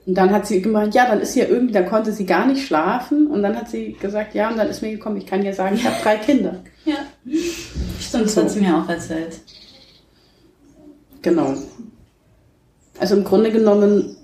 Und 0.05 0.15
dann 0.15 0.31
hat 0.31 0.45
sie 0.45 0.61
gemeint, 0.61 0.93
ja, 0.93 1.07
dann 1.07 1.19
ist 1.21 1.33
sie 1.33 1.39
ja 1.39 1.47
irgendwie, 1.47 1.73
dann 1.73 1.87
konnte 1.87 2.11
sie 2.11 2.25
gar 2.25 2.45
nicht 2.45 2.65
schlafen. 2.65 3.27
Und 3.27 3.41
dann 3.41 3.55
hat 3.55 3.69
sie 3.69 3.93
gesagt, 3.93 4.35
ja, 4.35 4.49
und 4.49 4.57
dann 4.57 4.69
ist 4.69 4.81
mir 4.81 4.91
gekommen, 4.91 5.17
ich 5.17 5.25
kann 5.25 5.43
ja 5.43 5.53
sagen, 5.53 5.75
ich 5.75 5.85
habe 5.85 5.95
drei 6.01 6.17
Kinder. 6.17 6.61
Ja. 6.85 6.97
Stimmt, 7.99 8.25
das 8.25 8.37
hat 8.37 8.51
sie 8.51 8.59
mir 8.59 8.77
auch 8.77 8.87
erzählt. 8.87 9.39
Genau. 11.23 11.55
Also 12.99 13.15
im 13.15 13.23
Grunde 13.23 13.51
genommen, 13.51 14.15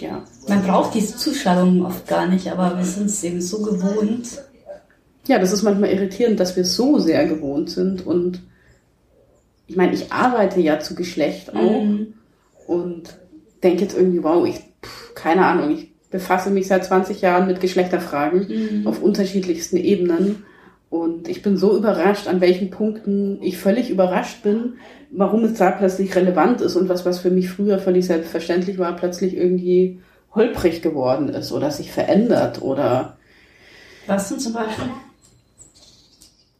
ja. 0.00 0.24
Man 0.48 0.64
braucht 0.64 0.94
diese 0.94 1.16
Zuschreibungen 1.16 1.86
oft 1.86 2.08
gar 2.08 2.26
nicht, 2.26 2.50
aber 2.50 2.76
wir 2.76 2.84
sind 2.84 3.06
es 3.06 3.22
eben 3.22 3.40
so 3.40 3.62
gewohnt. 3.62 4.42
Ja, 5.28 5.38
das 5.38 5.52
ist 5.52 5.62
manchmal 5.62 5.90
irritierend, 5.90 6.40
dass 6.40 6.56
wir 6.56 6.64
so 6.64 6.98
sehr 6.98 7.26
gewohnt 7.26 7.70
sind. 7.70 8.04
Und 8.04 8.42
ich 9.66 9.76
meine, 9.76 9.92
ich 9.94 10.12
arbeite 10.12 10.60
ja 10.60 10.80
zu 10.80 10.94
Geschlecht 10.94 11.54
auch 11.54 11.82
Mhm. 11.84 12.14
und 12.66 13.16
denke 13.62 13.82
jetzt 13.82 13.96
irgendwie, 13.96 14.22
wow, 14.22 14.46
ich, 14.46 14.56
pff, 14.84 15.14
keine 15.14 15.46
Ahnung, 15.46 15.70
ich 15.70 15.92
befasse 16.10 16.50
mich 16.50 16.66
seit 16.66 16.84
20 16.84 17.20
Jahren 17.22 17.46
mit 17.46 17.60
Geschlechterfragen 17.60 18.80
Mhm. 18.80 18.86
auf 18.86 19.02
unterschiedlichsten 19.02 19.76
Ebenen. 19.76 20.44
Und 20.90 21.26
ich 21.26 21.40
bin 21.42 21.56
so 21.56 21.74
überrascht, 21.74 22.26
an 22.28 22.42
welchen 22.42 22.68
Punkten 22.70 23.38
ich 23.42 23.56
völlig 23.56 23.88
überrascht 23.88 24.42
bin, 24.42 24.74
warum 25.10 25.44
es 25.44 25.54
da 25.58 25.70
plötzlich 25.70 26.14
relevant 26.14 26.60
ist 26.60 26.76
und 26.76 26.88
was, 26.90 27.06
was 27.06 27.20
für 27.20 27.30
mich 27.30 27.48
früher 27.48 27.78
völlig 27.78 28.04
selbstverständlich 28.04 28.78
war, 28.78 28.94
plötzlich 28.96 29.34
irgendwie 29.34 30.00
holprig 30.34 30.82
geworden 30.82 31.28
ist 31.30 31.50
oder 31.52 31.70
sich 31.70 31.90
verändert 31.92 32.60
oder. 32.60 33.16
Was 34.06 34.28
denn 34.28 34.38
zum 34.38 34.52
Beispiel? 34.52 34.84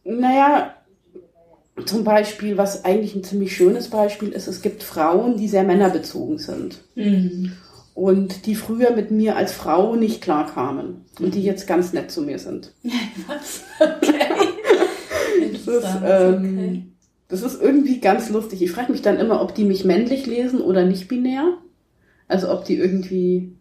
Naja, 0.03 0.73
zum 1.85 2.03
Beispiel, 2.03 2.57
was 2.57 2.85
eigentlich 2.85 3.15
ein 3.15 3.23
ziemlich 3.23 3.55
schönes 3.55 3.89
Beispiel 3.89 4.29
ist, 4.29 4.47
es 4.47 4.61
gibt 4.61 4.83
Frauen, 4.83 5.37
die 5.37 5.47
sehr 5.47 5.63
männerbezogen 5.63 6.37
sind. 6.37 6.83
Mhm. 6.95 7.53
Und 7.95 8.45
die 8.45 8.55
früher 8.55 8.91
mit 8.91 9.11
mir 9.11 9.35
als 9.35 9.53
Frau 9.53 9.95
nicht 9.95 10.21
klarkamen. 10.21 11.05
Und 11.19 11.35
die 11.35 11.43
jetzt 11.43 11.67
ganz 11.67 11.93
nett 11.93 12.11
zu 12.11 12.21
mir 12.21 12.39
sind. 12.39 12.73
Was? 13.27 13.63
Okay. 13.79 15.51
das, 15.51 15.67
ist, 15.67 15.97
ähm, 16.03 16.35
okay. 16.35 16.85
das 17.27 17.41
ist 17.41 17.61
irgendwie 17.61 17.99
ganz 17.99 18.29
lustig. 18.29 18.61
Ich 18.61 18.71
frage 18.71 18.91
mich 18.91 19.01
dann 19.01 19.19
immer, 19.19 19.41
ob 19.41 19.53
die 19.55 19.65
mich 19.65 19.83
männlich 19.85 20.25
lesen 20.25 20.61
oder 20.61 20.85
nicht 20.85 21.07
binär. 21.07 21.57
Also 22.27 22.51
ob 22.51 22.65
die 22.65 22.77
irgendwie 22.77 23.55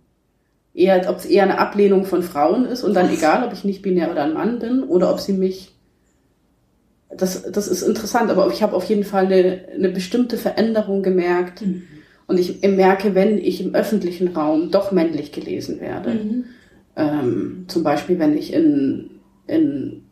eher, 0.75 1.09
ob 1.11 1.19
es 1.19 1.27
eher 1.27 1.45
eine 1.45 1.59
Ablehnung 1.59 2.05
von 2.05 2.23
Frauen 2.23 2.65
ist 2.67 2.83
und 2.83 2.95
dann 2.95 3.13
egal, 3.13 3.47
ob 3.47 3.53
ich 3.53 3.65
nicht 3.65 3.83
binär 3.83 4.11
oder 4.11 4.25
ein 4.25 4.35
Mann 4.35 4.59
bin, 4.59 4.83
oder 4.83 5.11
ob 5.11 5.21
sie 5.21 5.35
mich 5.35 5.75
das, 7.17 7.43
das 7.51 7.69
ist 7.69 7.83
interessant, 7.83 8.31
aber 8.31 8.49
ich 8.53 8.63
habe 8.63 8.75
auf 8.75 8.85
jeden 8.85 9.05
Fall 9.05 9.27
eine, 9.27 9.65
eine 9.75 9.89
bestimmte 9.91 10.37
Veränderung 10.37 11.03
gemerkt. 11.03 11.63
Mhm. 11.63 11.83
Und 12.27 12.39
ich 12.39 12.63
merke, 12.63 13.15
wenn 13.15 13.39
ich 13.39 13.61
im 13.61 13.75
öffentlichen 13.75 14.29
Raum 14.29 14.71
doch 14.71 14.93
männlich 14.93 15.33
gelesen 15.33 15.81
werde. 15.81 16.11
Mhm. 16.11 16.45
Ähm, 16.97 17.65
zum 17.69 17.83
Beispiel, 17.83 18.19
wenn 18.19 18.37
ich 18.37 18.53
in, 18.53 19.11
in 19.47 20.05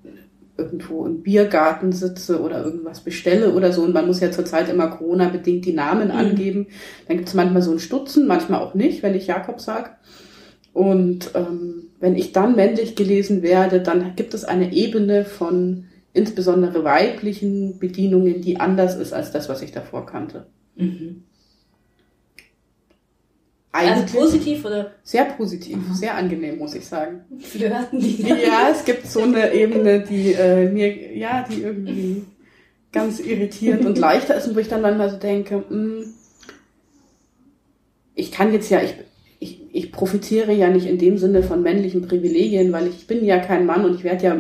irgendwo 0.61 1.07
im 1.07 1.23
Biergarten 1.23 1.93
sitze 1.93 2.43
oder 2.43 2.63
irgendwas 2.63 3.01
bestelle 3.01 3.53
oder 3.55 3.73
so. 3.73 3.83
Und 3.83 3.95
man 3.95 4.07
muss 4.07 4.21
ja 4.21 4.31
zurzeit 4.31 4.69
immer 4.69 4.89
Corona-bedingt 4.89 5.65
die 5.65 5.73
Namen 5.73 6.09
mhm. 6.09 6.15
angeben. 6.15 6.67
Dann 7.09 7.17
gibt 7.17 7.29
es 7.29 7.35
manchmal 7.35 7.63
so 7.63 7.73
ein 7.73 7.79
Stutzen, 7.79 8.27
manchmal 8.27 8.61
auch 8.61 8.75
nicht, 8.75 9.03
wenn 9.03 9.15
ich 9.15 9.27
Jakob 9.27 9.61
sage. 9.61 9.91
Und 10.73 11.31
ähm, 11.35 11.89
wenn 11.99 12.17
ich 12.17 12.33
dann 12.33 12.55
männlich 12.55 12.95
gelesen 12.95 13.43
werde, 13.43 13.81
dann 13.81 14.15
gibt 14.15 14.35
es 14.35 14.45
eine 14.45 14.73
Ebene 14.73 15.25
von 15.25 15.87
insbesondere 16.13 16.85
weiblichen 16.85 17.79
Bedienungen, 17.79 18.41
die 18.41 18.59
anders 18.59 18.97
ist 18.97 19.13
als 19.13 19.31
das, 19.31 19.49
was 19.49 19.63
ich 19.63 19.73
davor 19.73 20.07
kannte. 20.07 20.47
Mhm. 20.77 21.25
also 23.73 24.19
positiv 24.19 24.65
oder? 24.65 24.93
Sehr 25.03 25.25
positiv, 25.25 25.77
mhm. 25.77 25.95
sehr 25.95 26.17
angenehm, 26.17 26.59
muss 26.59 26.75
ich 26.75 26.87
sagen. 26.87 27.21
Flirten 27.39 28.01
die? 28.01 28.23
Ja, 28.23 28.71
es 28.73 28.85
gibt 28.85 29.07
so 29.07 29.23
eine 29.23 29.53
Ebene, 29.53 30.01
die 30.01 30.33
äh, 30.33 30.69
mir, 30.69 31.17
ja, 31.17 31.47
die 31.49 31.63
irgendwie 31.63 32.25
ganz 32.93 33.21
irritierend 33.21 33.85
und 33.87 33.99
leichter 33.99 34.35
ist 34.35 34.49
und 34.49 34.57
wo 34.57 34.61
ich 34.61 34.69
dann 34.69 34.83
manchmal 34.83 35.11
so 35.11 35.17
denke, 35.17 35.59
mh, 35.59 35.65
hm, 35.69 36.15
ich 38.15 38.33
kann 38.33 38.53
jetzt 38.53 38.69
ja, 38.71 38.83
ich, 38.83 38.95
ich, 39.39 39.63
ich 39.73 39.93
profitiere 39.93 40.53
ja 40.53 40.69
nicht 40.69 40.87
in 40.87 40.99
dem 40.99 41.17
Sinne 41.17 41.43
von 41.43 41.63
männlichen 41.63 42.03
Privilegien, 42.03 42.73
weil 42.73 42.89
ich 42.89 43.07
bin 43.07 43.25
ja 43.25 43.39
kein 43.39 43.65
Mann 43.65 43.85
und 43.85 43.95
ich 43.95 44.05
werde 44.05 44.25
ja 44.25 44.35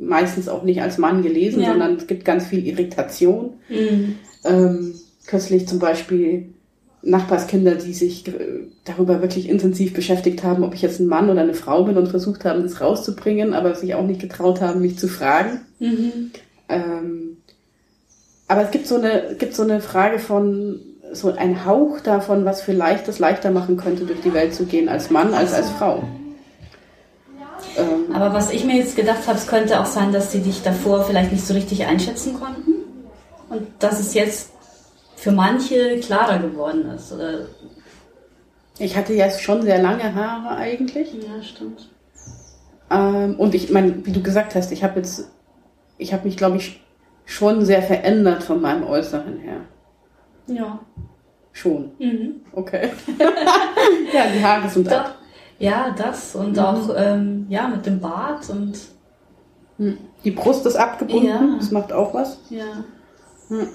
meistens 0.00 0.48
auch 0.48 0.62
nicht 0.62 0.82
als 0.82 0.98
Mann 0.98 1.22
gelesen, 1.22 1.62
ja. 1.62 1.70
sondern 1.70 1.96
es 1.96 2.06
gibt 2.06 2.24
ganz 2.24 2.46
viel 2.46 2.66
Irritation. 2.66 3.54
Mhm. 3.68 4.16
Ähm, 4.44 4.94
kürzlich 5.26 5.68
zum 5.68 5.78
Beispiel 5.78 6.52
Nachbarskinder, 7.02 7.74
die 7.74 7.92
sich 7.92 8.24
darüber 8.84 9.20
wirklich 9.22 9.48
intensiv 9.48 9.92
beschäftigt 9.92 10.44
haben, 10.44 10.62
ob 10.62 10.74
ich 10.74 10.82
jetzt 10.82 11.00
ein 11.00 11.06
Mann 11.06 11.30
oder 11.30 11.40
eine 11.40 11.54
Frau 11.54 11.84
bin 11.84 11.96
und 11.96 12.08
versucht 12.08 12.44
haben, 12.44 12.62
das 12.62 12.80
rauszubringen, 12.80 13.54
aber 13.54 13.74
sich 13.74 13.94
auch 13.94 14.06
nicht 14.06 14.20
getraut 14.20 14.60
haben, 14.60 14.80
mich 14.80 14.98
zu 14.98 15.08
fragen. 15.08 15.60
Mhm. 15.80 16.30
Ähm, 16.68 17.36
aber 18.46 18.62
es 18.64 18.70
gibt 18.70 18.86
so 18.86 18.96
eine, 18.96 19.36
gibt 19.38 19.54
so 19.54 19.62
eine 19.62 19.80
Frage 19.80 20.18
von, 20.18 20.80
so 21.12 21.32
ein 21.32 21.66
Hauch 21.66 22.00
davon, 22.00 22.44
was 22.44 22.62
vielleicht 22.62 23.08
das 23.08 23.18
leichter 23.18 23.50
machen 23.50 23.76
könnte, 23.76 24.04
durch 24.04 24.20
die 24.20 24.32
Welt 24.32 24.54
zu 24.54 24.64
gehen 24.64 24.88
als 24.88 25.10
Mann 25.10 25.34
als 25.34 25.52
als 25.52 25.70
Frau. 25.70 26.04
Ähm, 27.76 28.14
Aber 28.14 28.34
was 28.34 28.50
ich 28.50 28.64
mir 28.64 28.76
jetzt 28.76 28.96
gedacht 28.96 29.26
habe, 29.26 29.38
es 29.38 29.46
könnte 29.46 29.80
auch 29.80 29.86
sein, 29.86 30.12
dass 30.12 30.32
sie 30.32 30.40
dich 30.40 30.62
davor 30.62 31.04
vielleicht 31.04 31.32
nicht 31.32 31.46
so 31.46 31.54
richtig 31.54 31.86
einschätzen 31.86 32.38
konnten 32.38 32.74
und 33.48 33.66
dass 33.78 34.00
es 34.00 34.14
jetzt 34.14 34.50
für 35.16 35.32
manche 35.32 36.00
klarer 36.00 36.38
geworden 36.38 36.90
ist. 36.90 37.12
Oder 37.12 37.46
ich 38.78 38.96
hatte 38.96 39.12
jetzt 39.14 39.42
schon 39.42 39.62
sehr 39.62 39.80
lange 39.80 40.14
Haare 40.14 40.56
eigentlich. 40.56 41.12
Ja, 41.14 41.42
stimmt. 41.42 41.88
Ähm, 42.90 43.36
und 43.38 43.54
ich 43.54 43.70
meine, 43.70 44.04
wie 44.04 44.12
du 44.12 44.22
gesagt 44.22 44.54
hast, 44.54 44.72
ich 44.72 44.82
habe 44.82 45.00
jetzt, 45.00 45.30
ich 45.98 46.12
habe 46.12 46.24
mich, 46.24 46.36
glaube 46.36 46.56
ich, 46.56 46.82
schon 47.24 47.64
sehr 47.64 47.82
verändert 47.82 48.42
von 48.42 48.60
meinem 48.60 48.84
Äußeren 48.84 49.38
her. 49.38 49.60
Ja. 50.46 50.80
Schon. 51.52 51.92
Mhm. 51.98 52.40
Okay. 52.52 52.90
ja, 54.12 54.26
die 54.34 54.44
Haare 54.44 54.68
sind 54.68 54.88
Doch. 54.88 54.96
ab. 54.96 55.18
Ja, 55.62 55.94
das 55.96 56.34
und 56.34 56.56
mhm. 56.56 56.58
auch 56.58 56.90
ähm, 56.96 57.46
ja 57.48 57.68
mit 57.68 57.86
dem 57.86 58.00
Bart 58.00 58.50
und 58.50 58.78
hm. 59.78 59.96
die 60.24 60.32
Brust 60.32 60.66
ist 60.66 60.74
abgebunden. 60.74 61.28
Ja. 61.28 61.56
Das 61.56 61.70
macht 61.70 61.92
auch 61.92 62.12
was. 62.14 62.38
Ja. 62.50 62.84
Hm. 63.48 63.68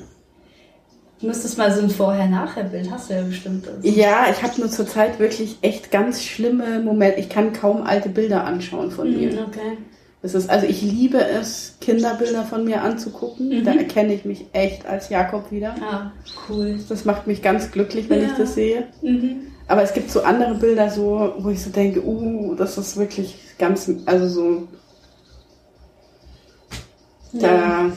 Du 1.19 1.27
müsstest 1.27 1.57
mal 1.57 1.71
so 1.71 1.81
ein 1.81 1.89
Vorher-Nachher-Bild, 1.89 2.91
hast 2.91 3.09
du 3.09 3.15
ja 3.15 3.21
bestimmt. 3.23 3.67
Also. 3.67 3.87
Ja, 3.87 4.27
ich 4.29 4.43
habe 4.43 4.59
nur 4.59 4.69
zurzeit 4.69 5.17
wirklich 5.17 5.57
echt 5.61 5.89
ganz 5.89 6.23
schlimme 6.23 6.79
Momente. 6.79 7.19
Ich 7.19 7.29
kann 7.29 7.53
kaum 7.53 7.83
alte 7.83 8.09
Bilder 8.09 8.43
anschauen 8.43 8.91
von 8.91 9.09
mhm, 9.09 9.17
mir. 9.17 9.47
Okay. 9.47 9.77
Das 10.21 10.35
ist, 10.35 10.49
also 10.49 10.67
ich 10.67 10.81
liebe 10.81 11.23
es, 11.23 11.77
Kinderbilder 11.79 12.43
von 12.43 12.65
mir 12.65 12.81
anzugucken. 12.81 13.49
Mhm. 13.49 13.63
Da 13.63 13.71
erkenne 13.71 14.13
ich 14.13 14.25
mich 14.25 14.45
echt 14.51 14.85
als 14.85 15.09
Jakob 15.09 15.51
wieder. 15.51 15.73
Ah, 15.81 16.11
cool. 16.49 16.77
Das 16.89 17.05
macht 17.05 17.27
mich 17.27 17.41
ganz 17.41 17.71
glücklich, 17.71 18.09
wenn 18.09 18.21
ja. 18.21 18.27
ich 18.27 18.33
das 18.33 18.55
sehe. 18.55 18.87
Mhm. 19.01 19.47
Aber 19.67 19.83
es 19.83 19.93
gibt 19.93 20.09
so 20.09 20.23
andere 20.23 20.55
Bilder, 20.55 20.89
so, 20.89 21.33
wo 21.39 21.49
ich 21.49 21.61
so 21.61 21.69
denke, 21.69 22.01
uh, 22.03 22.55
das 22.55 22.77
ist 22.77 22.95
wirklich 22.95 23.37
ganz, 23.57 23.91
also 24.05 24.27
so, 24.27 24.67
da, 27.33 27.47
ja. 27.47 27.91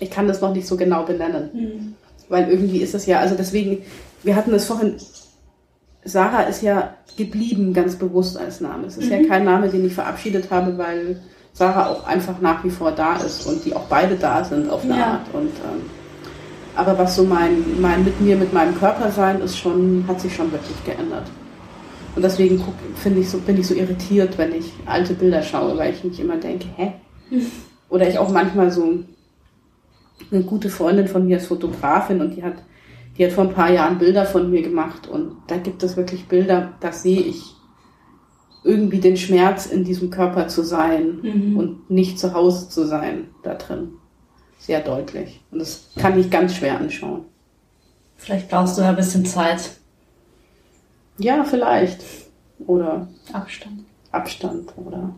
ich 0.00 0.10
kann 0.10 0.26
das 0.26 0.40
noch 0.40 0.52
nicht 0.52 0.66
so 0.66 0.76
genau 0.76 1.04
benennen. 1.04 1.50
Mhm. 1.52 1.94
Weil 2.28 2.48
irgendwie 2.50 2.78
ist 2.78 2.94
es 2.94 3.06
ja, 3.06 3.20
also 3.20 3.36
deswegen, 3.36 3.84
wir 4.24 4.34
hatten 4.34 4.52
es 4.54 4.64
vorhin, 4.64 4.96
Sarah 6.04 6.42
ist 6.42 6.62
ja 6.62 6.94
geblieben 7.16 7.72
ganz 7.72 7.96
bewusst 7.96 8.36
als 8.36 8.60
Name. 8.60 8.86
Es 8.86 8.96
ist 8.96 9.06
mhm. 9.06 9.12
ja 9.12 9.28
kein 9.28 9.44
Name, 9.44 9.68
den 9.68 9.86
ich 9.86 9.94
verabschiedet 9.94 10.50
habe, 10.50 10.76
weil 10.78 11.20
Sarah 11.52 11.90
auch 11.90 12.06
einfach 12.06 12.40
nach 12.40 12.64
wie 12.64 12.70
vor 12.70 12.92
da 12.92 13.16
ist 13.16 13.46
und 13.46 13.64
die 13.64 13.74
auch 13.74 13.84
beide 13.84 14.16
da 14.16 14.44
sind 14.44 14.68
auf 14.68 14.82
eine 14.84 14.98
ja. 14.98 15.06
Art. 15.06 15.26
Und 15.32 15.48
ähm, 15.48 15.90
aber 16.76 16.98
was 16.98 17.16
so 17.16 17.24
mein, 17.24 17.80
mein 17.80 18.04
mit 18.04 18.20
mir, 18.20 18.36
mit 18.36 18.52
meinem 18.52 18.76
Körper 18.76 19.10
sein 19.10 19.40
ist 19.40 19.58
schon, 19.58 20.04
hat 20.06 20.20
sich 20.20 20.34
schon 20.34 20.52
wirklich 20.52 20.84
geändert. 20.84 21.26
Und 22.14 22.22
deswegen 22.22 22.62
finde 22.96 23.20
ich 23.20 23.30
so, 23.30 23.38
bin 23.38 23.58
ich 23.58 23.66
so 23.66 23.74
irritiert, 23.74 24.38
wenn 24.38 24.54
ich 24.54 24.72
alte 24.84 25.14
Bilder 25.14 25.42
schaue, 25.42 25.76
weil 25.76 25.92
ich 25.92 26.04
mich 26.04 26.20
immer 26.20 26.36
denke, 26.36 26.66
hä? 26.76 26.92
Oder 27.88 28.08
ich 28.08 28.18
auch 28.18 28.30
manchmal 28.30 28.70
so, 28.70 29.00
eine 30.30 30.42
gute 30.42 30.70
Freundin 30.70 31.08
von 31.08 31.26
mir 31.26 31.36
ist 31.36 31.46
Fotografin 31.46 32.20
und 32.20 32.36
die 32.36 32.42
hat, 32.42 32.56
die 33.16 33.24
hat 33.24 33.32
vor 33.32 33.44
ein 33.44 33.54
paar 33.54 33.70
Jahren 33.70 33.98
Bilder 33.98 34.24
von 34.24 34.50
mir 34.50 34.62
gemacht 34.62 35.08
und 35.08 35.36
da 35.46 35.56
gibt 35.56 35.82
es 35.82 35.96
wirklich 35.96 36.26
Bilder, 36.26 36.72
da 36.80 36.90
sehe 36.90 37.20
ich 37.20 37.54
irgendwie 38.64 38.98
den 38.98 39.16
Schmerz 39.16 39.66
in 39.66 39.84
diesem 39.84 40.10
Körper 40.10 40.48
zu 40.48 40.62
sein 40.62 41.20
mhm. 41.22 41.56
und 41.56 41.90
nicht 41.90 42.18
zu 42.18 42.34
Hause 42.34 42.68
zu 42.68 42.86
sein 42.86 43.28
da 43.42 43.54
drin 43.54 43.92
sehr 44.66 44.80
deutlich. 44.80 45.40
Und 45.50 45.60
das 45.60 45.84
kann 45.96 46.18
ich 46.18 46.30
ganz 46.30 46.54
schwer 46.54 46.78
anschauen. 46.78 47.24
Vielleicht 48.16 48.48
brauchst 48.48 48.76
du 48.76 48.82
ja 48.82 48.90
ein 48.90 48.96
bisschen 48.96 49.24
Zeit. 49.24 49.70
Ja, 51.18 51.44
vielleicht. 51.44 52.02
Oder 52.66 53.08
Abstand. 53.32 53.84
Abstand, 54.10 54.72
oder? 54.76 55.14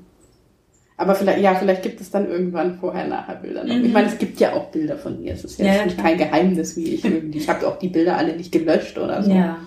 Aber 0.97 1.15
vielleicht, 1.15 1.41
ja, 1.41 1.55
vielleicht 1.55 1.83
gibt 1.83 2.01
es 2.01 2.11
dann 2.11 2.29
irgendwann 2.29 2.79
vorher-nachher 2.79 3.37
Bilder 3.37 3.65
noch. 3.65 3.75
Mhm. 3.75 3.85
Ich 3.85 3.93
meine, 3.93 4.09
es 4.09 4.19
gibt 4.19 4.41
ja 4.41 4.53
auch 4.53 4.67
Bilder 4.67 4.99
von 4.99 5.21
mir. 5.21 5.33
Es 5.33 5.45
ist 5.45 5.59
jetzt 5.59 5.67
ja, 5.67 5.87
ja, 5.87 5.95
kein 5.95 6.19
Geheimnis, 6.19 6.77
wie 6.77 6.95
ich 6.95 7.05
irgendwie. 7.05 7.39
Ich 7.39 7.49
habe 7.49 7.67
auch 7.67 7.79
die 7.79 7.89
Bilder 7.89 8.17
alle 8.17 8.37
nicht 8.37 8.53
gelöscht 8.53 8.99
oder 8.99 9.23
so. 9.23 9.31
Ja. 9.31 9.59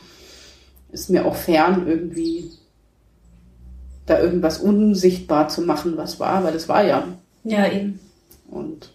Ist 0.92 1.10
mir 1.10 1.26
auch 1.26 1.36
fern, 1.36 1.88
irgendwie 1.88 2.52
da 4.06 4.20
irgendwas 4.20 4.60
unsichtbar 4.60 5.48
zu 5.48 5.62
machen, 5.62 5.96
was 5.96 6.20
war, 6.20 6.44
weil 6.44 6.52
das 6.52 6.68
war 6.68 6.86
ja. 6.86 7.08
Ja, 7.46 7.72
eben. 7.72 8.00
Und 8.50 8.92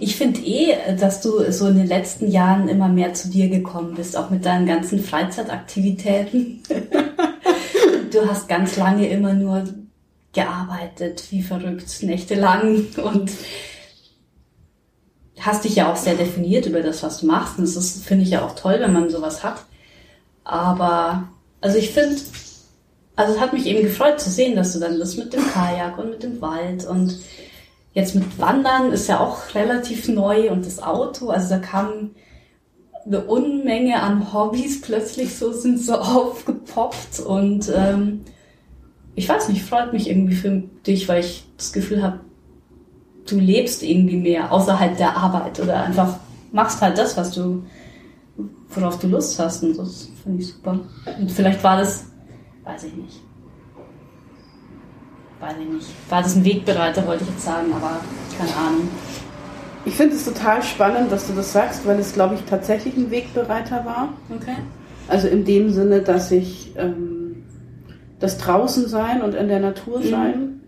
ich 0.00 0.16
finde 0.16 0.40
eh, 0.40 0.96
dass 0.96 1.20
du 1.20 1.50
so 1.52 1.68
in 1.68 1.76
den 1.76 1.86
letzten 1.86 2.30
Jahren 2.30 2.68
immer 2.68 2.88
mehr 2.88 3.14
zu 3.14 3.28
dir 3.28 3.48
gekommen 3.48 3.94
bist, 3.94 4.16
auch 4.16 4.30
mit 4.30 4.44
deinen 4.44 4.66
ganzen 4.66 5.02
Freizeitaktivitäten. 5.02 6.62
du 8.12 8.28
hast 8.28 8.48
ganz 8.48 8.76
lange 8.76 9.08
immer 9.08 9.34
nur 9.34 9.64
gearbeitet, 10.32 11.24
wie 11.30 11.42
verrückt, 11.42 12.02
nächtelang 12.02 12.86
und 13.02 13.30
hast 15.40 15.64
dich 15.64 15.76
ja 15.76 15.92
auch 15.92 15.96
sehr 15.96 16.14
definiert 16.14 16.66
über 16.66 16.82
das, 16.82 17.02
was 17.02 17.20
du 17.20 17.26
machst. 17.26 17.58
Und 17.58 17.64
das 17.64 18.02
finde 18.02 18.24
ich 18.24 18.30
ja 18.30 18.44
auch 18.44 18.54
toll, 18.54 18.76
wenn 18.80 18.92
man 18.92 19.10
sowas 19.10 19.44
hat. 19.44 19.64
Aber, 20.44 21.28
also 21.60 21.78
ich 21.78 21.90
finde, 21.90 22.16
also 23.16 23.34
es 23.34 23.40
hat 23.40 23.52
mich 23.52 23.66
eben 23.66 23.82
gefreut 23.82 24.20
zu 24.20 24.30
sehen, 24.30 24.56
dass 24.56 24.72
du 24.72 24.80
dann 24.80 24.98
das 24.98 25.16
mit 25.16 25.32
dem 25.32 25.46
Kajak 25.46 25.98
und 25.98 26.10
mit 26.10 26.22
dem 26.22 26.40
Wald 26.40 26.86
und 26.86 27.18
jetzt 27.98 28.14
mit 28.14 28.38
Wandern 28.38 28.92
ist 28.92 29.08
ja 29.08 29.18
auch 29.18 29.54
relativ 29.54 30.08
neu 30.08 30.50
und 30.50 30.64
das 30.64 30.80
Auto, 30.80 31.30
also 31.30 31.50
da 31.50 31.58
kam 31.58 32.10
eine 33.04 33.22
Unmenge 33.22 34.00
an 34.00 34.32
Hobbys 34.32 34.80
plötzlich 34.82 35.36
so 35.36 35.52
sind 35.52 35.80
so 35.80 35.94
aufgepoppt 35.94 37.20
und 37.20 37.70
ähm, 37.74 38.24
ich 39.14 39.28
weiß 39.28 39.48
nicht, 39.48 39.64
freut 39.64 39.92
mich 39.92 40.08
irgendwie 40.08 40.36
für 40.36 40.62
dich, 40.86 41.08
weil 41.08 41.20
ich 41.20 41.44
das 41.56 41.72
Gefühl 41.72 42.02
habe, 42.02 42.20
du 43.26 43.36
lebst 43.38 43.82
irgendwie 43.82 44.16
mehr 44.16 44.52
außerhalb 44.52 44.96
der 44.96 45.16
Arbeit 45.16 45.58
oder 45.58 45.82
einfach 45.82 46.20
machst 46.52 46.80
halt 46.80 46.96
das, 46.96 47.16
was 47.16 47.32
du, 47.32 47.64
worauf 48.68 48.98
du 49.00 49.08
Lust 49.08 49.38
hast 49.40 49.64
und 49.64 49.76
das 49.76 50.08
finde 50.22 50.40
ich 50.40 50.48
super. 50.48 50.78
Und 51.18 51.32
vielleicht 51.32 51.64
war 51.64 51.78
das, 51.78 52.06
weiß 52.62 52.84
ich 52.84 52.94
nicht, 52.94 53.20
weiß 55.40 55.54
ich 55.60 55.68
nicht, 55.68 55.86
war 56.10 56.22
das 56.22 56.36
ein 56.36 56.44
Wegbereiter, 56.44 57.06
wollte 57.06 57.24
ich 57.24 57.30
jetzt 57.30 57.44
sagen, 57.44 57.72
aber 57.72 58.00
keine 58.36 58.54
Ahnung. 58.56 58.88
Ich 59.84 59.94
finde 59.94 60.16
es 60.16 60.24
total 60.24 60.62
spannend, 60.62 61.10
dass 61.12 61.28
du 61.28 61.32
das 61.32 61.52
sagst, 61.52 61.86
weil 61.86 61.98
es, 61.98 62.12
glaube 62.12 62.34
ich, 62.34 62.42
tatsächlich 62.42 62.96
ein 62.96 63.10
Wegbereiter 63.10 63.84
war. 63.84 64.12
Okay. 64.28 64.56
Also 65.06 65.28
in 65.28 65.44
dem 65.44 65.70
Sinne, 65.70 66.02
dass 66.02 66.30
ich 66.30 66.72
ähm, 66.76 67.44
das 68.18 68.36
Draußensein 68.38 69.22
und 69.22 69.34
in 69.34 69.48
der 69.48 69.60
Natur 69.60 70.02
sein 70.02 70.60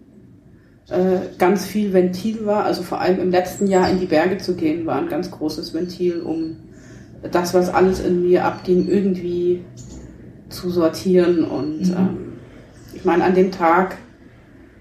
mhm. 0.89 0.95
äh, 0.95 1.21
ganz 1.39 1.67
viel 1.67 1.93
Ventil 1.93 2.47
war. 2.47 2.65
Also 2.65 2.83
vor 2.83 3.01
allem 3.01 3.21
im 3.21 3.31
letzten 3.31 3.67
Jahr 3.67 3.91
in 3.91 3.99
die 3.99 4.07
Berge 4.07 4.39
zu 4.39 4.55
gehen, 4.55 4.87
war 4.87 4.97
ein 4.97 5.09
ganz 5.09 5.31
großes 5.31 5.75
Ventil, 5.75 6.23
um 6.23 6.57
das, 7.31 7.53
was 7.53 7.69
alles 7.69 8.01
in 8.01 8.23
mir 8.23 8.45
abging, 8.45 8.89
irgendwie 8.89 9.63
zu 10.49 10.71
sortieren. 10.71 11.45
Und 11.45 11.89
mhm. 11.89 11.97
ähm, 11.97 12.19
ich 12.95 13.05
meine, 13.05 13.25
an 13.25 13.35
dem 13.35 13.51
Tag 13.51 13.99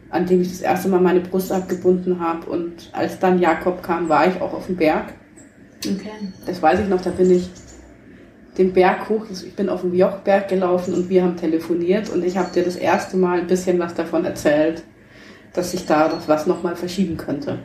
an 0.10 0.26
dem 0.26 0.41
ich 0.41 0.49
das 0.49 0.62
erste 0.62 0.89
Mal 0.89 1.01
meine 1.01 1.20
Brust 1.20 1.51
abgebunden 1.51 2.20
habe. 2.20 2.49
Und 2.49 2.89
als 2.93 3.20
dann 3.20 3.39
Jakob 3.39 3.84
kam, 3.84 4.10
war 4.10 4.28
ich 4.28 4.41
auch 4.41 4.53
auf 4.53 4.66
dem 4.66 4.76
Berg. 4.76 5.14
Okay. 5.86 6.12
Das 6.45 6.62
weiß 6.62 6.80
ich 6.82 6.88
noch, 6.88 7.01
da 7.01 7.12
bin 7.12 7.32
ich 7.32 7.49
den 8.57 8.74
Berg 8.74 9.07
hoch, 9.07 9.26
ich 9.32 9.55
bin 9.55 9.70
auf 9.70 9.82
dem 9.82 9.93
Jochberg 9.93 10.49
gelaufen 10.49 10.93
und 10.93 11.10
wir 11.10 11.24
haben 11.24 11.38
telefoniert 11.38 12.10
und 12.10 12.26
ich 12.26 12.38
habe 12.38 12.51
dir 12.51 12.64
das 12.64 12.76
erste 12.76 13.16
Mal 13.16 13.39
ein 13.39 13.47
bisschen 13.47 13.80
was 13.80 13.93
davon 13.93 14.26
erzählt, 14.26 14.84
dass 15.53 15.72
sich 15.72 15.86
da 15.86 16.10
das 16.10 16.28
was 16.28 16.45
nochmal 16.45 16.76
verschieben 16.76 17.16
könnte. 17.16 17.60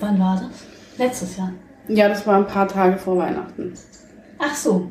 Wann 0.00 0.18
war 0.18 0.40
das? 0.40 0.64
Letztes 0.98 1.36
Jahr? 1.36 1.52
Ja, 1.88 2.08
das 2.08 2.26
war 2.26 2.36
ein 2.36 2.46
paar 2.46 2.66
Tage 2.66 2.96
vor 2.96 3.18
Weihnachten. 3.18 3.74
Ach 4.38 4.54
so. 4.54 4.90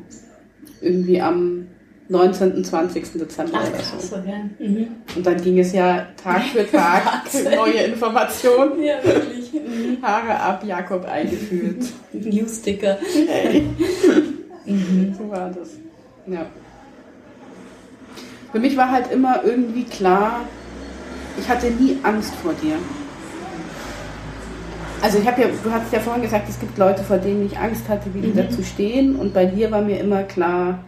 Irgendwie 0.80 1.20
am 1.20 1.66
19. 2.10 2.64
20. 2.64 3.12
Dezember 3.18 3.58
Ach, 3.62 3.68
oder 3.68 3.76
krass, 3.78 4.08
so. 4.10 4.16
okay. 4.16 4.44
Mhm. 4.58 4.86
Und 5.16 5.26
dann 5.26 5.40
ging 5.42 5.58
es 5.58 5.72
ja 5.72 6.06
Tag 6.22 6.42
für 6.44 6.66
Tag 6.70 7.22
neue 7.54 7.72
Informationen. 7.84 8.82
Ja, 8.82 8.94
wirklich. 9.04 9.52
Mhm. 9.52 9.98
Haare 10.02 10.40
ab, 10.40 10.64
Jakob 10.66 11.04
eingeführt. 11.06 11.84
Newsticker. 12.12 12.98
Hey. 13.26 13.66
Mhm. 14.66 15.14
So 15.16 15.30
war 15.30 15.48
das. 15.48 15.70
Ja. 16.26 16.44
Für 18.52 18.58
mich 18.58 18.76
war 18.76 18.90
halt 18.92 19.10
immer 19.10 19.42
irgendwie 19.42 19.84
klar, 19.84 20.40
ich 21.40 21.48
hatte 21.48 21.70
nie 21.70 21.96
Angst 22.02 22.34
vor 22.42 22.52
dir. 22.62 22.74
Also 25.00 25.18
ich 25.18 25.26
habe 25.26 25.40
ja, 25.40 25.48
du 25.64 25.70
hast 25.72 25.90
ja 25.90 26.00
vorhin 26.00 26.22
gesagt, 26.22 26.50
es 26.50 26.60
gibt 26.60 26.76
Leute, 26.76 27.02
vor 27.02 27.16
denen 27.16 27.46
ich 27.46 27.56
Angst 27.56 27.88
hatte, 27.88 28.12
wie 28.12 28.20
die 28.20 28.28
Mhm. 28.28 28.36
dazu 28.36 28.62
stehen. 28.62 29.16
Und 29.16 29.32
bei 29.32 29.46
dir 29.46 29.70
war 29.70 29.80
mir 29.80 30.00
immer 30.00 30.22
klar, 30.24 30.80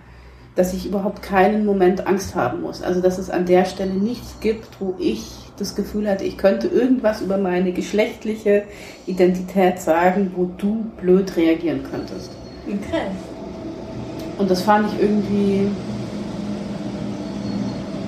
dass 0.61 0.74
ich 0.74 0.84
überhaupt 0.84 1.22
keinen 1.22 1.64
Moment 1.64 2.06
Angst 2.06 2.34
haben 2.34 2.61
muss. 2.61 2.82
Also 2.82 3.00
dass 3.00 3.16
es 3.16 3.30
an 3.30 3.46
der 3.46 3.64
Stelle 3.64 3.94
nichts 3.94 4.40
gibt, 4.40 4.78
wo 4.78 4.94
ich 4.98 5.24
das 5.56 5.74
Gefühl 5.74 6.06
hatte, 6.06 6.24
ich 6.24 6.36
könnte 6.36 6.66
irgendwas 6.66 7.22
über 7.22 7.38
meine 7.38 7.72
geschlechtliche 7.72 8.64
Identität 9.06 9.80
sagen, 9.80 10.32
wo 10.36 10.50
du 10.58 10.84
blöd 11.00 11.34
reagieren 11.34 11.80
könntest. 11.90 12.30
Okay. 12.66 13.06
Und 14.36 14.50
das 14.50 14.61
fand 14.61 14.92
ich 14.92 15.00
irgendwie. 15.00 15.68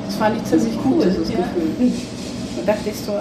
Das 0.04 0.16
fand 0.16 0.36
ich 0.36 0.44
ziemlich 0.44 0.78
cool, 0.84 1.06
dieses 1.06 1.30
ja. 1.30 1.36
Gefühl. 1.38 1.92
Da 2.58 2.72
dachte 2.72 2.90
ich 2.90 2.96
so. 2.96 3.12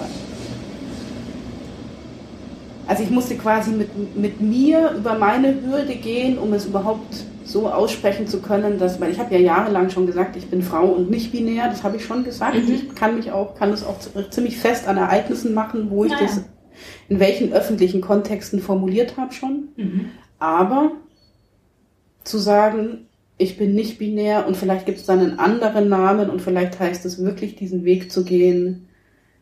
Also 2.86 3.02
ich 3.02 3.10
musste 3.10 3.36
quasi 3.36 3.70
mit, 3.70 4.14
mit 4.14 4.42
mir 4.42 4.90
über 4.90 5.14
meine 5.14 5.54
Hürde 5.62 5.94
gehen, 5.94 6.36
um 6.36 6.52
es 6.52 6.66
überhaupt 6.66 7.31
so 7.44 7.68
aussprechen 7.68 8.26
zu 8.26 8.40
können, 8.40 8.78
dass, 8.78 9.00
weil 9.00 9.10
ich 9.10 9.18
habe 9.18 9.34
ja 9.34 9.40
jahrelang 9.40 9.90
schon 9.90 10.06
gesagt, 10.06 10.36
ich 10.36 10.46
bin 10.46 10.62
Frau 10.62 10.86
und 10.86 11.10
nicht 11.10 11.32
binär, 11.32 11.68
das 11.68 11.82
habe 11.84 11.96
ich 11.96 12.04
schon 12.04 12.24
gesagt. 12.24 12.56
Mhm. 12.56 12.72
Ich 12.74 12.94
kann 12.94 13.16
mich 13.16 13.30
auch, 13.32 13.54
kann 13.54 13.70
das 13.70 13.84
auch 13.84 13.98
z- 13.98 14.32
ziemlich 14.32 14.58
fest 14.58 14.86
an 14.88 14.96
Ereignissen 14.96 15.54
machen, 15.54 15.90
wo 15.90 16.04
ich 16.04 16.12
Ah, 16.12 16.20
ja. 16.20 16.26
das 16.26 16.44
in 17.08 17.20
welchen 17.20 17.52
öffentlichen 17.52 18.00
Kontexten 18.00 18.60
formuliert 18.60 19.16
habe 19.16 19.32
schon. 19.32 19.68
Mhm. 19.76 20.06
Aber 20.38 20.92
zu 22.24 22.38
sagen, 22.38 23.06
ich 23.38 23.56
bin 23.58 23.74
nicht 23.74 23.98
binär 23.98 24.46
und 24.46 24.56
vielleicht 24.56 24.86
gibt 24.86 24.98
es 24.98 25.06
dann 25.06 25.18
einen 25.20 25.38
anderen 25.38 25.88
Namen 25.88 26.30
und 26.30 26.40
vielleicht 26.40 26.78
heißt 26.78 27.04
es 27.04 27.22
wirklich, 27.22 27.56
diesen 27.56 27.84
Weg 27.84 28.10
zu 28.12 28.24
gehen, 28.24 28.86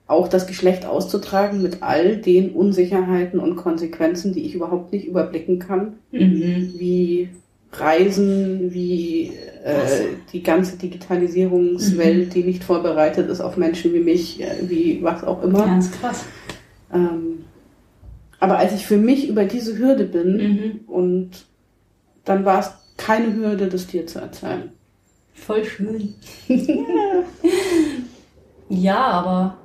auch 0.06 0.26
das 0.26 0.46
Geschlecht 0.48 0.86
auszutragen 0.86 1.62
mit 1.62 1.82
all 1.82 2.16
den 2.16 2.50
Unsicherheiten 2.50 3.38
und 3.38 3.54
Konsequenzen, 3.56 4.32
die 4.32 4.44
ich 4.44 4.54
überhaupt 4.54 4.92
nicht 4.92 5.06
überblicken 5.06 5.58
kann, 5.60 5.94
Mhm. 6.10 6.74
wie 6.78 7.28
Reisen, 7.72 8.72
wie 8.72 9.28
äh, 9.64 10.08
die 10.32 10.42
ganze 10.42 10.76
Digitalisierungswelt, 10.76 12.34
die 12.34 12.42
nicht 12.44 12.64
vorbereitet 12.64 13.28
ist 13.30 13.40
auf 13.40 13.56
Menschen 13.56 13.92
wie 13.94 14.00
mich, 14.00 14.40
äh, 14.42 14.56
wie 14.68 15.02
was 15.02 15.22
auch 15.24 15.42
immer. 15.42 15.66
Ganz 15.66 15.90
krass. 15.92 16.24
Ähm, 16.92 17.44
aber 18.40 18.58
als 18.58 18.72
ich 18.74 18.86
für 18.86 18.96
mich 18.96 19.28
über 19.28 19.44
diese 19.44 19.78
Hürde 19.78 20.04
bin, 20.04 20.36
Mhm. 20.36 20.80
und 20.88 21.30
dann 22.24 22.44
war 22.44 22.58
es 22.60 22.70
keine 22.96 23.34
Hürde, 23.34 23.68
das 23.68 23.86
dir 23.86 24.06
zu 24.06 24.18
erzählen. 24.18 24.72
Voll 25.34 25.64
schön. 25.64 26.14
ja, 28.68 28.96
aber 28.98 29.56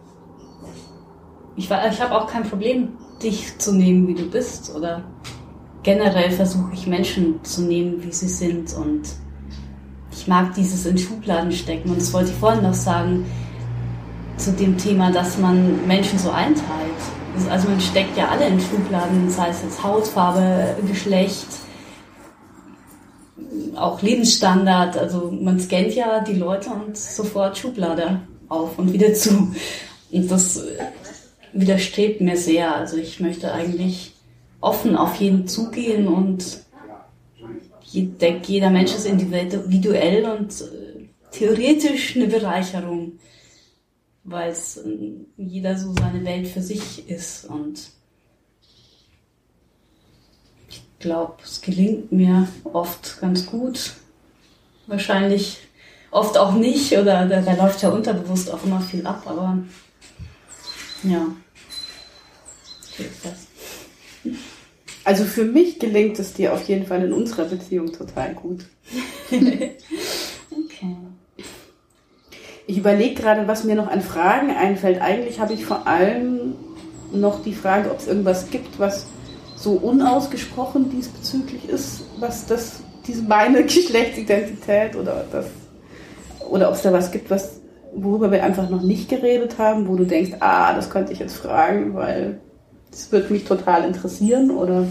ich, 1.56 1.70
war- 1.70 1.88
ich 1.90 2.02
habe 2.02 2.16
auch 2.16 2.28
kein 2.28 2.44
Problem, 2.44 2.90
dich 3.22 3.58
zu 3.58 3.74
nehmen, 3.74 4.08
wie 4.08 4.14
du 4.16 4.30
bist. 4.30 4.74
Oder 4.76 5.04
generell 5.86 6.32
versuche 6.32 6.72
ich 6.74 6.88
Menschen 6.88 7.42
zu 7.44 7.62
nehmen, 7.62 8.04
wie 8.04 8.12
sie 8.12 8.28
sind. 8.28 8.74
Und 8.74 9.04
ich 10.12 10.28
mag 10.28 10.54
dieses 10.56 10.86
in 10.86 10.98
Schubladen 10.98 11.52
stecken. 11.52 11.90
Und 11.92 12.02
das 12.02 12.12
wollte 12.12 12.32
ich 12.32 12.36
vorhin 12.36 12.64
noch 12.64 12.74
sagen 12.74 13.26
zu 14.38 14.52
dem 14.52 14.78
Thema, 14.78 15.12
dass 15.12 15.38
man 15.38 15.88
Menschen 15.88 16.18
so 16.20 16.32
einteilt. 16.32 16.66
Also 17.50 17.70
man 17.70 17.80
steckt 17.80 18.18
ja 18.18 18.30
alle 18.30 18.48
in 18.48 18.60
Schubladen, 18.60 19.30
sei 19.30 19.50
es 19.50 19.62
jetzt 19.62 19.84
Hautfarbe, 19.84 20.76
Geschlecht, 20.88 21.48
auch 23.76 24.02
Lebensstandard. 24.02 24.98
Also 24.98 25.32
man 25.32 25.60
scannt 25.60 25.94
ja 25.94 26.20
die 26.22 26.34
Leute 26.34 26.72
und 26.72 26.98
sofort 26.98 27.58
Schublade 27.58 28.22
auf 28.50 28.80
und 28.80 28.92
wieder 28.92 29.14
zu. 29.14 29.54
Und 30.12 30.32
das 30.32 30.64
widerstrebt 31.54 32.22
mir 32.22 32.38
sehr. 32.38 32.76
Also 32.76 32.98
ich 32.98 33.20
möchte 33.20 33.54
eigentlich 33.54 34.15
offen 34.66 34.98
auf 34.98 35.16
jeden 35.18 35.48
zugehen 35.48 36.08
und 36.08 36.66
jeder 37.92 38.72
Mensch 38.72 38.94
ist 38.96 39.06
individuell 39.06 40.26
und 40.26 40.62
äh, 40.62 41.08
theoretisch 41.32 42.16
eine 42.16 42.28
Bereicherung, 42.28 43.20
weil 44.24 44.52
es 44.52 44.78
äh, 44.78 45.14
jeder 45.38 45.78
so 45.78 45.94
seine 45.94 46.26
Welt 46.26 46.48
für 46.48 46.64
sich 46.64 47.08
ist 47.08 47.46
und 47.46 47.92
ich 50.68 50.82
glaube, 51.00 51.36
es 51.44 51.62
gelingt 51.62 52.12
mir 52.12 52.48
oft 52.64 53.22
ganz 53.22 53.46
gut. 53.46 53.94
Wahrscheinlich 54.88 55.60
oft 56.10 56.38
auch 56.40 56.54
nicht 56.54 56.92
oder 56.94 57.28
da, 57.28 57.42
da 57.42 57.54
läuft 57.54 57.84
ja 57.84 57.90
unterbewusst 57.90 58.52
auch 58.52 58.64
immer 58.64 58.82
viel 58.82 59.06
ab, 59.06 59.24
aber 59.28 59.60
ja. 61.04 61.28
Ist 62.98 63.26
das. 63.26 63.46
Also 65.06 65.24
für 65.24 65.46
mich 65.46 65.80
gelingt 65.80 66.18
es 66.18 66.34
dir 66.34 66.52
auf 66.52 66.64
jeden 66.64 66.88
Fall 66.88 67.04
in 67.04 67.14
unserer 67.14 67.46
Beziehung 67.46 67.94
total 67.94 68.34
gut. 68.34 68.66
Okay. 70.68 70.96
Ich 72.68 72.78
überlege 72.78 73.14
gerade, 73.14 73.48
was 73.48 73.64
mir 73.64 73.76
noch 73.76 73.88
an 73.88 74.02
Fragen 74.02 74.50
einfällt. 74.50 75.00
Eigentlich 75.02 75.40
habe 75.40 75.54
ich 75.54 75.66
vor 75.66 75.86
allem 75.88 76.56
noch 77.14 77.44
die 77.44 77.54
Frage, 77.54 77.92
ob 77.92 78.00
es 78.00 78.08
irgendwas 78.08 78.50
gibt, 78.50 78.80
was 78.80 79.06
so 79.56 79.74
unausgesprochen 79.74 80.90
diesbezüglich 80.90 81.70
ist, 81.70 82.04
was 82.20 82.46
das, 82.48 82.82
diese 83.06 83.24
meine 83.24 83.64
Geschlechtsidentität 83.64 84.96
oder 84.96 85.26
das, 85.32 85.46
oder 86.50 86.70
ob 86.70 86.76
es 86.76 86.82
da 86.82 86.92
was 86.92 87.12
gibt, 87.12 87.30
was, 87.30 87.62
worüber 87.94 88.32
wir 88.32 88.44
einfach 88.44 88.70
noch 88.70 88.82
nicht 88.82 89.10
geredet 89.10 89.58
haben, 89.60 89.88
wo 89.88 89.96
du 89.96 90.06
denkst, 90.06 90.38
ah, 90.40 90.74
das 90.74 90.90
könnte 90.90 91.14
ich 91.14 91.20
jetzt 91.20 91.38
fragen, 91.38 91.94
weil 91.94 92.40
das 92.96 93.12
würde 93.12 93.34
mich 93.34 93.44
total 93.44 93.84
interessieren 93.84 94.52
oder 94.52 94.88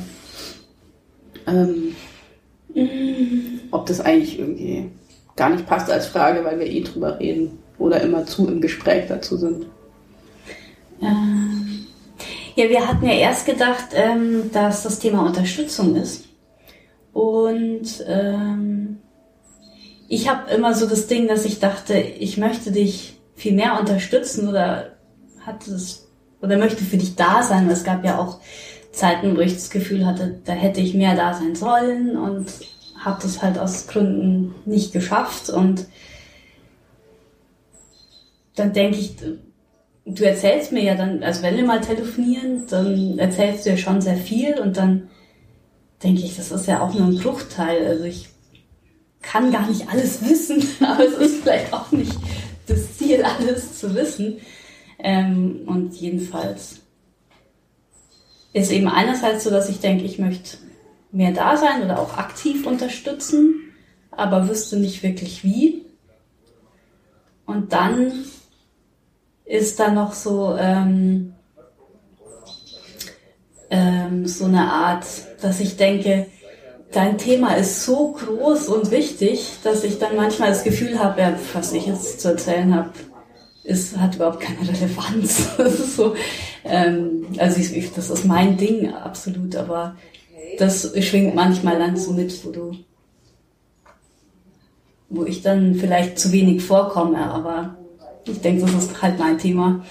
ähm, 1.46 1.96
ob 3.70 3.86
das 3.86 4.00
eigentlich 4.00 4.38
irgendwie 4.38 4.90
gar 5.36 5.48
nicht 5.48 5.66
passt 5.66 5.90
als 5.90 6.06
Frage, 6.06 6.44
weil 6.44 6.58
wir 6.58 6.66
eh 6.66 6.82
drüber 6.82 7.18
reden 7.18 7.58
oder 7.78 8.02
immer 8.02 8.26
zu 8.26 8.46
im 8.46 8.60
Gespräch 8.60 9.06
dazu 9.08 9.38
sind. 9.38 9.66
Ähm, 11.00 11.86
ja, 12.56 12.68
wir 12.68 12.86
hatten 12.86 13.06
ja 13.06 13.14
erst 13.14 13.46
gedacht, 13.46 13.86
ähm, 13.94 14.50
dass 14.52 14.82
das 14.82 14.98
Thema 14.98 15.24
Unterstützung 15.24 15.96
ist. 15.96 16.24
Und 17.14 18.04
ähm, 18.06 18.98
ich 20.08 20.28
habe 20.28 20.50
immer 20.50 20.74
so 20.74 20.86
das 20.86 21.06
Ding, 21.06 21.26
dass 21.26 21.46
ich 21.46 21.58
dachte, 21.58 21.98
ich 21.98 22.36
möchte 22.36 22.70
dich 22.70 23.18
viel 23.34 23.54
mehr 23.54 23.80
unterstützen 23.80 24.46
oder 24.46 24.92
hatte 25.40 25.72
es 25.72 26.03
oder 26.44 26.58
möchte 26.58 26.84
für 26.84 26.96
dich 26.96 27.16
da 27.16 27.42
sein. 27.42 27.68
Es 27.68 27.84
gab 27.84 28.04
ja 28.04 28.18
auch 28.18 28.38
Zeiten, 28.92 29.36
wo 29.36 29.40
ich 29.40 29.54
das 29.54 29.70
Gefühl 29.70 30.06
hatte, 30.06 30.40
da 30.44 30.52
hätte 30.52 30.80
ich 30.80 30.94
mehr 30.94 31.16
da 31.16 31.34
sein 31.34 31.54
sollen 31.56 32.16
und 32.16 32.46
habe 32.98 33.20
das 33.22 33.42
halt 33.42 33.58
aus 33.58 33.86
Gründen 33.86 34.54
nicht 34.64 34.92
geschafft 34.92 35.50
und 35.50 35.86
dann 38.54 38.72
denke 38.72 38.98
ich, 38.98 39.16
du 40.06 40.24
erzählst 40.24 40.72
mir 40.72 40.82
ja 40.82 40.94
dann, 40.94 41.22
also 41.22 41.42
wenn 41.42 41.56
wir 41.56 41.64
mal 41.64 41.80
telefonieren, 41.80 42.66
dann 42.68 43.18
erzählst 43.18 43.66
du 43.66 43.70
ja 43.70 43.76
schon 43.76 44.00
sehr 44.00 44.16
viel 44.16 44.58
und 44.60 44.76
dann 44.76 45.08
denke 46.02 46.22
ich, 46.22 46.36
das 46.36 46.52
ist 46.52 46.66
ja 46.66 46.80
auch 46.80 46.94
nur 46.94 47.08
ein 47.08 47.18
Bruchteil. 47.18 47.86
Also 47.86 48.04
ich 48.04 48.28
kann 49.22 49.50
gar 49.50 49.66
nicht 49.68 49.88
alles 49.88 50.28
wissen, 50.28 50.62
aber 50.84 51.04
es 51.06 51.14
ist 51.14 51.42
vielleicht 51.42 51.72
auch 51.72 51.90
nicht 51.90 52.16
das 52.66 52.96
Ziel, 52.96 53.24
alles 53.24 53.78
zu 53.78 53.94
wissen. 53.94 54.38
Ähm, 55.04 55.64
und 55.66 55.94
jedenfalls 55.96 56.80
ist 58.54 58.72
eben 58.72 58.88
einerseits 58.88 59.44
so, 59.44 59.50
dass 59.50 59.68
ich 59.68 59.80
denke, 59.80 60.04
ich 60.04 60.18
möchte 60.18 60.56
mehr 61.12 61.32
da 61.32 61.58
sein 61.58 61.82
oder 61.84 62.00
auch 62.00 62.16
aktiv 62.16 62.66
unterstützen, 62.66 63.74
aber 64.10 64.48
wüsste 64.48 64.78
nicht 64.78 65.02
wirklich 65.02 65.44
wie. 65.44 65.84
Und 67.44 67.74
dann 67.74 68.24
ist 69.44 69.78
da 69.78 69.90
noch 69.90 70.14
so 70.14 70.56
ähm, 70.58 71.34
ähm, 73.68 74.26
so 74.26 74.46
eine 74.46 74.72
Art, 74.72 75.04
dass 75.42 75.60
ich 75.60 75.76
denke, 75.76 76.28
dein 76.92 77.18
Thema 77.18 77.56
ist 77.56 77.84
so 77.84 78.12
groß 78.12 78.68
und 78.68 78.90
wichtig, 78.90 79.58
dass 79.64 79.84
ich 79.84 79.98
dann 79.98 80.16
manchmal 80.16 80.48
das 80.48 80.64
Gefühl 80.64 80.98
habe, 80.98 81.20
ja, 81.20 81.38
was 81.52 81.74
ich 81.74 81.84
jetzt 81.84 82.22
zu 82.22 82.28
erzählen 82.28 82.74
habe, 82.74 82.90
ist, 83.64 83.96
hat 83.96 84.14
überhaupt 84.14 84.40
keine 84.40 84.60
Relevanz. 84.60 85.48
Das 85.56 85.74
ist 85.74 85.96
so, 85.96 86.14
ähm, 86.64 87.26
also 87.38 87.60
ich, 87.60 87.76
ich, 87.76 87.92
das 87.92 88.10
ist 88.10 88.24
mein 88.24 88.56
Ding, 88.56 88.92
absolut, 88.92 89.56
aber 89.56 89.96
das 90.58 90.92
schwingt 91.04 91.34
manchmal 91.34 91.78
dann 91.78 91.96
so 91.96 92.12
mit, 92.12 92.44
wo 92.44 92.50
du, 92.50 92.76
wo 95.08 95.24
ich 95.24 95.42
dann 95.42 95.74
vielleicht 95.74 96.18
zu 96.18 96.30
wenig 96.32 96.62
vorkomme, 96.62 97.18
aber 97.18 97.76
ich 98.26 98.40
denke, 98.40 98.62
das 98.62 98.74
ist 98.74 99.02
halt 99.02 99.18
mein 99.18 99.38
Thema. 99.38 99.84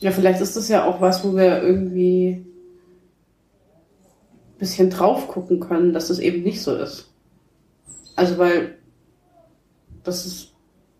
Ja, 0.00 0.10
vielleicht 0.10 0.40
ist 0.40 0.56
das 0.56 0.68
ja 0.68 0.84
auch 0.84 1.00
was, 1.00 1.24
wo 1.24 1.34
wir 1.34 1.62
irgendwie 1.62 2.44
ein 4.54 4.58
bisschen 4.58 4.90
drauf 4.90 5.28
gucken 5.28 5.60
können, 5.60 5.92
dass 5.92 6.08
das 6.08 6.18
eben 6.18 6.42
nicht 6.42 6.62
so 6.62 6.76
ist. 6.76 7.10
Also, 8.16 8.38
weil 8.38 8.78
das 10.02 10.26
ist, 10.26 10.53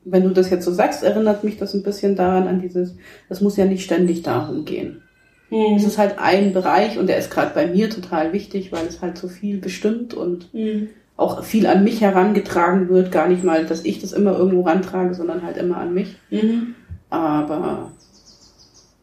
wenn 0.05 0.25
du 0.25 0.31
das 0.31 0.51
jetzt 0.51 0.65
so 0.65 0.73
sagst, 0.73 1.03
erinnert 1.03 1.45
mich 1.45 1.59
das 1.59 1.75
ein 1.75 1.83
bisschen 1.83 2.17
daran, 2.17 2.47
an 2.47 2.61
dieses, 2.61 2.95
das 3.29 3.41
muss 3.41 3.57
ja 3.57 3.65
nicht 3.65 3.85
ständig 3.85 4.23
darum 4.23 4.65
gehen. 4.65 5.03
Mhm. 5.51 5.77
Es 5.77 5.85
ist 5.85 5.99
halt 5.99 6.19
ein 6.19 6.53
Bereich 6.53 6.99
und 6.99 7.07
der 7.07 7.19
ist 7.19 7.31
gerade 7.31 7.55
bei 7.55 7.67
mir 7.67 7.91
total 7.91 8.33
wichtig, 8.33 8.73
weil 8.73 8.87
es 8.87 9.03
halt 9.03 9.19
so 9.19 9.29
viel 9.29 9.59
bestimmt 9.59 10.15
und 10.15 10.53
mhm 10.53 10.89
auch 11.17 11.45
viel 11.45 11.67
an 11.67 11.85
mich 11.85 12.01
herangetragen 12.01 12.89
wird. 12.89 13.13
Gar 13.13 13.29
nicht 13.29 13.45
mal, 13.45 13.65
dass 13.65 13.85
ich 13.85 14.01
das 14.01 14.13
immer 14.13 14.37
irgendwo 14.37 14.63
rantrage, 14.63 15.15
sondern 15.15 15.43
halt 15.43 15.57
immer 15.57 15.79
an 15.79 15.95
mich. 15.95 16.17
Mhm. 16.31 16.75
Aber 17.11 17.93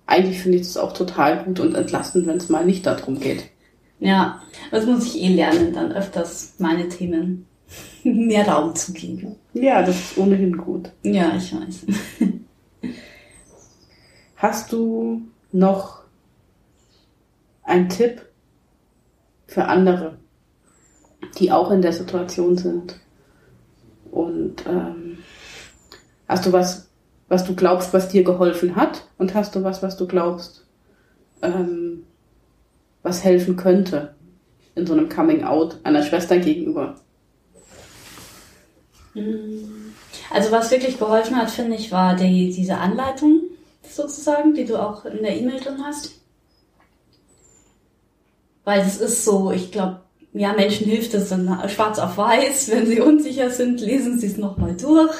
eigentlich 0.05 0.41
finde 0.41 0.57
ich 0.57 0.67
das 0.67 0.77
auch 0.77 0.93
total 0.93 1.43
gut 1.43 1.59
und 1.59 1.75
entlastend, 1.75 2.27
wenn 2.27 2.37
es 2.37 2.49
mal 2.49 2.65
nicht 2.65 2.85
darum 2.85 3.19
geht. 3.19 3.45
Ja, 3.99 4.41
das 4.71 4.85
muss 4.85 5.05
ich 5.05 5.21
eh 5.21 5.33
lernen, 5.33 5.73
dann 5.73 5.91
öfters 5.91 6.55
meine 6.57 6.89
Themen 6.89 7.45
mehr 8.03 8.47
Raum 8.47 8.75
zu 8.75 8.93
geben. 8.93 9.35
Ja, 9.53 9.81
das 9.81 9.95
ist 9.95 10.17
ohnehin 10.17 10.57
gut. 10.57 10.91
Ja, 11.03 11.35
ich 11.35 11.53
weiß. 11.53 11.85
Hast 14.35 14.71
du 14.71 15.21
noch 15.51 16.01
einen 17.63 17.89
Tipp 17.89 18.21
für 19.47 19.65
andere? 19.65 20.17
die 21.37 21.51
auch 21.51 21.71
in 21.71 21.81
der 21.81 21.93
Situation 21.93 22.57
sind. 22.57 22.95
Und 24.11 24.65
ähm, 24.67 25.19
hast 26.27 26.45
du 26.45 26.51
was, 26.51 26.89
was 27.27 27.45
du 27.45 27.55
glaubst, 27.55 27.93
was 27.93 28.09
dir 28.09 28.23
geholfen 28.23 28.75
hat? 28.75 29.05
Und 29.17 29.33
hast 29.33 29.55
du 29.55 29.63
was, 29.63 29.81
was 29.81 29.97
du 29.97 30.07
glaubst, 30.07 30.65
ähm, 31.41 32.03
was 33.03 33.23
helfen 33.23 33.55
könnte 33.55 34.15
in 34.75 34.85
so 34.85 34.93
einem 34.93 35.09
Coming 35.09 35.43
Out 35.43 35.79
einer 35.83 36.03
Schwester 36.03 36.37
gegenüber? 36.37 36.95
Also 40.29 40.51
was 40.51 40.71
wirklich 40.71 40.97
geholfen 40.97 41.35
hat, 41.35 41.51
finde 41.51 41.75
ich, 41.75 41.91
war 41.91 42.15
die, 42.15 42.51
diese 42.51 42.77
Anleitung 42.77 43.41
sozusagen, 43.87 44.53
die 44.53 44.65
du 44.65 44.77
auch 44.77 45.05
in 45.05 45.21
der 45.21 45.37
E-Mail 45.37 45.59
drin 45.59 45.83
hast. 45.83 46.11
Weil 48.63 48.81
es 48.81 49.01
ist 49.01 49.25
so, 49.25 49.51
ich 49.51 49.71
glaube, 49.71 50.01
ja, 50.33 50.53
Menschen 50.53 50.87
hilft 50.87 51.13
es 51.13 51.29
dann 51.29 51.67
schwarz 51.69 51.99
auf 51.99 52.17
weiß. 52.17 52.69
Wenn 52.71 52.85
sie 52.85 53.01
unsicher 53.01 53.49
sind, 53.49 53.81
lesen 53.81 54.19
sie 54.19 54.27
es 54.27 54.37
nochmal 54.37 54.75
durch. 54.75 55.15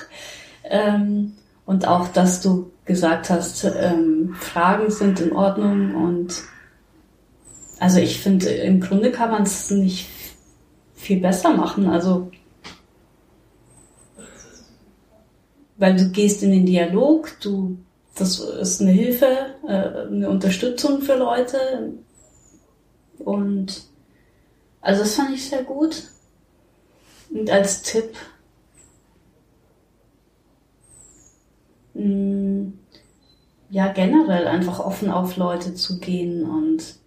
Ähm, 0.63 1.33
und 1.65 1.87
auch, 1.87 2.07
dass 2.07 2.41
du 2.41 2.71
gesagt 2.85 3.29
hast, 3.29 3.63
ähm, 3.63 4.35
Fragen 4.39 4.89
sind 4.89 5.19
in 5.19 5.33
Ordnung 5.33 5.95
und 5.95 6.43
also 7.79 7.99
ich 7.99 8.19
finde, 8.19 8.47
im 8.47 8.79
Grunde 8.79 9.11
kann 9.11 9.31
man 9.31 9.43
es 9.43 9.71
nicht 9.71 10.07
viel 10.93 11.19
besser 11.19 11.53
machen. 11.53 11.87
Also 11.87 12.29
weil 15.81 15.95
du 15.95 16.09
gehst 16.09 16.43
in 16.43 16.51
den 16.51 16.67
Dialog, 16.67 17.31
du 17.41 17.79
das 18.13 18.39
ist 18.39 18.81
eine 18.81 18.91
Hilfe, 18.91 19.55
äh, 19.67 20.05
eine 20.07 20.29
Unterstützung 20.29 21.01
für 21.01 21.15
Leute 21.15 21.93
und 23.17 23.81
also 24.79 25.01
das 25.01 25.15
fand 25.15 25.33
ich 25.33 25.49
sehr 25.49 25.63
gut. 25.63 26.03
Und 27.31 27.49
als 27.49 27.81
Tipp, 27.81 28.15
mh, 31.95 32.03
mm, 32.03 32.73
ja 33.71 33.91
generell 33.91 34.45
einfach 34.45 34.79
offen 34.79 35.09
auf 35.09 35.35
Leute 35.35 35.73
zu 35.73 35.99
gehen 35.99 36.47
und 36.47 36.99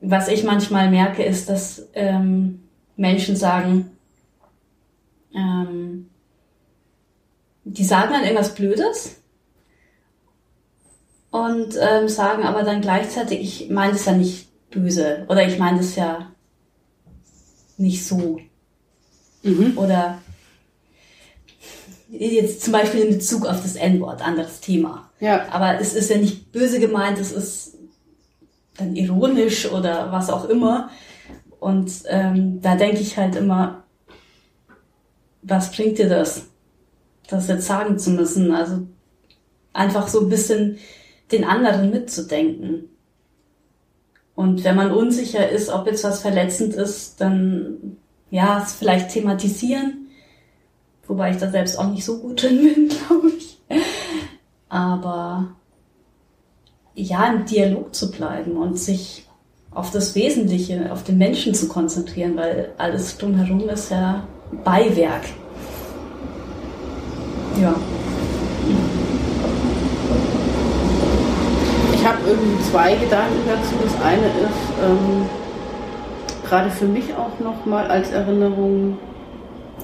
was 0.00 0.26
ich 0.26 0.42
manchmal 0.42 0.90
merke, 0.90 1.22
ist, 1.22 1.48
dass 1.48 1.88
ähm, 1.94 2.64
Menschen 2.96 3.36
sagen, 3.36 3.92
ähm, 5.32 6.08
die 7.64 7.84
sagen 7.84 8.12
dann 8.12 8.22
irgendwas 8.22 8.54
Blödes 8.54 9.16
und 11.30 11.76
ähm, 11.80 12.08
sagen 12.08 12.42
aber 12.44 12.62
dann 12.62 12.80
gleichzeitig, 12.80 13.40
ich 13.40 13.70
meine 13.70 13.94
es 13.94 14.04
ja 14.04 14.12
nicht 14.12 14.48
böse 14.70 15.24
oder 15.28 15.46
ich 15.46 15.58
meine 15.58 15.80
es 15.80 15.96
ja 15.96 16.32
nicht 17.76 18.06
so. 18.06 18.40
Mhm. 19.42 19.76
Oder 19.76 20.20
jetzt 22.08 22.62
zum 22.62 22.72
Beispiel 22.72 23.00
in 23.00 23.14
Bezug 23.14 23.46
auf 23.46 23.62
das 23.62 23.76
N-Wort, 23.76 24.22
anderes 24.22 24.60
Thema. 24.60 25.10
Ja. 25.20 25.48
Aber 25.50 25.80
es 25.80 25.94
ist 25.94 26.10
ja 26.10 26.18
nicht 26.18 26.52
böse 26.52 26.78
gemeint, 26.78 27.18
es 27.18 27.32
ist 27.32 27.78
dann 28.76 28.96
ironisch 28.96 29.70
oder 29.70 30.12
was 30.12 30.30
auch 30.30 30.48
immer. 30.48 30.90
Und 31.60 31.90
ähm, 32.08 32.60
da 32.60 32.76
denke 32.76 33.00
ich 33.00 33.16
halt 33.16 33.36
immer, 33.36 33.84
was 35.42 35.72
bringt 35.72 35.98
dir 35.98 36.08
das, 36.08 36.46
das 37.32 37.48
jetzt 37.48 37.66
sagen 37.66 37.98
zu 37.98 38.10
müssen? 38.10 38.52
Also 38.52 38.86
einfach 39.72 40.08
so 40.08 40.20
ein 40.20 40.28
bisschen 40.28 40.78
den 41.30 41.44
anderen 41.44 41.90
mitzudenken. 41.90 42.88
Und 44.34 44.64
wenn 44.64 44.76
man 44.76 44.92
unsicher 44.92 45.48
ist, 45.48 45.68
ob 45.68 45.86
jetzt 45.86 46.04
was 46.04 46.20
verletzend 46.20 46.74
ist, 46.74 47.20
dann 47.20 47.96
ja, 48.30 48.62
es 48.62 48.72
vielleicht 48.72 49.10
thematisieren. 49.10 50.08
Wobei 51.06 51.30
ich 51.30 51.36
da 51.36 51.50
selbst 51.50 51.78
auch 51.78 51.90
nicht 51.90 52.04
so 52.04 52.18
gut 52.18 52.42
drin 52.42 52.58
bin, 52.62 52.88
glaube 53.08 53.30
ich. 53.36 53.60
Aber 54.68 55.54
ja, 56.94 57.30
im 57.30 57.44
Dialog 57.44 57.94
zu 57.94 58.10
bleiben 58.10 58.56
und 58.56 58.78
sich 58.78 59.28
auf 59.70 59.90
das 59.90 60.14
Wesentliche, 60.14 60.92
auf 60.92 61.02
den 61.04 61.18
Menschen 61.18 61.54
zu 61.54 61.68
konzentrieren, 61.68 62.36
weil 62.36 62.72
alles 62.78 63.16
drumherum 63.18 63.68
ist 63.68 63.90
ja 63.90 64.26
Beiwerk. 64.64 65.24
Ja. 67.60 67.74
ich 72.02 72.08
habe 72.08 72.18
irgendwie 72.26 72.60
zwei 72.64 72.96
Gedanken 72.96 73.46
dazu. 73.46 73.76
Das 73.80 73.94
eine 74.02 74.26
ist 74.26 74.72
ähm, 74.84 75.28
gerade 76.44 76.68
für 76.68 76.86
mich 76.86 77.14
auch 77.14 77.38
nochmal 77.38 77.86
als 77.86 78.10
Erinnerung, 78.10 78.98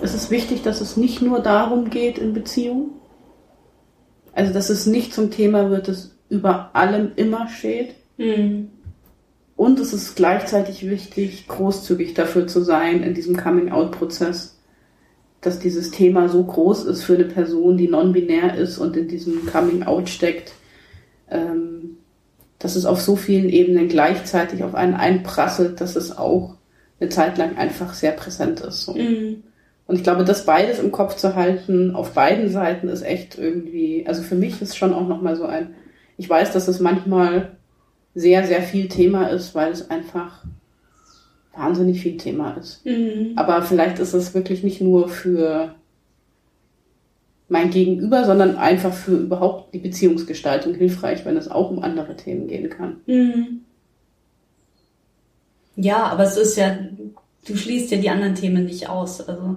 es 0.02 0.14
ist 0.14 0.28
wichtig, 0.28 0.62
dass 0.62 0.80
es 0.80 0.96
nicht 0.96 1.22
nur 1.22 1.38
darum 1.38 1.90
geht 1.90 2.18
in 2.18 2.32
Beziehungen. 2.32 2.90
Also, 4.32 4.52
dass 4.52 4.68
es 4.68 4.86
nicht 4.86 5.14
zum 5.14 5.30
Thema 5.30 5.70
wird, 5.70 5.86
das 5.86 6.16
über 6.28 6.70
allem 6.72 7.12
immer 7.14 7.48
steht. 7.48 7.94
Mhm. 8.16 8.70
Und 9.54 9.78
es 9.78 9.92
ist 9.92 10.16
gleichzeitig 10.16 10.90
wichtig, 10.90 11.46
großzügig 11.46 12.14
dafür 12.14 12.48
zu 12.48 12.64
sein 12.64 13.04
in 13.04 13.14
diesem 13.14 13.36
Coming-out-Prozess, 13.36 14.57
dass 15.40 15.58
dieses 15.58 15.90
Thema 15.90 16.28
so 16.28 16.42
groß 16.42 16.84
ist 16.84 17.02
für 17.02 17.14
eine 17.14 17.24
Person, 17.24 17.76
die 17.76 17.88
non-binär 17.88 18.56
ist 18.56 18.78
und 18.78 18.96
in 18.96 19.08
diesem 19.08 19.46
Coming-out 19.46 20.08
steckt, 20.08 20.52
ähm, 21.30 21.98
dass 22.58 22.74
es 22.74 22.86
auf 22.86 23.00
so 23.00 23.14
vielen 23.14 23.48
Ebenen 23.48 23.88
gleichzeitig 23.88 24.64
auf 24.64 24.74
einen 24.74 24.94
einprasselt, 24.94 25.80
dass 25.80 25.94
es 25.94 26.16
auch 26.16 26.54
eine 27.00 27.10
Zeit 27.10 27.38
lang 27.38 27.56
einfach 27.56 27.94
sehr 27.94 28.12
präsent 28.12 28.60
ist. 28.60 28.82
So. 28.84 28.94
Mhm. 28.94 29.44
Und 29.86 29.96
ich 29.96 30.02
glaube, 30.02 30.24
das 30.24 30.44
beides 30.44 30.80
im 30.80 30.90
Kopf 30.90 31.16
zu 31.16 31.34
halten, 31.34 31.94
auf 31.94 32.12
beiden 32.12 32.50
Seiten, 32.50 32.88
ist 32.88 33.02
echt 33.02 33.38
irgendwie, 33.38 34.04
also 34.06 34.22
für 34.22 34.34
mich 34.34 34.60
ist 34.60 34.76
schon 34.76 34.92
auch 34.92 35.06
nochmal 35.06 35.36
so 35.36 35.44
ein, 35.44 35.74
ich 36.16 36.28
weiß, 36.28 36.52
dass 36.52 36.68
es 36.68 36.80
manchmal 36.80 37.56
sehr, 38.14 38.44
sehr 38.46 38.62
viel 38.62 38.88
Thema 38.88 39.28
ist, 39.28 39.54
weil 39.54 39.70
es 39.70 39.88
einfach 39.88 40.44
wahnsinnig 41.58 42.00
viel 42.00 42.16
Thema 42.16 42.52
ist. 42.52 42.84
Mhm. 42.86 43.32
Aber 43.36 43.62
vielleicht 43.62 43.98
ist 43.98 44.14
es 44.14 44.34
wirklich 44.34 44.62
nicht 44.62 44.80
nur 44.80 45.08
für 45.08 45.74
mein 47.48 47.70
Gegenüber, 47.70 48.24
sondern 48.24 48.56
einfach 48.56 48.92
für 48.92 49.16
überhaupt 49.16 49.74
die 49.74 49.78
Beziehungsgestaltung 49.78 50.74
hilfreich, 50.74 51.24
wenn 51.24 51.36
es 51.36 51.50
auch 51.50 51.70
um 51.70 51.82
andere 51.82 52.14
Themen 52.16 52.46
gehen 52.46 52.68
kann. 52.70 53.00
Mhm. 53.06 53.60
Ja, 55.76 56.04
aber 56.06 56.24
es 56.24 56.36
ist 56.36 56.56
ja, 56.56 56.76
du 57.46 57.56
schließt 57.56 57.90
ja 57.90 57.98
die 57.98 58.10
anderen 58.10 58.34
Themen 58.34 58.64
nicht 58.66 58.88
aus. 58.88 59.26
Also. 59.26 59.56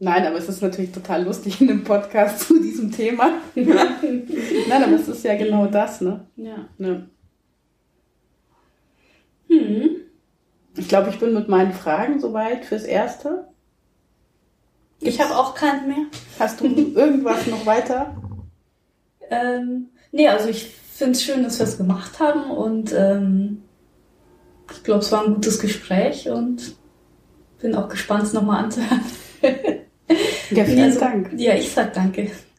Nein, 0.00 0.26
aber 0.26 0.38
es 0.38 0.48
ist 0.48 0.62
natürlich 0.62 0.90
total 0.90 1.24
lustig 1.24 1.60
in 1.60 1.70
einem 1.70 1.84
Podcast 1.84 2.40
zu 2.48 2.60
diesem 2.60 2.90
Thema. 2.90 3.32
Nein, 3.54 4.82
aber 4.84 4.94
es 4.94 5.08
ist 5.08 5.24
ja 5.24 5.36
genau 5.36 5.66
das, 5.66 6.00
ne? 6.00 6.26
Ja. 6.36 6.68
ne? 6.78 7.08
Hm. 9.48 9.97
Ich 10.78 10.88
glaube, 10.88 11.10
ich 11.10 11.18
bin 11.18 11.34
mit 11.34 11.48
meinen 11.48 11.72
Fragen 11.72 12.20
soweit 12.20 12.64
fürs 12.64 12.84
Erste. 12.84 13.48
Ich 15.00 15.20
habe 15.20 15.36
auch 15.36 15.54
keinen 15.54 15.88
mehr. 15.88 16.06
Hast 16.38 16.60
du 16.60 16.66
irgendwas 16.66 17.46
noch 17.46 17.66
weiter? 17.66 18.16
Ähm, 19.30 19.88
nee, 20.12 20.28
also 20.28 20.48
ich 20.48 20.74
finde 20.92 21.12
es 21.12 21.22
schön, 21.22 21.42
dass 21.42 21.58
wir 21.58 21.66
es 21.66 21.76
gemacht 21.76 22.18
haben 22.18 22.50
und 22.50 22.92
ähm, 22.92 23.62
ich 24.72 24.82
glaube, 24.82 25.00
es 25.00 25.12
war 25.12 25.24
ein 25.24 25.34
gutes 25.34 25.58
Gespräch 25.60 26.28
und 26.28 26.74
bin 27.60 27.74
auch 27.74 27.88
gespannt, 27.88 28.24
es 28.24 28.32
nochmal 28.32 28.64
anzuhören. 28.64 29.00
Ja, 30.50 30.64
vielen 30.64 30.84
Also, 30.84 31.00
Dank. 31.00 31.30
Ja, 31.36 31.54
ich 31.54 31.70
sag 31.70 31.92
danke. 31.92 32.30